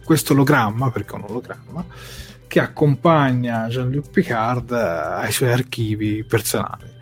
[0.03, 1.85] questo ologramma, perché è un ologramma,
[2.47, 6.95] che accompagna Jean-Luc Picard eh, ai suoi archivi personali.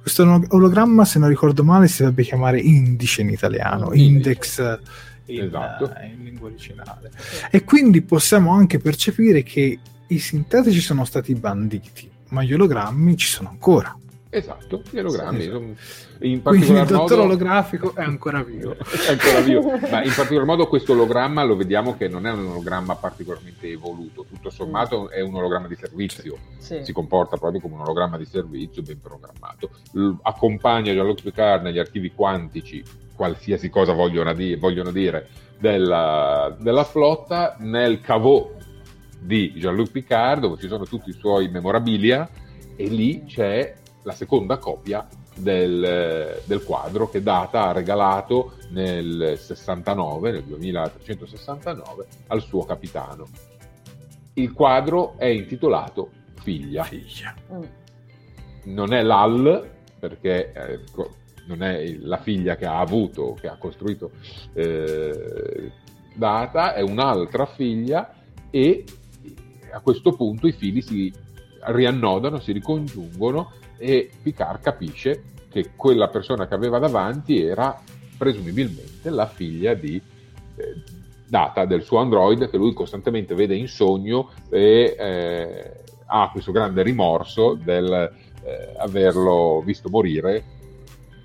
[0.00, 4.80] Questo ologramma, se non ricordo male, si dovrebbe chiamare indice in italiano, index
[5.26, 5.84] in, esatto.
[5.84, 7.12] uh, in lingua originale.
[7.50, 9.78] E quindi possiamo anche percepire che
[10.08, 13.96] i sintetici sono stati banditi, ma gli ologrammi ci sono ancora.
[14.34, 15.42] Esatto, gli ologrammi.
[15.42, 16.24] Sì, esatto.
[16.24, 17.22] In Quindi il dottore modo...
[17.22, 18.74] olografico è ancora vivo.
[18.80, 19.60] è ancora vivo.
[19.90, 24.24] Ma in particolar modo questo ologramma lo vediamo che non è un ologramma particolarmente evoluto,
[24.26, 26.80] tutto sommato è un ologramma di servizio, sì.
[26.82, 29.68] si comporta proprio come un ologramma di servizio ben programmato.
[29.92, 32.82] L- accompagna Jean-Luc Picard negli archivi quantici,
[33.14, 35.28] qualsiasi cosa vogliono, di- vogliono dire,
[35.58, 38.50] della, della flotta, nel cavò
[39.20, 42.26] di Jean-Luc Picard dove ci sono tutti i suoi memorabilia
[42.74, 50.32] e lì c'è la seconda copia del, del, quadro che Data ha regalato nel 69,
[50.32, 53.28] nel 2369, al suo capitano.
[54.34, 56.10] Il quadro è intitolato
[56.40, 56.82] Figlia.
[56.82, 57.34] Figlia.
[57.52, 57.62] Mm.
[58.64, 60.80] Non è l'Al, perché eh,
[61.46, 64.10] non è la figlia che ha avuto, che ha costruito
[64.52, 65.72] eh,
[66.14, 68.14] Data, è un'altra figlia
[68.50, 68.84] e
[69.72, 71.12] a questo punto i fili si
[71.64, 73.52] riannodano, si ricongiungono
[73.82, 77.76] e Picard capisce che quella persona che aveva davanti era
[78.16, 80.00] presumibilmente la figlia di
[80.56, 85.72] eh, Data, del suo android che lui costantemente vede in sogno e eh,
[86.04, 87.90] ha questo grande rimorso del
[88.44, 90.44] eh, averlo visto morire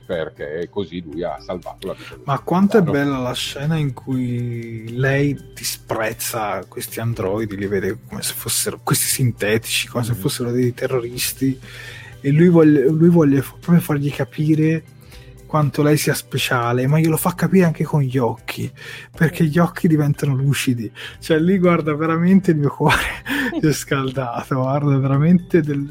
[0.08, 2.18] perché così lui ha salvato la vita.
[2.24, 8.22] Ma quanto è bella la scena in cui lei disprezza questi androidi, li vede come
[8.22, 10.16] se fossero questi sintetici, come se mm.
[10.16, 11.60] fossero dei terroristi
[12.28, 14.84] e lui vuole, lui vuole proprio fargli capire
[15.46, 18.70] quanto lei sia speciale, ma glielo fa capire anche con gli occhi,
[19.16, 20.92] perché gli occhi diventano lucidi.
[21.20, 23.24] Cioè, lì guarda veramente il mio cuore
[23.62, 25.90] si è scaldato, guarda veramente del,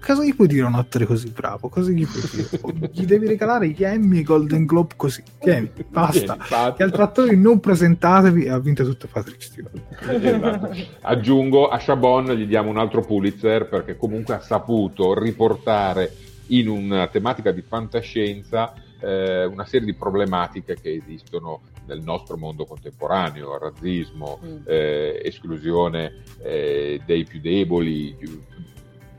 [0.00, 1.68] cosa gli puoi dire a un attore così bravo?
[1.68, 2.90] Cosa gli puoi dire?
[2.92, 5.22] gli devi regalare gli Emmy e Golden Globe così.
[5.38, 6.36] Tieni, basta.
[6.76, 9.78] Gli altri attori non presentatevi e ha vinto tutto Patrick Stewart.
[10.08, 10.76] Esatto.
[11.02, 16.12] Aggiungo a Chabon gli diamo un altro Pulitzer perché comunque ha saputo riportare
[16.48, 22.66] in una tematica di fantascienza eh, una serie di problematiche che esistono nel nostro mondo
[22.66, 24.56] contemporaneo, razzismo, mm.
[24.66, 28.16] eh, esclusione eh, dei più deboli,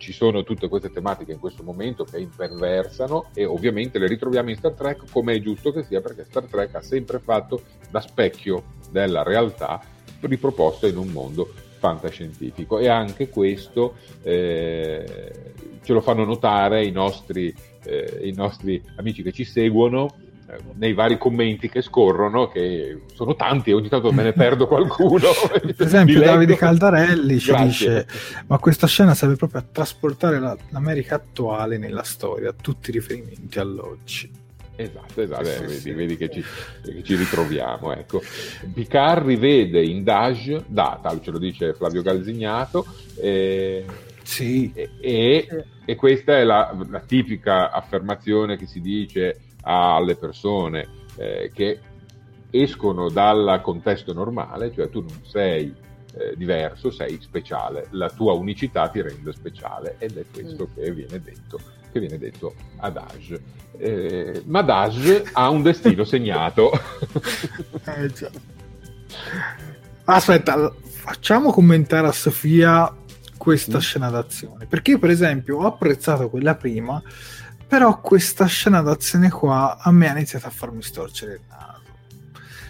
[0.01, 4.55] ci sono tutte queste tematiche in questo momento che imperversano e ovviamente le ritroviamo in
[4.55, 8.63] Star Trek come è giusto che sia perché Star Trek ha sempre fatto da specchio
[8.89, 9.79] della realtà
[10.21, 12.79] riproposta in un mondo fantascientifico.
[12.79, 15.53] E anche questo eh,
[15.83, 17.53] ce lo fanno notare i nostri,
[17.83, 20.15] eh, i nostri amici che ci seguono
[20.75, 25.29] nei vari commenti che scorrono, che sono tanti e ogni tanto me ne perdo qualcuno.
[25.75, 27.67] per esempio Davide Caldarelli ci Grazie.
[27.67, 28.07] dice
[28.47, 33.59] ma questa scena serve proprio a trasportare la, l'America attuale nella storia, tutti i riferimenti
[33.59, 34.39] all'oggi.
[34.75, 36.43] Esatto, esatto, eh, vedi, vedi che, ci,
[36.83, 37.93] che, ci, ritroviamo.
[37.93, 38.21] Ecco.
[38.73, 42.85] Picard rivede in Dage, data, ce lo dice Flavio Galzignato,
[43.21, 43.85] eh,
[44.23, 44.71] sì.
[44.73, 51.51] e, e, e, questa è la, la tipica affermazione che si dice alle persone eh,
[51.53, 51.79] che
[52.49, 55.73] escono dal contesto normale, cioè tu non sei
[56.13, 60.75] eh, diverso, sei speciale, la tua unicità ti rende speciale ed è questo mm.
[60.75, 61.59] che viene detto,
[61.91, 63.41] che viene detto ad Age.
[63.77, 66.71] Eh, ma Dage ha un destino segnato.
[67.85, 68.11] eh.
[70.03, 72.93] Aspetta, facciamo commentare a Sofia
[73.37, 73.81] questa mm.
[73.81, 77.01] scena d'azione, perché io per esempio ho apprezzato quella prima
[77.71, 81.79] però questa scena d'azione qua a me ha iniziato a farmi storcere il naso.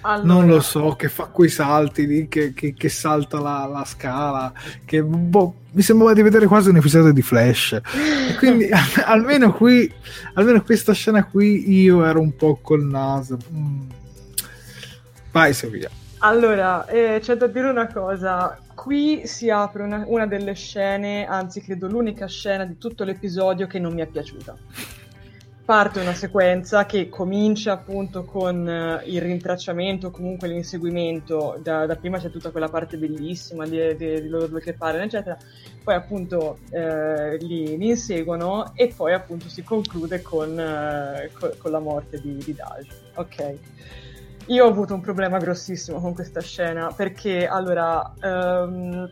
[0.02, 0.32] Allora.
[0.32, 4.54] Non lo so, che fa quei salti lì, che, che, che salta la, la, scala,
[4.86, 7.82] che boh, mi sembrava di vedere quasi un episodio di Flash.
[8.30, 8.70] E quindi
[9.04, 9.92] almeno qui,
[10.36, 13.40] almeno questa scena qui, io ero un po' col naso.
[13.52, 13.90] Mm.
[15.32, 15.90] Vai Sofia.
[16.20, 18.56] Allora, eh, c'è da dire una cosa.
[18.82, 23.78] Qui si apre una, una, delle scene, anzi credo l'unica scena di tutto l'episodio che
[23.78, 24.58] non mi è piaciuta.
[25.64, 31.60] Parte una sequenza che comincia appunto con uh, il rintracciamento, comunque l'inseguimento.
[31.62, 35.04] Da, da, prima c'è tutta quella parte bellissima di, di, di loro due che parlano,
[35.04, 35.38] eccetera.
[35.84, 41.70] Poi appunto eh, li, li, inseguono e poi appunto si conclude con, uh, co- con
[41.70, 42.88] la morte di, di Daj.
[43.14, 43.58] Ok.
[44.48, 49.10] Io ho avuto un problema grossissimo con questa scena perché allora um,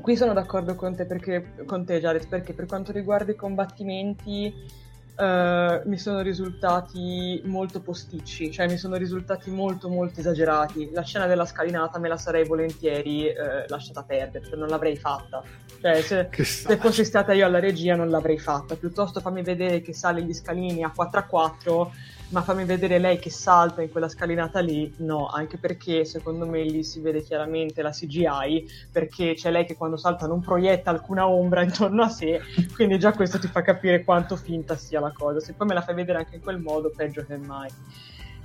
[0.00, 4.86] qui sono d'accordo con te, perché, con te Jared perché per quanto riguarda i combattimenti
[5.18, 10.90] Uh, mi sono risultati molto posticci, cioè mi sono risultati molto molto esagerati.
[10.92, 15.42] La scena della scalinata me la sarei volentieri uh, lasciata perdere, cioè non l'avrei fatta.
[15.80, 19.92] Cioè, se, se, fossi stata io alla regia non l'avrei fatta, piuttosto fammi vedere che
[19.92, 21.92] sale gli scalini a 4 a 4
[22.30, 26.62] ma fammi vedere lei che salta in quella scalinata lì, no, anche perché secondo me
[26.62, 31.26] lì si vede chiaramente la CGI, perché c'è lei che quando salta non proietta alcuna
[31.28, 32.40] ombra intorno a sé,
[32.74, 35.40] quindi già questo ti fa capire quanto finta sia la cosa.
[35.40, 37.70] Se poi me la fai vedere anche in quel modo, peggio che mai.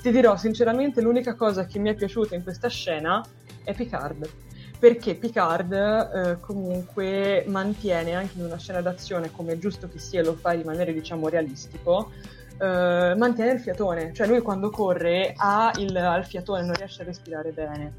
[0.02, 3.24] Ti dirò sinceramente l'unica cosa che mi è piaciuta in questa scena
[3.64, 4.30] è Picard
[4.84, 10.22] perché Picard eh, comunque mantiene anche in una scena d'azione come è giusto che sia
[10.22, 12.12] lo fa rimanere diciamo realistico
[12.58, 17.02] eh, mantiene il fiatone, cioè lui quando corre ha il, ha il fiatone, non riesce
[17.02, 17.94] a respirare bene.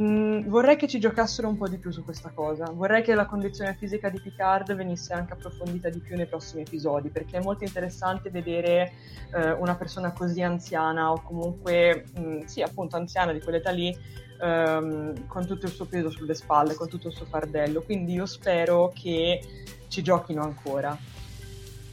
[0.00, 2.64] Mm, vorrei che ci giocassero un po' di più su questa cosa.
[2.72, 7.10] Vorrei che la condizione fisica di Picard venisse anche approfondita di più nei prossimi episodi,
[7.10, 8.92] perché è molto interessante vedere
[9.32, 13.96] eh, una persona così anziana o comunque, mm, sì, appunto anziana di quell'età lì,
[14.40, 17.82] ehm, con tutto il suo peso sulle spalle, con tutto il suo fardello.
[17.82, 19.40] Quindi io spero che
[19.86, 20.98] ci giochino ancora.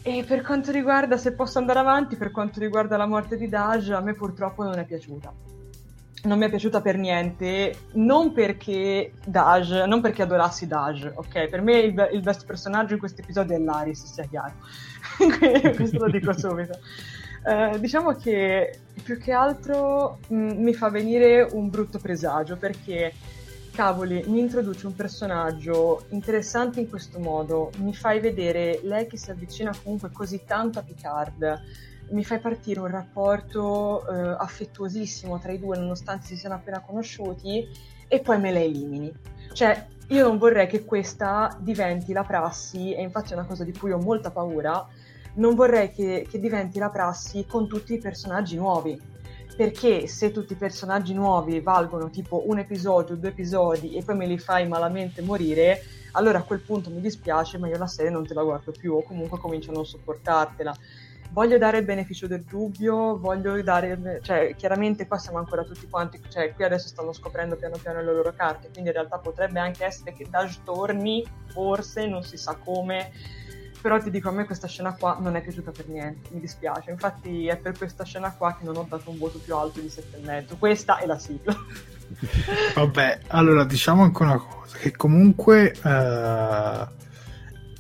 [0.04, 3.92] E per quanto riguarda, se posso andare avanti, per quanto riguarda la morte di Daj,
[3.92, 5.32] a me purtroppo non è piaciuta.
[6.24, 11.48] Non mi è piaciuta per niente, non perché Daj, non perché adorassi Daj, ok?
[11.50, 14.54] Per me il, il best personaggio in questo episodio è Laris, sia chiaro.
[15.76, 16.80] Questo lo dico subito.
[17.44, 23.12] Uh, diciamo che più che altro mh, mm, mi fa venire un brutto presagio perché
[23.72, 29.32] cavoli, mi introduce un personaggio interessante in questo modo, mi fai vedere lei che si
[29.32, 31.62] avvicina comunque così tanto a Picard,
[32.10, 37.68] mi fai partire un rapporto eh, affettuosissimo tra i due nonostante si siano appena conosciuti
[38.08, 39.12] e poi me la elimini.
[39.54, 43.72] Cioè, io non vorrei che questa diventi la prassi, e infatti è una cosa di
[43.72, 44.86] cui ho molta paura,
[45.36, 49.11] non vorrei che, che diventi la prassi con tutti i personaggi nuovi
[49.56, 54.26] perché se tutti i personaggi nuovi valgono tipo un episodio, due episodi e poi me
[54.26, 55.84] li fai malamente morire,
[56.14, 58.94] allora a quel punto mi dispiace, ma io la serie non te la guardo più
[58.94, 60.76] o comunque comincio a non sopportartela.
[61.32, 66.20] Voglio dare il beneficio del dubbio, voglio dare, cioè chiaramente qua siamo ancora tutti quanti,
[66.28, 69.86] cioè qui adesso stanno scoprendo piano piano le loro carte, quindi in realtà potrebbe anche
[69.86, 73.12] essere che Daj torni, forse, non si sa come,
[73.82, 76.92] però ti dico, a me questa scena qua non è piaciuta per niente, mi dispiace.
[76.92, 79.88] Infatti è per questa scena qua che non ho dato un voto più alto di
[79.88, 80.58] 7,5.
[80.58, 81.56] Questa è la sigla.
[82.76, 85.74] Vabbè, allora diciamo anche una cosa, che comunque...
[85.84, 87.10] Uh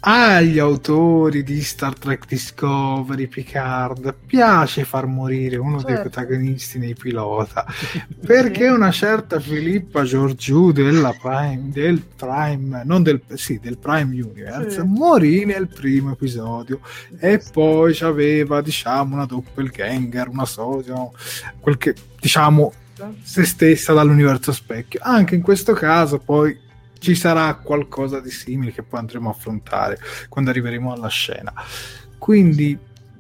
[0.04, 5.92] agli autori di Star Trek Discovery, Picard, piace far morire uno certo.
[5.92, 7.66] dei protagonisti nei pilota
[8.26, 14.82] perché una certa Filippa Giorgiù della Prime, del Prime, non del, sì, del Prime Universe,
[14.82, 14.88] sì.
[14.88, 16.80] morì nel primo episodio
[17.20, 20.96] e poi aveva, diciamo, una doppelganger, una socia,
[21.60, 22.74] quel che, diciamo,
[23.22, 25.00] se stessa dall'universo specchio.
[25.04, 26.58] Anche in questo caso, poi
[27.02, 29.98] ci sarà qualcosa di simile che poi andremo a affrontare
[30.30, 31.52] quando arriveremo alla scena.
[32.20, 32.78] Quindi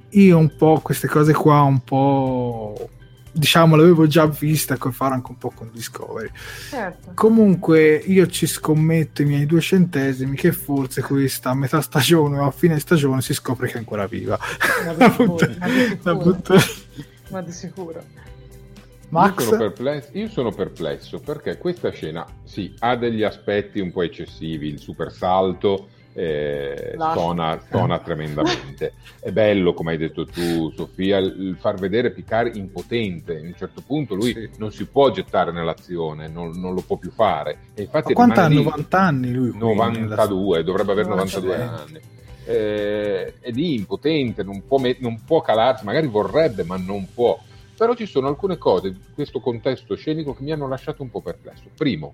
[0.09, 2.89] io un po' queste cose qua un po'
[3.31, 6.29] diciamo l'avevo già vista con fare anche un po' con Discovery
[6.69, 7.11] certo.
[7.15, 12.45] comunque io ci scommetto i miei due centesimi che forse questa a metà stagione o
[12.45, 14.37] a fine stagione si scopre che è ancora viva
[14.85, 16.61] ma di sicuro,
[17.31, 18.03] ma di sicuro.
[19.11, 19.39] Max?
[19.39, 24.01] Io sono, perplesso, io sono perplesso perché questa scena sì, ha degli aspetti un po'
[24.01, 28.93] eccessivi, il super salto eh, stona, stona tremendamente.
[29.19, 33.37] È bello, come hai detto tu, Sofia, il far vedere Picard impotente.
[33.37, 34.49] A un certo punto lui sì.
[34.57, 37.57] non si può gettare nell'azione, non, non lo può più fare.
[37.73, 38.47] E infatti Ma quanti ha?
[38.47, 39.57] 90 anni lui?
[39.57, 40.63] 92, nella...
[40.63, 41.99] dovrebbe avere 92 anni.
[42.43, 47.39] Eh, è lì impotente, non può, met- non può calarsi, magari vorrebbe, ma non può
[47.81, 51.19] però ci sono alcune cose in questo contesto scenico che mi hanno lasciato un po'
[51.19, 51.63] perplesso.
[51.75, 52.13] Primo,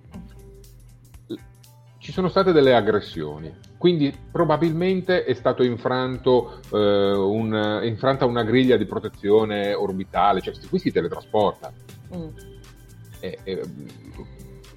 [1.97, 8.77] ci sono state delle aggressioni, quindi probabilmente è stato infranto, eh, un, infranta una griglia
[8.77, 11.73] di protezione orbitale, cioè qui si teletrasporta.
[12.15, 12.27] Mm.
[13.19, 13.61] E, e,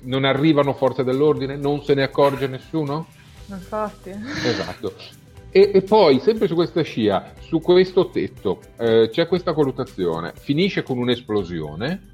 [0.01, 3.07] non arrivano forze dell'ordine, non se ne accorge nessuno?
[3.47, 4.11] Infatti.
[4.11, 5.20] Esatto.
[5.51, 10.83] E, e, poi, sempre su questa scia, su questo tetto, eh, c'è questa colluttazione, finisce
[10.83, 12.09] con un'esplosione,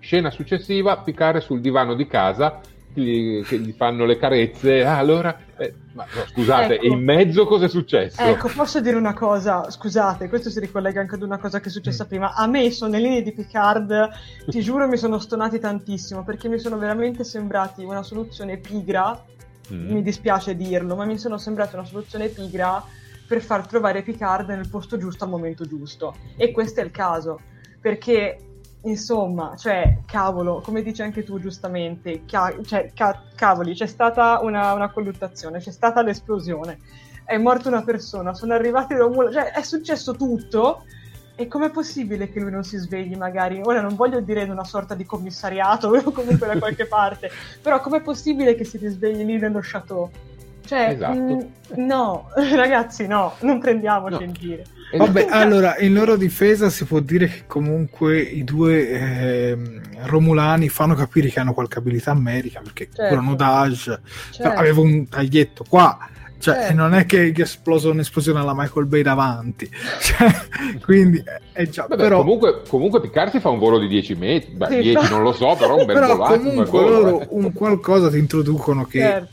[0.00, 2.60] scena successiva, piccare sul divano di casa,
[2.92, 5.38] gli, che gli fanno le carezze, ah, allora...
[5.56, 6.86] Eh, ma, no, scusate, ecco.
[6.86, 8.20] in mezzo cosa è successo?
[8.20, 11.70] Ecco, posso dire una cosa, scusate, questo si ricollega anche ad una cosa che è
[11.70, 12.08] successa mm.
[12.08, 12.34] prima.
[12.34, 14.10] A me sono le linee di Picard,
[14.48, 19.24] ti giuro, mi sono stonati tantissimo, perché mi sono veramente sembrati una soluzione pigra
[19.72, 19.92] mm.
[19.92, 22.82] mi dispiace dirlo, ma mi sono sembrate una soluzione pigra
[23.26, 26.14] per far trovare Picard nel posto giusto al momento giusto.
[26.36, 27.40] E questo è il caso,
[27.80, 28.38] perché
[28.82, 34.72] insomma, cioè, cavolo, come dici anche tu giustamente, ca- cioè, ca- cavoli, c'è stata una,
[34.72, 36.78] una, colluttazione, c'è stata l'esplosione,
[37.24, 40.84] è morta una persona, sono arrivati Romulani, cioè è successo tutto
[41.36, 43.60] e com'è possibile che lui non si svegli magari?
[43.62, 47.30] Ora non voglio dire in una sorta di commissariato o comunque da qualche parte,
[47.60, 50.10] però com'è possibile che si risvegli lì nello chateau?
[50.64, 51.18] Cioè, esatto.
[51.18, 54.24] mh, no, ragazzi, no, non prendiamoci no.
[54.24, 54.62] in giro.
[54.96, 59.58] Vabbè, allora, in loro difesa si può dire che comunque i due eh,
[60.04, 63.14] Romulani fanno capire che hanno qualche abilità medica, perché certo.
[63.14, 63.98] curano Daj,
[64.30, 64.58] certo.
[64.58, 65.98] aveva un taglietto qua,
[66.46, 66.74] cioè, certo.
[66.74, 69.68] non è che è esploso un'esplosione alla Michael Bay davanti,
[70.00, 70.30] cioè,
[70.84, 71.20] quindi
[71.52, 71.86] è già.
[71.88, 72.18] Vabbè, però...
[72.18, 75.32] comunque, comunque Picard si fa un volo di 10 metri, Beh, sì, 10 non lo
[75.32, 76.38] so, però un bel però volato.
[76.38, 77.26] Comunque un loro eh.
[77.30, 79.28] un qualcosa ti introducono che certo.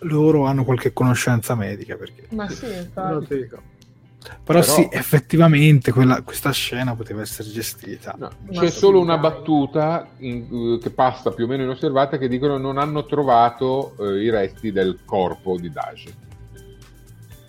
[0.00, 1.96] loro hanno qualche conoscenza medica.
[1.96, 2.26] Perché...
[2.30, 3.48] Ma sì, infatti.
[3.48, 3.60] Però,
[4.44, 8.14] Però, sì, effettivamente quella, questa scena poteva essere gestita.
[8.16, 12.56] No, c'è solo una battuta in, uh, che passa più o meno inosservata che dicono
[12.56, 16.04] non hanno trovato uh, i resti del corpo di Dash.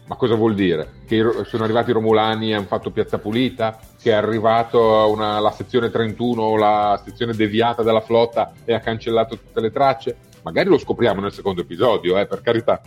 [0.05, 0.89] Ma cosa vuol dire?
[1.05, 3.79] Che sono arrivati i Romulani e hanno fatto piazza pulita?
[4.01, 9.37] Che è arrivato una, la sezione 31 la sezione deviata della flotta e ha cancellato
[9.37, 10.17] tutte le tracce?
[10.41, 12.81] Magari lo scopriamo nel secondo episodio, eh, per carità.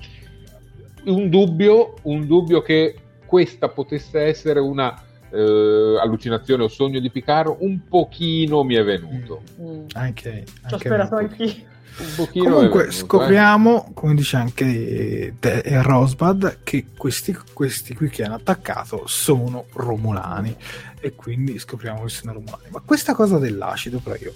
[1.05, 7.57] Un dubbio, un dubbio che questa potesse essere una eh, allucinazione o sogno di Picaro,
[7.61, 9.43] un pochino mi è venuto.
[9.61, 9.87] Mm.
[9.95, 11.75] Anche, Ci ho sperato anch'io.
[11.97, 13.91] Comunque venuto, scopriamo, eh.
[13.95, 20.55] come dice anche De- Rosbad, che questi, questi, qui che hanno attaccato sono Romulani
[21.01, 22.65] e quindi scopriamo che sono Romulani.
[22.69, 24.33] Ma questa cosa dell'acido, prego,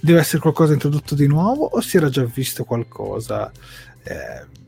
[0.00, 3.52] deve essere qualcosa introdotto di nuovo o si era già visto qualcosa?
[4.02, 4.62] Eh,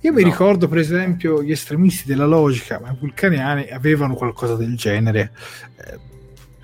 [0.00, 0.28] io mi no.
[0.28, 5.30] ricordo, per esempio, gli estremisti della logica, ma i vulcaniani avevano qualcosa del genere.
[5.76, 5.98] Eh,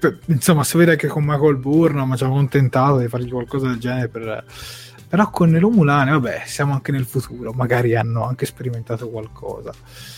[0.00, 3.78] per, insomma, si vede che con Michael Burnham ci ha contentato di fargli qualcosa del
[3.78, 4.44] genere per,
[5.12, 9.70] però con le Romulane, vabbè, siamo anche nel futuro, magari hanno anche sperimentato qualcosa.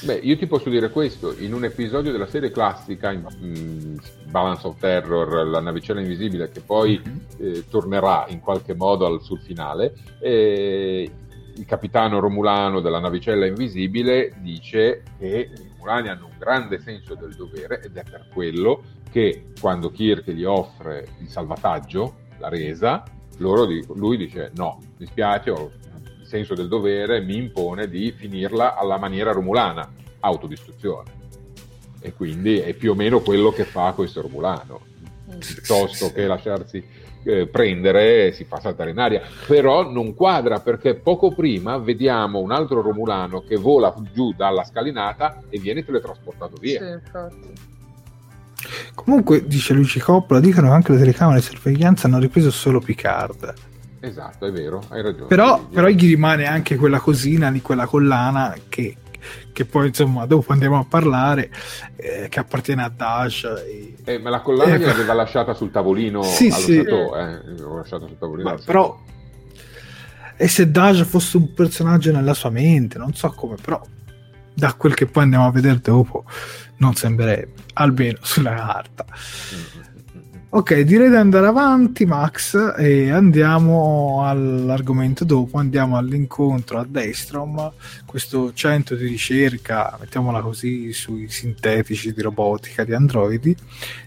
[0.03, 4.01] Beh, io ti posso dire questo, in un episodio della serie classica, in, in
[4.31, 7.55] Balance of Terror, la navicella invisibile, che poi mm-hmm.
[7.57, 11.11] eh, tornerà in qualche modo al, sul finale, eh,
[11.57, 17.35] il capitano romulano della navicella invisibile dice che i romulani hanno un grande senso del
[17.35, 18.81] dovere ed è per quello
[19.11, 23.03] che quando Kirk gli offre il salvataggio, la resa,
[23.37, 25.71] di, lui dice no, mi spiace, ho
[26.21, 29.91] il senso del dovere, mi impone di finirla alla maniera romulana,
[30.21, 31.23] autodistruzione.
[32.01, 34.81] E quindi è più o meno quello che fa questo romulano,
[35.39, 41.35] piuttosto che lasciarsi eh, prendere si fa saltare in aria, però non quadra perché poco
[41.35, 46.81] prima vediamo un altro Romulano che vola giù dalla scalinata e viene teletrasportato via.
[46.81, 47.11] Sì,
[48.95, 53.53] Comunque, dice Luigi Coppola, dicono che anche le telecamere di sorveglianza hanno ripreso solo Picard.
[54.01, 55.27] Esatto, è vero, hai ragione.
[55.27, 58.97] Però, però gli rimane anche quella cosina di quella collana che
[59.53, 61.51] che poi insomma dopo andiamo a parlare,
[61.97, 63.45] eh, che appartiene a Dash.
[63.67, 63.95] E...
[64.05, 66.77] Eh, ma la collana eh, gliel'aveva lasciata sul tavolino sì, allo sì.
[66.77, 67.41] Chateau, eh,
[67.75, 68.51] lasciata sul tavolino.
[68.51, 69.01] Ma, però,
[70.37, 73.81] e se Dash fosse un personaggio nella sua mente, non so come, però
[74.55, 76.25] da quel che poi andiamo a vedere dopo
[76.77, 79.05] non sembrerebbe, almeno sulla carta.
[80.57, 85.59] Ok, direi di andare avanti, Max, e andiamo all'argomento dopo.
[85.59, 87.73] Andiamo all'incontro a Daystrom,
[88.07, 93.57] questo centro di ricerca, mettiamola così, sui sintetici di robotica di androidi,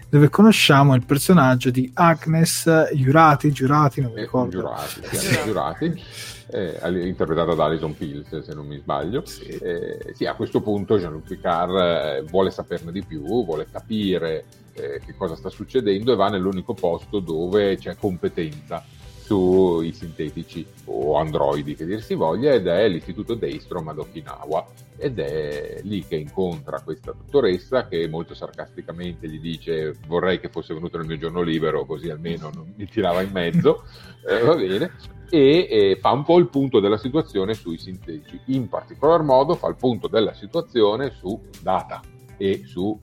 [0.08, 4.50] dove conosciamo il personaggio di Agnes Giurati, Giurati, non mi eh, ricordo.
[4.50, 5.00] Giurati,
[5.44, 6.02] Giurati.
[6.50, 9.24] Eh, interpretata da Alison Pills se non mi sbaglio.
[9.26, 9.44] Sì.
[9.48, 15.00] Eh, sì a questo punto Jean-Luc Picard eh, vuole saperne di più vuole capire eh,
[15.04, 18.82] che cosa sta succedendo e va nell'unico posto dove c'è competenza
[19.28, 24.66] sui sintetici o androidi che dir si voglia ed è l'istituto Daystrom ad Okinawa
[24.96, 30.72] ed è lì che incontra questa dottoressa che molto sarcasticamente gli dice vorrei che fosse
[30.72, 33.84] venuto nel mio giorno libero così almeno non mi tirava in mezzo
[34.26, 34.90] eh, va bene
[35.30, 38.40] e eh, fa un po' il punto della situazione sui sintetici.
[38.46, 42.00] In particolar modo fa il punto della situazione su data
[42.36, 42.98] e su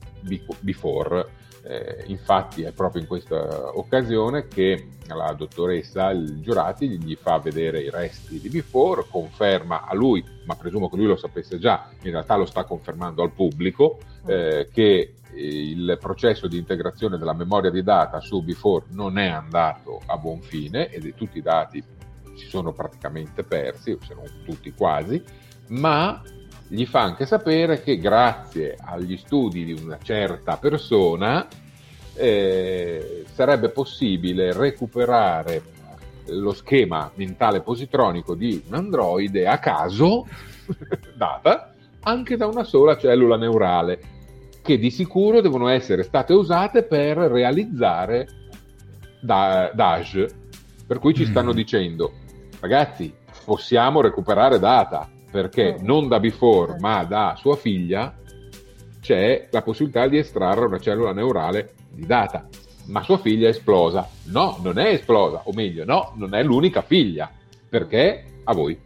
[0.60, 1.44] before.
[1.68, 7.90] Eh, infatti è proprio in questa occasione che la dottoressa Giurati gli fa vedere i
[7.90, 12.36] resti di Before, conferma a lui, ma presumo che lui lo sapesse già, in realtà
[12.36, 18.20] lo sta confermando al pubblico, eh, che il processo di integrazione della memoria di data
[18.20, 21.82] su Before non è andato a buon fine e tutti i dati
[22.36, 25.22] si sono praticamente persi, se non tutti quasi,
[25.68, 26.22] ma
[26.68, 31.46] gli fa anche sapere che grazie agli studi di una certa persona
[32.14, 35.74] eh, sarebbe possibile recuperare
[36.28, 40.26] lo schema mentale positronico di un androide a caso,
[41.14, 44.00] data, anche da una sola cellula neurale,
[44.62, 48.26] che di sicuro devono essere state usate per realizzare
[49.20, 50.26] da, Dash.
[50.86, 51.56] Per cui ci stanno mm.
[51.56, 52.12] dicendo,
[52.60, 53.12] ragazzi,
[53.44, 58.14] possiamo recuperare data, perché non da Before, ma da sua figlia,
[59.00, 62.46] c'è la possibilità di estrarre una cellula neurale di data.
[62.86, 64.08] Ma sua figlia è esplosa.
[64.24, 67.30] No, non è esplosa, o meglio, no, non è l'unica figlia.
[67.68, 68.78] Perché a voi?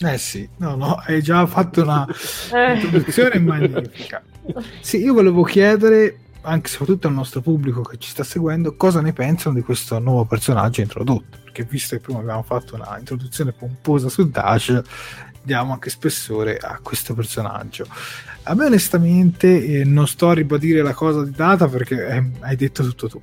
[0.00, 2.06] Eh sì, no, no, hai già fatto una
[2.52, 2.74] eh.
[2.74, 4.22] introduzione magnifica.
[4.80, 9.12] Sì, io volevo chiedere, anche soprattutto al nostro pubblico che ci sta seguendo, cosa ne
[9.12, 11.38] pensano di questo nuovo personaggio introdotto.
[11.44, 14.82] Perché visto che prima abbiamo fatto una introduzione pomposa su Dash,
[15.42, 17.86] diamo anche spessore a questo personaggio.
[18.44, 22.56] A me onestamente, eh, non sto a ribadire la cosa di Data perché eh, hai
[22.56, 23.20] detto tutto tu.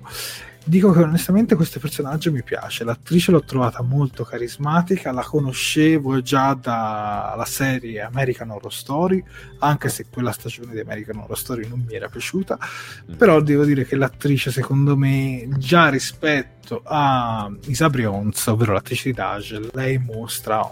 [0.67, 6.55] Dico che onestamente questo personaggio mi piace, l'attrice l'ho trovata molto carismatica, la conoscevo già
[6.55, 9.23] dalla serie American Horror Story,
[9.59, 13.13] anche se quella stagione di American Horror Story non mi era piaciuta, mm.
[13.13, 19.15] però devo dire che l'attrice secondo me già rispetto a Isa Brionz, ovvero l'attrice di
[19.15, 20.67] Dage, lei mostra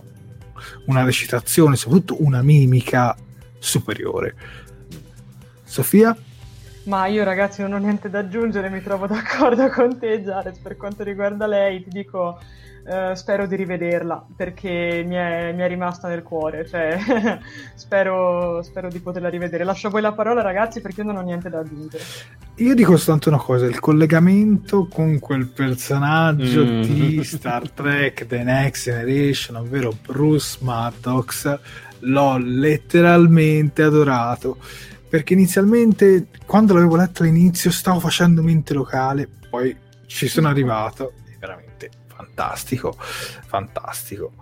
[0.88, 3.16] una recitazione, soprattutto una mimica
[3.60, 4.36] superiore.
[5.64, 6.18] Sofia?
[6.86, 10.76] Ma io ragazzi non ho niente da aggiungere, mi trovo d'accordo con te Jared per
[10.76, 12.40] quanto riguarda lei, ti dico
[12.84, 16.98] uh, spero di rivederla perché mi è, mi è rimasta nel cuore, cioè
[17.76, 19.64] spero, spero, di poterla rivedere.
[19.64, 22.04] Lascio a voi la parola ragazzi perché io non ho niente da aggiungere.
[22.56, 26.82] Io dico soltanto una cosa, il collegamento con quel personaggio mm.
[26.82, 31.60] di Star Trek The Next Generation, ovvero Bruce Maddox,
[32.00, 34.58] l'ho letteralmente adorato
[35.14, 39.78] perché inizialmente quando l'avevo letto all'inizio stavo facendo mente locale, poi
[40.08, 44.34] ci sono arrivato, è veramente fantastico, fantastico.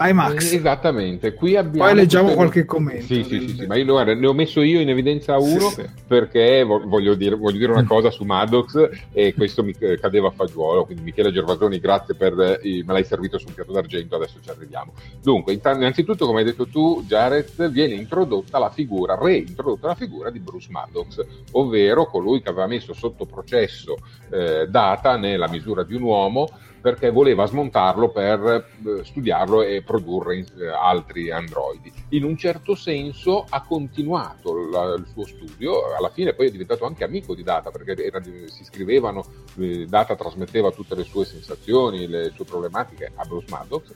[0.00, 0.52] IMAX.
[0.52, 1.88] Esattamente, qui abbiamo...
[1.88, 3.06] Poi leggiamo qualche commento.
[3.06, 5.84] Sì, sì, sì, sì, ma io, guarda, ne ho messo io in evidenza uno sì,
[6.06, 10.84] perché voglio dire, voglio dire, una cosa su Maddox e questo mi cadeva a fagiolo,
[10.84, 12.34] quindi Michele Gervasoni, grazie per...
[12.34, 14.92] me l'hai servito su un piatto d'argento, adesso ci arriviamo.
[15.20, 20.38] Dunque, innanzitutto, come hai detto tu, Jared, viene introdotta la figura, reintrodotta la figura di
[20.38, 23.96] Bruce Maddox, ovvero colui che aveva messo sotto processo
[24.30, 26.48] eh, Data nella misura di un uomo
[26.88, 28.40] perché voleva smontarlo per
[28.86, 31.92] eh, studiarlo e produrre eh, altri androidi.
[32.10, 34.56] In un certo senso ha continuato
[34.96, 38.64] il suo studio, alla fine poi è diventato anche amico di Data perché era, si
[38.64, 39.22] scrivevano,
[39.58, 43.92] eh, Data trasmetteva tutte le sue sensazioni, le sue problematiche a Bruce Maddox.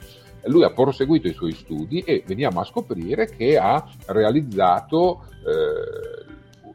[0.47, 6.22] Lui ha proseguito i suoi studi e veniamo a scoprire che ha realizzato eh,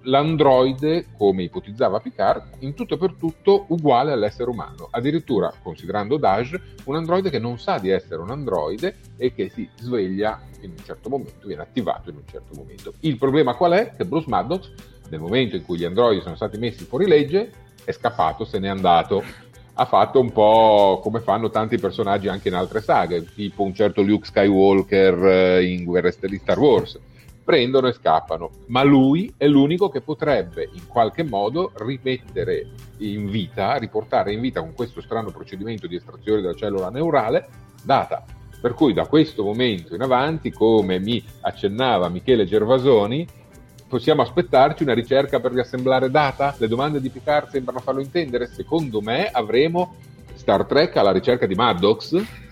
[0.07, 4.87] l'androide, come ipotizzava Picard, in tutto e per tutto uguale all'essere umano.
[4.91, 9.69] Addirittura, considerando Dage, un androide che non sa di essere un androide e che si
[9.77, 12.93] sveglia in un certo momento, viene attivato in un certo momento.
[13.01, 13.93] Il problema qual è?
[13.95, 14.71] Che Bruce Maddox,
[15.09, 17.51] nel momento in cui gli androidi sono stati messi fuori legge,
[17.83, 19.23] è scappato, se n'è andato.
[19.79, 24.01] Ha fatto un po' come fanno tanti personaggi anche in altre saghe, tipo un certo
[24.01, 26.99] Luke Skywalker eh, in Guerre Stellari Star Wars
[27.47, 33.77] prendono e scappano, ma lui è l'unico che potrebbe in qualche modo rimettere in vita,
[33.77, 37.47] riportare in vita con questo strano procedimento di estrazione della cellula neurale
[37.81, 38.25] data.
[38.59, 43.25] Per cui da questo momento in avanti, come mi accennava Michele Gervasoni,
[43.87, 46.53] possiamo aspettarci una ricerca per riassemblare data?
[46.57, 48.47] Le domande di Picard sembrano farlo intendere.
[48.47, 49.95] Secondo me avremo
[50.33, 52.46] Star Trek alla ricerca di Maddox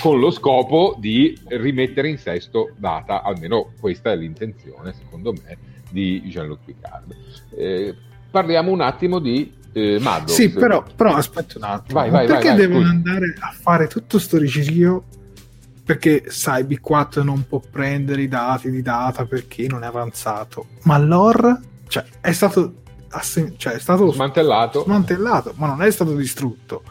[0.00, 5.56] con lo scopo di rimettere in sesto data, almeno questa è l'intenzione, secondo me,
[5.90, 7.14] di Jean-Luc Picard.
[7.56, 7.94] Eh,
[8.30, 10.32] parliamo un attimo di eh, Maddox.
[10.34, 12.00] Sì, però, però aspetta un attimo.
[12.00, 12.90] Vai, vai, perché vai, devono scusa.
[12.90, 15.04] andare a fare tutto sto rigirio?
[15.84, 20.66] Perché sai, B4 non può prendere i dati di data perché non è avanzato.
[20.82, 22.82] Ma l'OR, cioè, è stato
[23.14, 24.82] assen- cioè è stato smantellato.
[24.82, 26.82] smantellato, ma non è stato distrutto.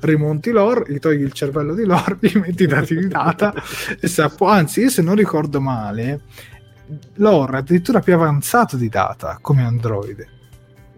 [0.00, 3.52] Rimonti l'or, gli togli il cervello di lore, gli metti i dati di data
[3.98, 4.46] e sappo.
[4.46, 6.20] Anzi, io se non ricordo male,
[7.14, 10.28] l'or è addirittura più avanzato di data come androide.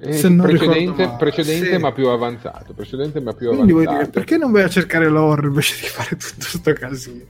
[0.04, 1.78] Eh, precedente, male, precedente sì.
[1.78, 2.72] ma più avanzato.
[2.72, 3.96] Precedente ma più Quindi avanzato.
[3.98, 7.24] Dire, perché non vai a cercare l'or invece di fare tutto questo casino?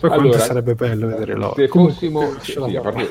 [0.00, 1.54] Poi allora, sarebbe bello vedere loro.
[1.54, 2.58] Se fossimo, sì,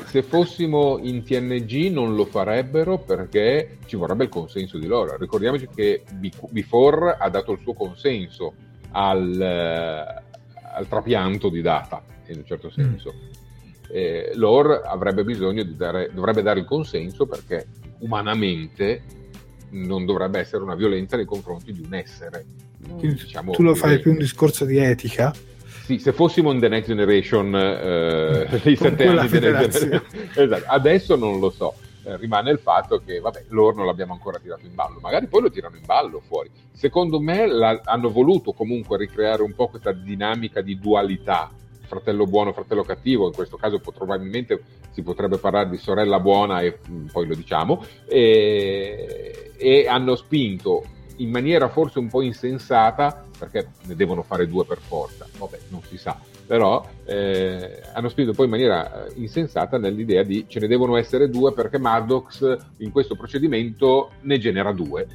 [0.06, 5.16] se fossimo, in TNG non lo farebbero perché ci vorrebbe il consenso di loro.
[5.16, 6.02] Ricordiamoci che
[6.50, 8.54] Before ha dato il suo consenso
[8.90, 13.14] al, al trapianto di data in un certo senso.
[13.14, 13.92] Mm.
[13.92, 17.66] Eh, L'OR avrebbe bisogno di dare, dovrebbe dare il consenso perché
[17.98, 19.02] umanamente
[19.70, 22.44] non dovrebbe essere una violenza nei confronti di un essere.
[22.98, 25.32] Quindi diciamo, tu lo fai più un discorso di etica?
[25.90, 30.02] Sì, se fossimo in The Next Generation eh, dei sette anni di Next
[30.36, 30.64] esatto.
[30.68, 31.74] adesso non lo so.
[32.04, 35.42] Eh, rimane il fatto che vabbè, loro non l'abbiamo ancora tirato in ballo, magari poi
[35.42, 36.48] lo tirano in ballo fuori.
[36.70, 41.50] Secondo me la, hanno voluto comunque ricreare un po' questa dinamica di dualità,
[41.80, 44.62] fratello buono, fratello cattivo, in questo caso probabilmente
[44.92, 50.84] si potrebbe parlare di sorella buona e mm, poi lo diciamo, e, e hanno spinto
[51.16, 55.82] in maniera forse un po' insensata, perché ne devono fare due per forza, vabbè, non
[55.82, 60.66] si sa, però eh, hanno spinto poi in maniera eh, insensata nell'idea di ce ne
[60.66, 65.06] devono essere due perché Maddox in questo procedimento ne genera due.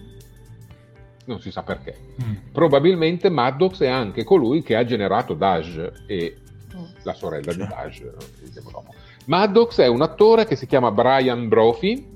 [1.25, 1.97] Non si sa perché.
[2.23, 2.51] Mm.
[2.51, 6.37] Probabilmente Maddox è anche colui che ha generato Daj e
[6.75, 6.83] mm.
[7.03, 8.03] la sorella di Daj.
[9.25, 12.07] Maddox è un attore che si chiama Brian Brophy,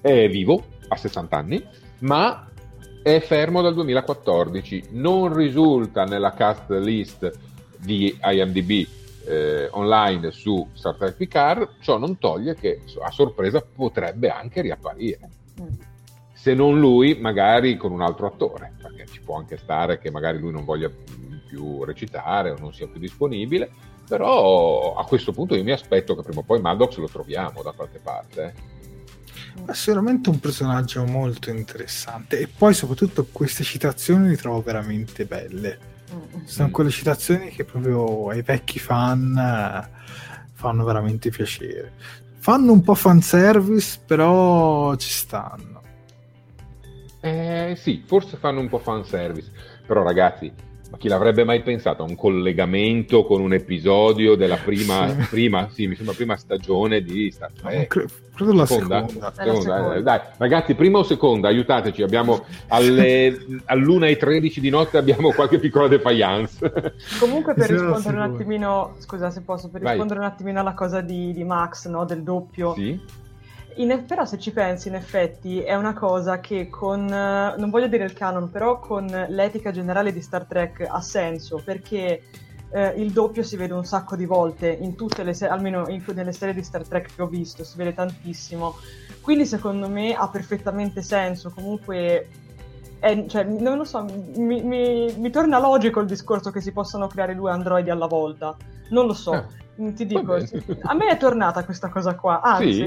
[0.00, 1.64] è vivo, ha 60 anni,
[2.00, 2.48] ma
[3.02, 7.30] è fermo dal 2014, non risulta nella cast list
[7.78, 8.86] di IMDb
[9.24, 15.28] eh, online su Star Trek Picard, ciò non toglie che a sorpresa potrebbe anche riapparire.
[15.60, 15.66] Mm.
[16.32, 20.38] Se non lui, magari con un altro attore, perché ci può anche stare che magari
[20.38, 20.90] lui non voglia
[21.46, 23.70] più recitare o non sia più disponibile,
[24.08, 27.72] però a questo punto io mi aspetto che prima o poi Maddox lo troviamo da
[27.72, 28.44] qualche parte.
[28.44, 28.90] Eh.
[29.66, 35.90] È sicuramente un personaggio molto interessante e poi soprattutto queste citazioni le trovo veramente belle
[36.44, 39.88] sono quelle citazioni che proprio ai vecchi fan eh,
[40.52, 41.92] fanno veramente piacere.
[42.38, 45.80] Fanno un po' fanservice, però ci stanno.
[47.20, 49.50] Eh sì, forse fanno un po' fanservice,
[49.86, 50.52] però ragazzi,
[50.92, 55.26] ma chi l'avrebbe mai pensato a un collegamento con un episodio della prima, sì.
[55.30, 57.86] prima, sì, mi sembra prima stagione di Star Trek?
[57.86, 59.06] Cre- credo la seconda.
[59.08, 59.32] seconda.
[59.34, 59.94] seconda.
[59.94, 65.32] Eh, dai, ragazzi, prima o seconda, aiutateci, abbiamo alle, all'una e 13 di notte abbiamo
[65.32, 66.60] qualche piccola defiance.
[67.18, 70.28] Comunque per rispondere un attimino, scusa se posso, per rispondere Vai.
[70.28, 72.74] un attimino alla cosa di, di Max, no, del doppio.
[72.74, 73.20] Sì
[73.76, 78.04] in, però se ci pensi, in effetti, è una cosa che con, non voglio dire
[78.04, 82.22] il canon, però con l'etica generale di Star Trek ha senso, perché
[82.70, 86.02] eh, il doppio si vede un sacco di volte, in tutte le se- almeno in,
[86.14, 88.76] nelle serie di Star Trek che ho visto, si vede tantissimo.
[89.20, 92.28] Quindi secondo me ha perfettamente senso, comunque
[92.98, 94.04] è, cioè, non lo so,
[94.36, 98.56] mi, mi, mi, torna logico il discorso che si possono creare due androidi alla volta.
[98.90, 99.34] Non lo so.
[99.34, 99.61] Eh.
[99.74, 102.42] Ti dico, a me è tornata questa cosa qua.
[102.42, 102.86] Anzi,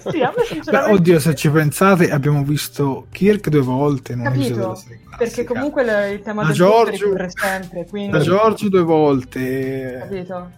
[0.10, 0.70] sì a me sinceramente.
[0.70, 4.14] Beh, oddio, se ci pensate, abbiamo visto Kirk due volte.
[4.14, 4.82] Non Capito?
[5.18, 5.82] Perché comunque
[6.12, 7.86] il tema del Giorgio ricorre sempre.
[7.86, 8.10] Quindi...
[8.10, 9.98] Da Giorgio due volte.
[10.00, 10.50] Capito?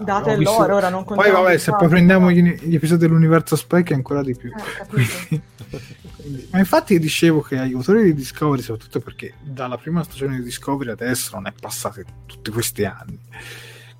[0.00, 0.58] Date visto...
[0.58, 4.34] loro, ora non Poi vabbè, se poi prendiamo gli, gli, episodi dell'universo Spike ancora di
[4.34, 4.50] più.
[4.50, 6.48] Eh, Quindi...
[6.50, 10.90] Ma infatti dicevo che agli autori di Discovery, soprattutto perché dalla prima stagione di Discovery
[10.90, 13.18] adesso non è passati tutti questi anni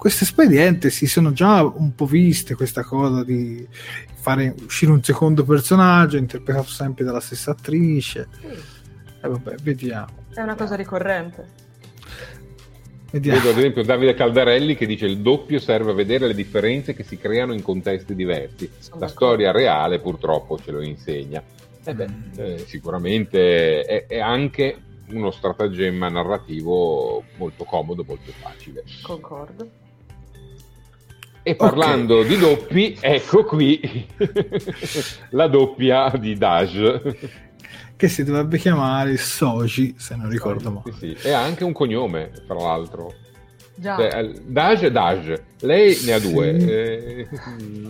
[0.00, 3.68] questo espediente si sono già un po' viste questa cosa di
[4.14, 8.26] fare uscire un secondo personaggio interpretato sempre dalla stessa attrice.
[8.40, 8.46] Sì.
[8.46, 10.24] E vabbè, vediamo.
[10.32, 11.46] È una cosa ricorrente.
[13.10, 13.40] Vediamo.
[13.40, 17.02] Vedo ad esempio Davide Caldarelli che dice il doppio serve a vedere le differenze che
[17.02, 18.70] si creano in contesti diversi.
[18.78, 21.42] Sono La storia reale purtroppo ce lo insegna.
[21.84, 22.22] Eh beh, mm.
[22.36, 28.82] eh, sicuramente è, è, anche uno stratagemma narrativo molto comodo, molto facile.
[29.02, 29.79] Concordo.
[31.42, 32.28] E parlando okay.
[32.28, 34.06] di doppi, ecco qui
[35.30, 37.16] la doppia di Daj.
[37.96, 40.92] Che si dovrebbe chiamare Soji, se non ricordo male.
[40.98, 41.28] Sì, sì.
[41.28, 43.12] E ha anche un cognome, tra l'altro.
[43.74, 43.96] Già.
[43.96, 45.40] Cioè, Daj e Daj.
[45.60, 46.30] Lei ne ha sì.
[46.30, 46.56] due.
[46.56, 47.28] Eh,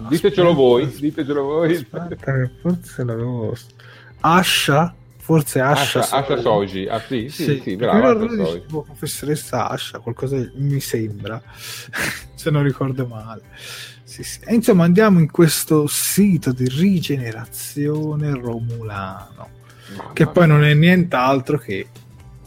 [0.08, 0.86] ditecelo voi.
[0.86, 1.74] Ditecelo voi.
[1.74, 3.56] Aspetta, forse l'avevo...
[4.20, 4.94] Asha?
[5.30, 6.88] Forse Asha, Asha, Asha Soji.
[6.88, 8.14] Ah, sì, sì, sì, sì brava.
[8.14, 11.40] Dicevo, professoressa Asha, qualcosa mi sembra,
[12.34, 13.42] se non ricordo male.
[14.02, 14.40] Sì, sì.
[14.44, 19.48] E insomma, andiamo in questo sito di rigenerazione romulano,
[19.96, 21.86] Mamma che poi non è nient'altro che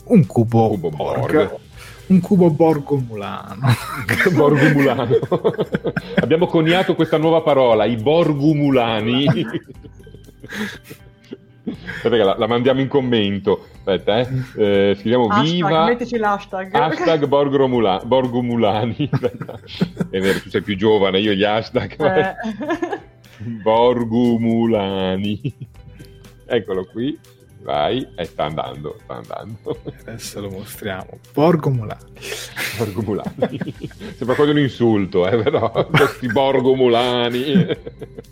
[0.08, 1.60] un cubo, cubo Borg.
[2.08, 3.62] Un cubo borgomulano.
[4.36, 5.08] borgomulano.
[6.20, 9.26] Abbiamo coniato questa nuova parola, i borgumulani.
[11.66, 13.68] Aspetta che la, la, mandiamo in commento.
[13.78, 14.28] Aspetta, eh.
[14.58, 15.86] eh scriviamo hashtag, viva.
[15.86, 16.74] Mettici l'hashtag.
[16.74, 19.10] Hashtag Borgo, Mula, Borgo Mulani.
[20.10, 21.96] È vero, tu sei più giovane, io gli hashtag.
[22.02, 22.36] Eh.
[23.64, 25.42] Borgo Mulani.
[26.46, 27.18] Eccolo qui.
[27.62, 29.80] vai, e sta andando, sta andando.
[30.02, 31.20] Adesso lo mostriamo.
[31.34, 32.12] Borgo Mulani.
[32.78, 33.60] Borgo Mulani.
[34.18, 37.78] Sembra quasi un insulto, eh, però, questi Borgo Mulani.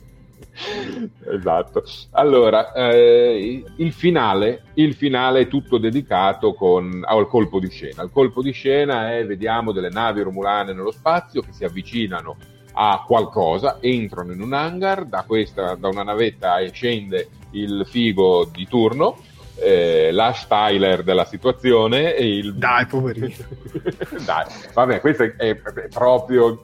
[1.31, 1.83] esatto.
[2.11, 8.03] Allora, eh, il, finale, il finale è tutto dedicato con, al colpo di scena.
[8.03, 12.35] Il colpo di scena è, vediamo, delle navi romulane nello spazio che si avvicinano
[12.73, 18.65] a qualcosa, entrano in un hangar, da, questa, da una navetta scende il figo di
[18.67, 19.17] turno,
[19.55, 22.55] eh, l'Ash Tyler della situazione e il...
[22.55, 23.33] Dai, poverino.
[24.25, 25.55] Dai, vabbè, questo è, è
[25.89, 26.63] proprio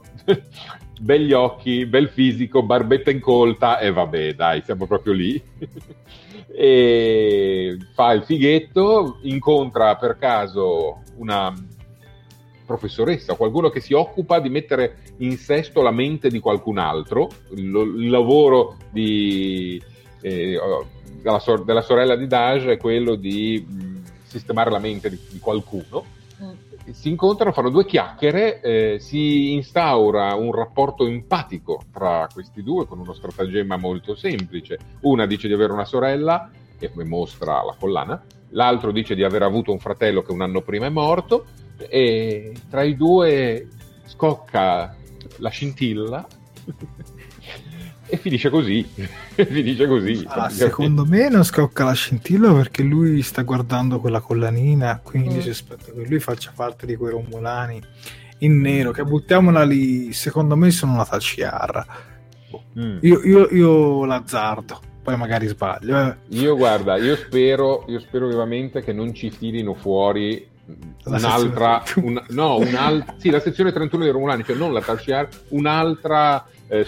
[1.00, 5.42] begli occhi, bel fisico, barbetta incolta e vabbè, dai, siamo proprio lì.
[6.50, 11.54] e fa il fighetto, incontra per caso una
[12.68, 17.64] professoressa, qualcuno che si occupa di mettere in sesto la mente di qualcun altro, il,
[17.64, 19.82] il lavoro di,
[20.20, 20.60] eh,
[21.22, 25.38] della, sor- della, sorella di Dage è quello di mh, sistemare la mente di, di
[25.38, 26.16] qualcuno.
[26.92, 32.98] Si incontrano, fanno due chiacchiere, eh, si instaura un rapporto empatico tra questi due con
[32.98, 34.78] uno stratagemma molto semplice.
[35.00, 39.72] Una dice di avere una sorella, che mostra la collana, l'altro dice di aver avuto
[39.72, 41.46] un fratello che un anno prima è morto,
[41.76, 43.68] e tra i due
[44.06, 44.96] scocca
[45.36, 46.26] la scintilla
[48.08, 48.86] e finisce così.
[49.34, 50.24] finisce così.
[50.26, 55.40] Ah, secondo me non scocca la scintilla perché lui sta guardando quella collanina, quindi mm.
[55.40, 57.80] si aspetta che lui faccia parte di quei romulani
[58.38, 60.12] in nero che buttiamola lì.
[60.12, 61.86] Secondo me sono una taciarra.
[62.78, 62.98] Mm.
[63.02, 65.98] Io, io, io l'azzardo poi magari sbaglio.
[65.98, 66.16] Eh.
[66.36, 70.46] Io guarda, io spero, io spero vivamente che non ci tirino fuori
[71.04, 76.46] un'altra, un, no, un'altra, sì, la sezione 31 dei Romulani, cioè non la Talciar, un'altra
[76.68, 76.86] eh,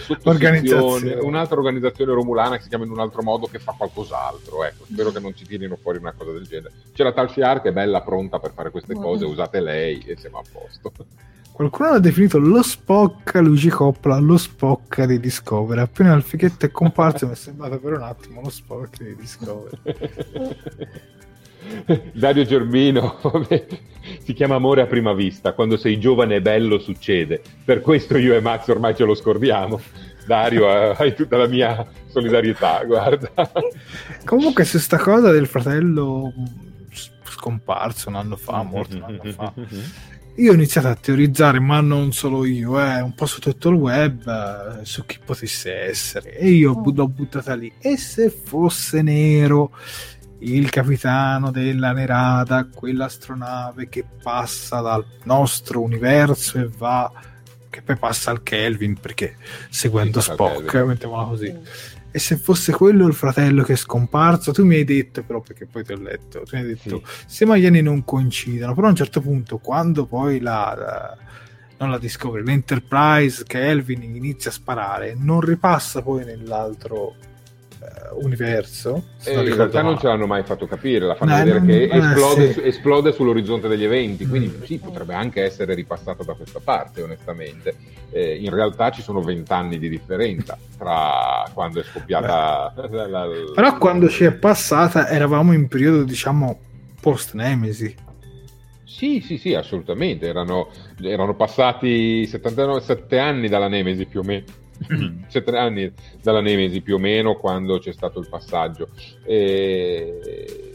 [1.21, 4.63] un'altra organizzazione romulana che si chiama in un altro modo che fa qualcos'altro.
[4.63, 6.73] Ecco, spero che non ci tirino fuori una cosa del genere.
[6.93, 10.37] C'è la Talciar che è bella, pronta per fare queste cose, usate lei e siamo
[10.37, 10.91] a posto.
[11.51, 15.81] Qualcuno l'ha definito lo Spock Luigi Coppola, lo Spock di Discovery.
[15.81, 19.77] Appena il fichetto è comparso mi è sembrato per un attimo lo Spock di Discovery.
[22.13, 23.19] Dario Germino
[24.23, 28.35] si chiama amore a prima vista, quando sei giovane e bello succede, per questo io
[28.35, 29.79] e Max ormai ce lo scordiamo.
[30.25, 33.29] Dario, eh, hai tutta la mia solidarietà, guarda.
[34.25, 36.31] Comunque su sta cosa del fratello
[37.23, 39.53] scomparso un anno fa, morto un anno fa,
[40.35, 43.75] io ho iniziato a teorizzare, ma non solo io, eh, un po' su tutto il
[43.75, 46.37] web, eh, su chi potesse essere.
[46.37, 46.91] E io oh.
[46.95, 47.71] l'ho buttata lì.
[47.79, 49.71] E se fosse nero?
[50.41, 57.11] Il capitano della Nerada, quell'astronave che passa dal nostro universo e va
[57.69, 59.37] che poi passa al Kelvin perché
[59.69, 61.51] seguendo sì, Spock, mettiamola così.
[61.51, 61.63] Mm.
[62.13, 65.65] E se fosse quello il fratello che è scomparso, tu mi hai detto, però perché
[65.65, 67.23] poi ti ho letto, tu mi hai detto, sì.
[67.25, 71.17] se Maiani non coincidono, però a un certo punto, quando poi la, la
[71.81, 77.15] non la Discovery, l'Enterprise, Kelvin inizia a sparare, non ripassa poi nell'altro
[78.13, 79.03] universo.
[79.23, 81.83] Eh, in realtà non ce l'hanno mai fatto capire, la fanno no, vedere non, che
[81.83, 82.61] eh, esplode, sì.
[82.63, 84.63] esplode, sull'orizzonte degli eventi, quindi mm.
[84.63, 87.75] sì, potrebbe anche essere ripassata da questa parte, onestamente.
[88.11, 93.77] Eh, in realtà ci sono vent'anni di differenza tra quando è scoppiata la, la, Però
[93.77, 96.59] quando ci è passata eravamo in periodo, diciamo,
[96.99, 98.09] post-Nemesi.
[98.83, 100.27] Sì, sì, sì, assolutamente.
[100.27, 100.69] Erano,
[101.01, 104.43] erano passati 79, 7 anni dalla Nemesi più o meno.
[105.27, 105.91] Sette anni
[106.21, 108.89] dalla Nemesi più o meno quando c'è stato il passaggio.
[109.23, 110.71] E,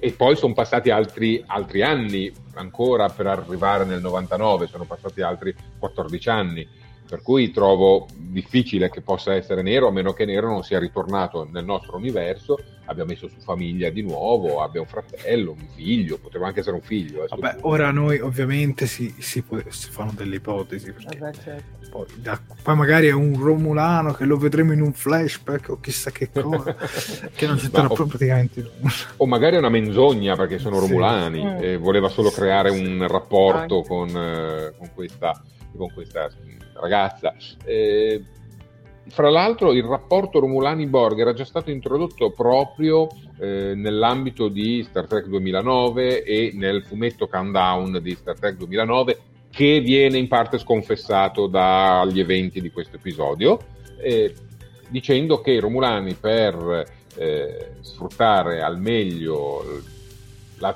[0.00, 5.54] e poi sono passati altri, altri, anni ancora per arrivare nel 99, sono passati altri
[5.78, 6.68] 14 anni,
[7.12, 11.46] per cui trovo difficile che possa essere nero, a meno che nero non sia ritornato
[11.52, 12.56] nel nostro universo
[12.86, 16.82] abbia messo su famiglia di nuovo, abbia un fratello, un figlio, potrebbe anche essere un
[16.82, 17.24] figlio.
[17.24, 21.88] Eh, Vabbè, ora noi ovviamente si, si, si fanno delle ipotesi, perché Vabbè, certo.
[21.90, 26.10] poi, da, poi, magari è un Romulano che lo vedremo in un flashback o chissà
[26.10, 26.74] che cosa,
[27.34, 28.92] che non c'entra proprio praticamente nulla.
[29.18, 30.86] O magari è una menzogna perché sono sì.
[30.86, 31.56] Romulani mm.
[31.60, 32.84] e voleva solo sì, creare sì.
[32.84, 35.40] un rapporto con, eh, con, questa,
[35.76, 36.28] con, questa,
[36.74, 37.34] ragazza.
[37.64, 38.22] Eh,
[39.08, 43.08] fra l'altro il rapporto Romulani-Borg era già stato introdotto proprio
[43.38, 49.18] eh, nell'ambito di Star Trek 2009 e nel fumetto Countdown di Star Trek 2009
[49.50, 53.58] che viene in parte sconfessato dagli eventi di questo episodio,
[53.98, 54.34] eh,
[54.88, 56.86] dicendo che i Romulani per
[57.16, 59.62] eh, sfruttare al meglio
[60.58, 60.72] la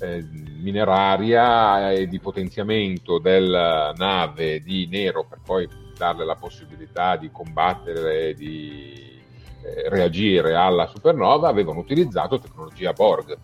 [0.00, 0.24] eh,
[0.60, 8.34] mineraria e di potenziamento della nave di Nero per poi darle la possibilità di combattere,
[8.34, 9.20] di
[9.62, 13.36] eh, reagire alla supernova avevano utilizzato tecnologia Borg.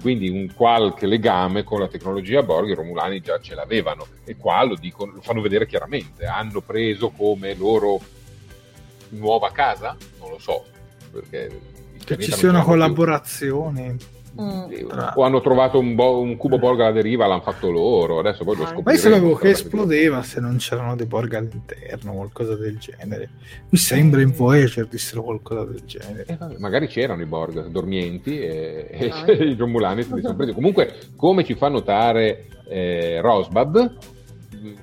[0.00, 4.64] Quindi un qualche legame con la tecnologia Borg i Romulani già ce l'avevano e qua
[4.64, 6.24] lo, dicono, lo fanno vedere chiaramente.
[6.24, 8.00] Hanno preso come loro
[9.10, 9.96] nuova casa?
[10.18, 10.64] Non lo so,
[11.12, 11.70] perché
[12.04, 13.96] che ci sia una collaborazione
[14.40, 14.88] Mm.
[15.14, 18.18] O hanno trovato un, bo- un, cubo Borg alla deriva, l'hanno fatto loro.
[18.18, 18.82] Adesso poi lo scopriremo.
[18.84, 23.28] Ma io sapevo che esplodeva se non c'erano dei Borg all'interno, qualcosa del genere.
[23.68, 26.24] Mi sembra in Voyager dissero qualcosa del genere.
[26.26, 30.54] Eh, magari c'erano i Borg dormienti e, ah, e i Romulani se li sono presi.
[30.54, 33.96] Comunque, come ci fa notare eh, Rosbab,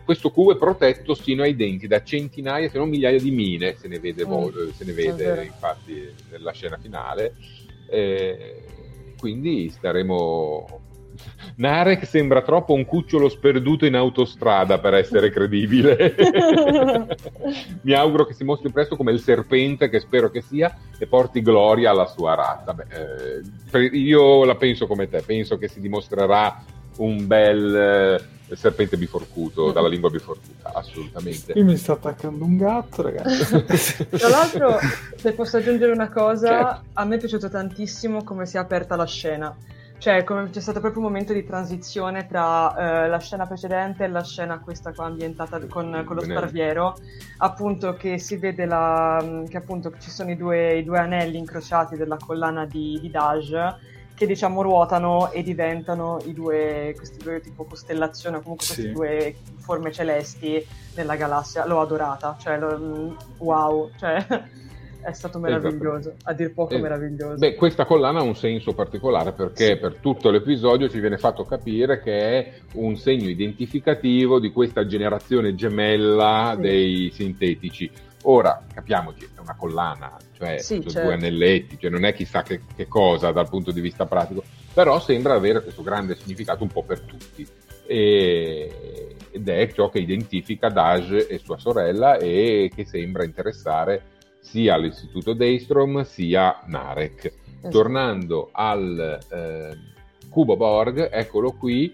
[0.04, 3.88] questo cubo è protetto sino ai denti da centinaia, se non migliaia di mine, se
[3.88, 4.70] ne vede, mm.
[4.76, 7.34] se ne vede infatti nella scena finale.
[7.90, 8.64] Eh,
[9.20, 10.88] quindi staremo...
[11.56, 16.16] Narek sembra troppo un cucciolo sperduto in autostrada per essere credibile.
[17.82, 21.42] Mi auguro che si mostri presto come il serpente che spero che sia e porti
[21.42, 22.74] gloria alla sua razza.
[22.74, 22.86] Beh,
[23.74, 26.64] eh, io la penso come te, penso che si dimostrerà
[26.98, 29.72] un bel eh, serpente biforcuto, mm.
[29.72, 31.54] dalla lingua biforcuta, assolutamente.
[31.54, 34.06] Qui mi sta attaccando un gatto, ragazzi.
[34.10, 34.78] Tra l'altro,
[35.16, 36.82] se posso aggiungere una cosa, certo.
[36.94, 39.56] a me è piaciuto tantissimo come si è aperta la scena.
[40.00, 44.08] Cioè, come c'è stato proprio un momento di transizione tra eh, la scena precedente e
[44.08, 46.96] la scena questa qua ambientata con, con lo sparviero,
[47.40, 51.98] appunto che si vede la, che appunto ci sono i due, i due anelli incrociati
[51.98, 53.76] della collana di, di Daj
[54.20, 58.74] che diciamo ruotano e diventano i due, queste due tipo costellazioni o comunque sì.
[58.74, 60.62] queste due forme celesti
[60.94, 61.66] della galassia.
[61.66, 64.26] L'ho adorata, cioè lo, mm, wow, cioè
[65.02, 66.30] è stato meraviglioso, esatto.
[66.30, 67.38] a dir poco eh, meraviglioso.
[67.38, 69.78] Beh, questa collana ha un senso particolare perché sì.
[69.78, 75.56] per tutto l'episodio ci viene fatto capire che è un segno identificativo di questa generazione
[75.56, 76.62] gemella sì.
[76.62, 77.90] dei sintetici
[78.32, 81.02] Ora, capiamoci, è una collana, cioè sì, certo.
[81.02, 85.00] due anelletti, cioè non è chissà che, che, cosa dal punto di vista pratico, però
[85.00, 87.48] sembra avere questo grande significato un po' per tutti.
[87.88, 94.04] E, ed è ciò che identifica Daj e sua sorella e che sembra interessare
[94.40, 97.26] sia l'Istituto Daystrom sia Narek.
[97.26, 97.70] Esatto.
[97.70, 99.78] Tornando al eh,
[100.30, 101.92] Cubo Borg, eccolo qui,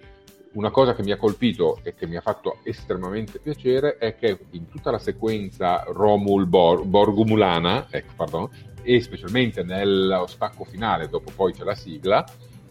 [0.55, 4.37] una cosa che mi ha colpito e che mi ha fatto estremamente piacere è che
[4.51, 8.49] in tutta la sequenza Romul Bor- Borgumulana, ecco, pardon,
[8.81, 12.25] e specialmente nello stacco finale, dopo poi c'è la sigla,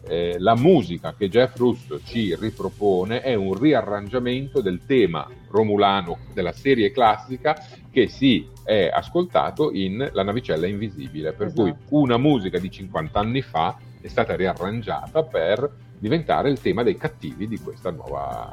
[0.06, 6.52] eh, la musica che Jeff Russo ci ripropone è un riarrangiamento del tema romulano della
[6.52, 7.56] serie classica
[7.90, 11.62] che si è ascoltato in La navicella invisibile, per esatto.
[11.62, 16.96] cui una musica di 50 anni fa è stata riarrangiata per diventare il tema dei
[16.96, 18.52] cattivi di questa nuova,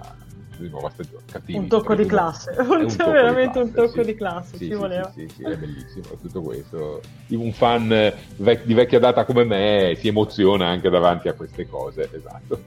[0.57, 1.23] di nuova stagione.
[1.29, 4.05] Cattivi, un tocco di classe, un tocco veramente classe, un tocco sì.
[4.05, 5.11] di classe, sì, ci sì, voleva.
[5.11, 7.01] Sì, sì, è bellissimo tutto questo.
[7.29, 12.09] Un fan vec- di vecchia data come me si emoziona anche davanti a queste cose,
[12.13, 12.61] esatto.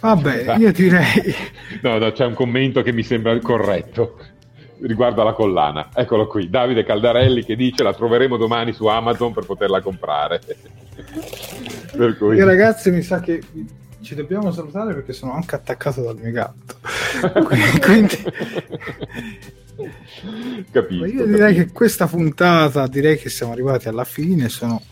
[0.00, 1.34] Vabbè, io direi...
[1.82, 4.16] No, no, c'è un commento che mi sembra corretto
[4.80, 5.88] riguardo alla collana.
[5.94, 10.40] Eccolo qui, Davide Caldarelli che dice la troveremo domani su Amazon per poterla comprare.
[11.96, 12.38] per cui...
[12.38, 13.40] E ragazzi, mi sa che
[14.00, 16.76] ci dobbiamo salutare perché sono anche attaccato dal mio gatto.
[17.80, 18.16] Quindi...
[20.70, 21.64] Capisco, io direi capisco.
[21.64, 24.82] che questa puntata, direi che siamo arrivati alla fine, sono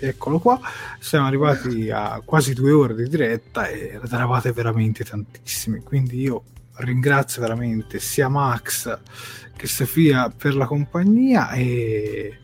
[0.00, 0.60] eccolo qua,
[0.98, 6.42] siamo arrivati a quasi due ore di diretta e eravate veramente tantissimi, quindi io
[6.76, 8.98] ringrazio veramente sia Max
[9.56, 12.38] che Sofia per la compagnia e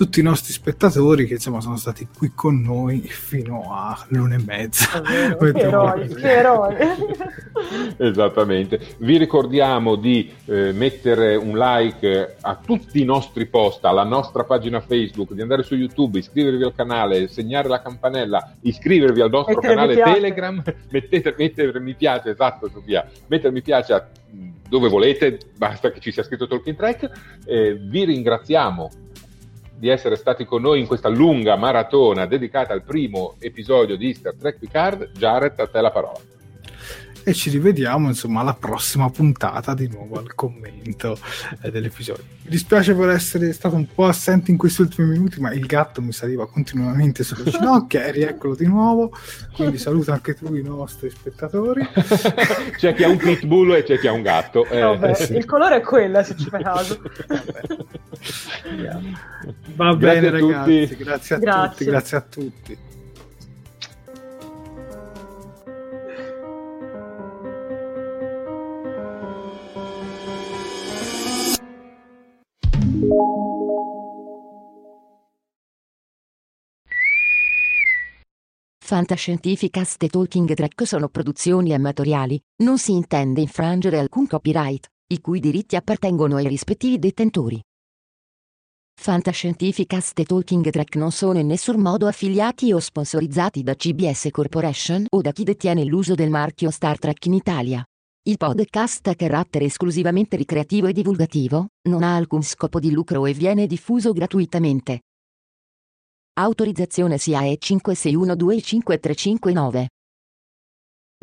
[0.00, 4.42] tutti i nostri spettatori che insomma sono stati qui con noi fino a l'una e
[4.42, 5.02] mezza.
[5.02, 6.74] che eroi, che eroi.
[7.98, 8.80] Esattamente.
[8.96, 14.80] Vi ricordiamo di eh, mettere un like a tutti i nostri post, alla nostra pagina
[14.80, 19.74] Facebook, di andare su YouTube, iscrivervi al canale, segnare la campanella, iscrivervi al nostro mettere
[19.74, 24.08] canale Telegram, mettete, mettere mi piace, esatto Sofia, mettere mi piace a
[24.70, 27.10] dove volete, basta che ci sia scritto Talking Track.
[27.44, 28.88] Eh, vi ringraziamo
[29.76, 34.34] di essere stati con noi in questa lunga maratona dedicata al primo episodio di Star
[34.38, 35.10] Trek Picard.
[35.12, 36.20] Jared, a te la parola
[37.22, 41.18] e ci rivediamo insomma alla prossima puntata di nuovo al commento
[41.62, 42.24] eh, dell'episodio.
[42.42, 46.00] Mi dispiace per essere stato un po' assente in questi ultimi minuti, ma il gatto
[46.02, 49.12] mi saliva continuamente sulle ginocchia e rieccolo di nuovo,
[49.54, 51.86] quindi saluto anche tu i nostri spettatori.
[52.76, 54.66] c'è chi ha un pitbull e c'è chi ha un gatto.
[54.66, 54.80] Eh.
[54.80, 55.34] Vabbè, sì.
[55.34, 57.00] Il colore è quello, se ci fai caso.
[59.74, 61.68] Va bene ragazzi, grazie a grazie.
[61.70, 62.88] tutti, grazie a tutti.
[78.78, 85.40] Fantascientificast e Talking Drag sono produzioni amatoriali, non si intende infrangere alcun copyright, i cui
[85.40, 87.58] diritti appartengono ai rispettivi detentori.
[89.00, 95.06] Fantascientificast e Talking Drag non sono in nessun modo affiliati o sponsorizzati da CBS Corporation
[95.08, 97.82] o da chi detiene l'uso del marchio Star Trek in Italia.
[98.24, 103.32] Il podcast ha carattere esclusivamente ricreativo e divulgativo, non ha alcun scopo di lucro e
[103.32, 105.04] viene diffuso gratuitamente.
[106.34, 109.86] Autorizzazione SIAE 56125359.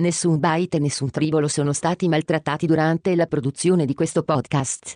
[0.02, 4.96] Nessun byte e nessun tribolo sono stati maltrattati durante la produzione di questo podcast.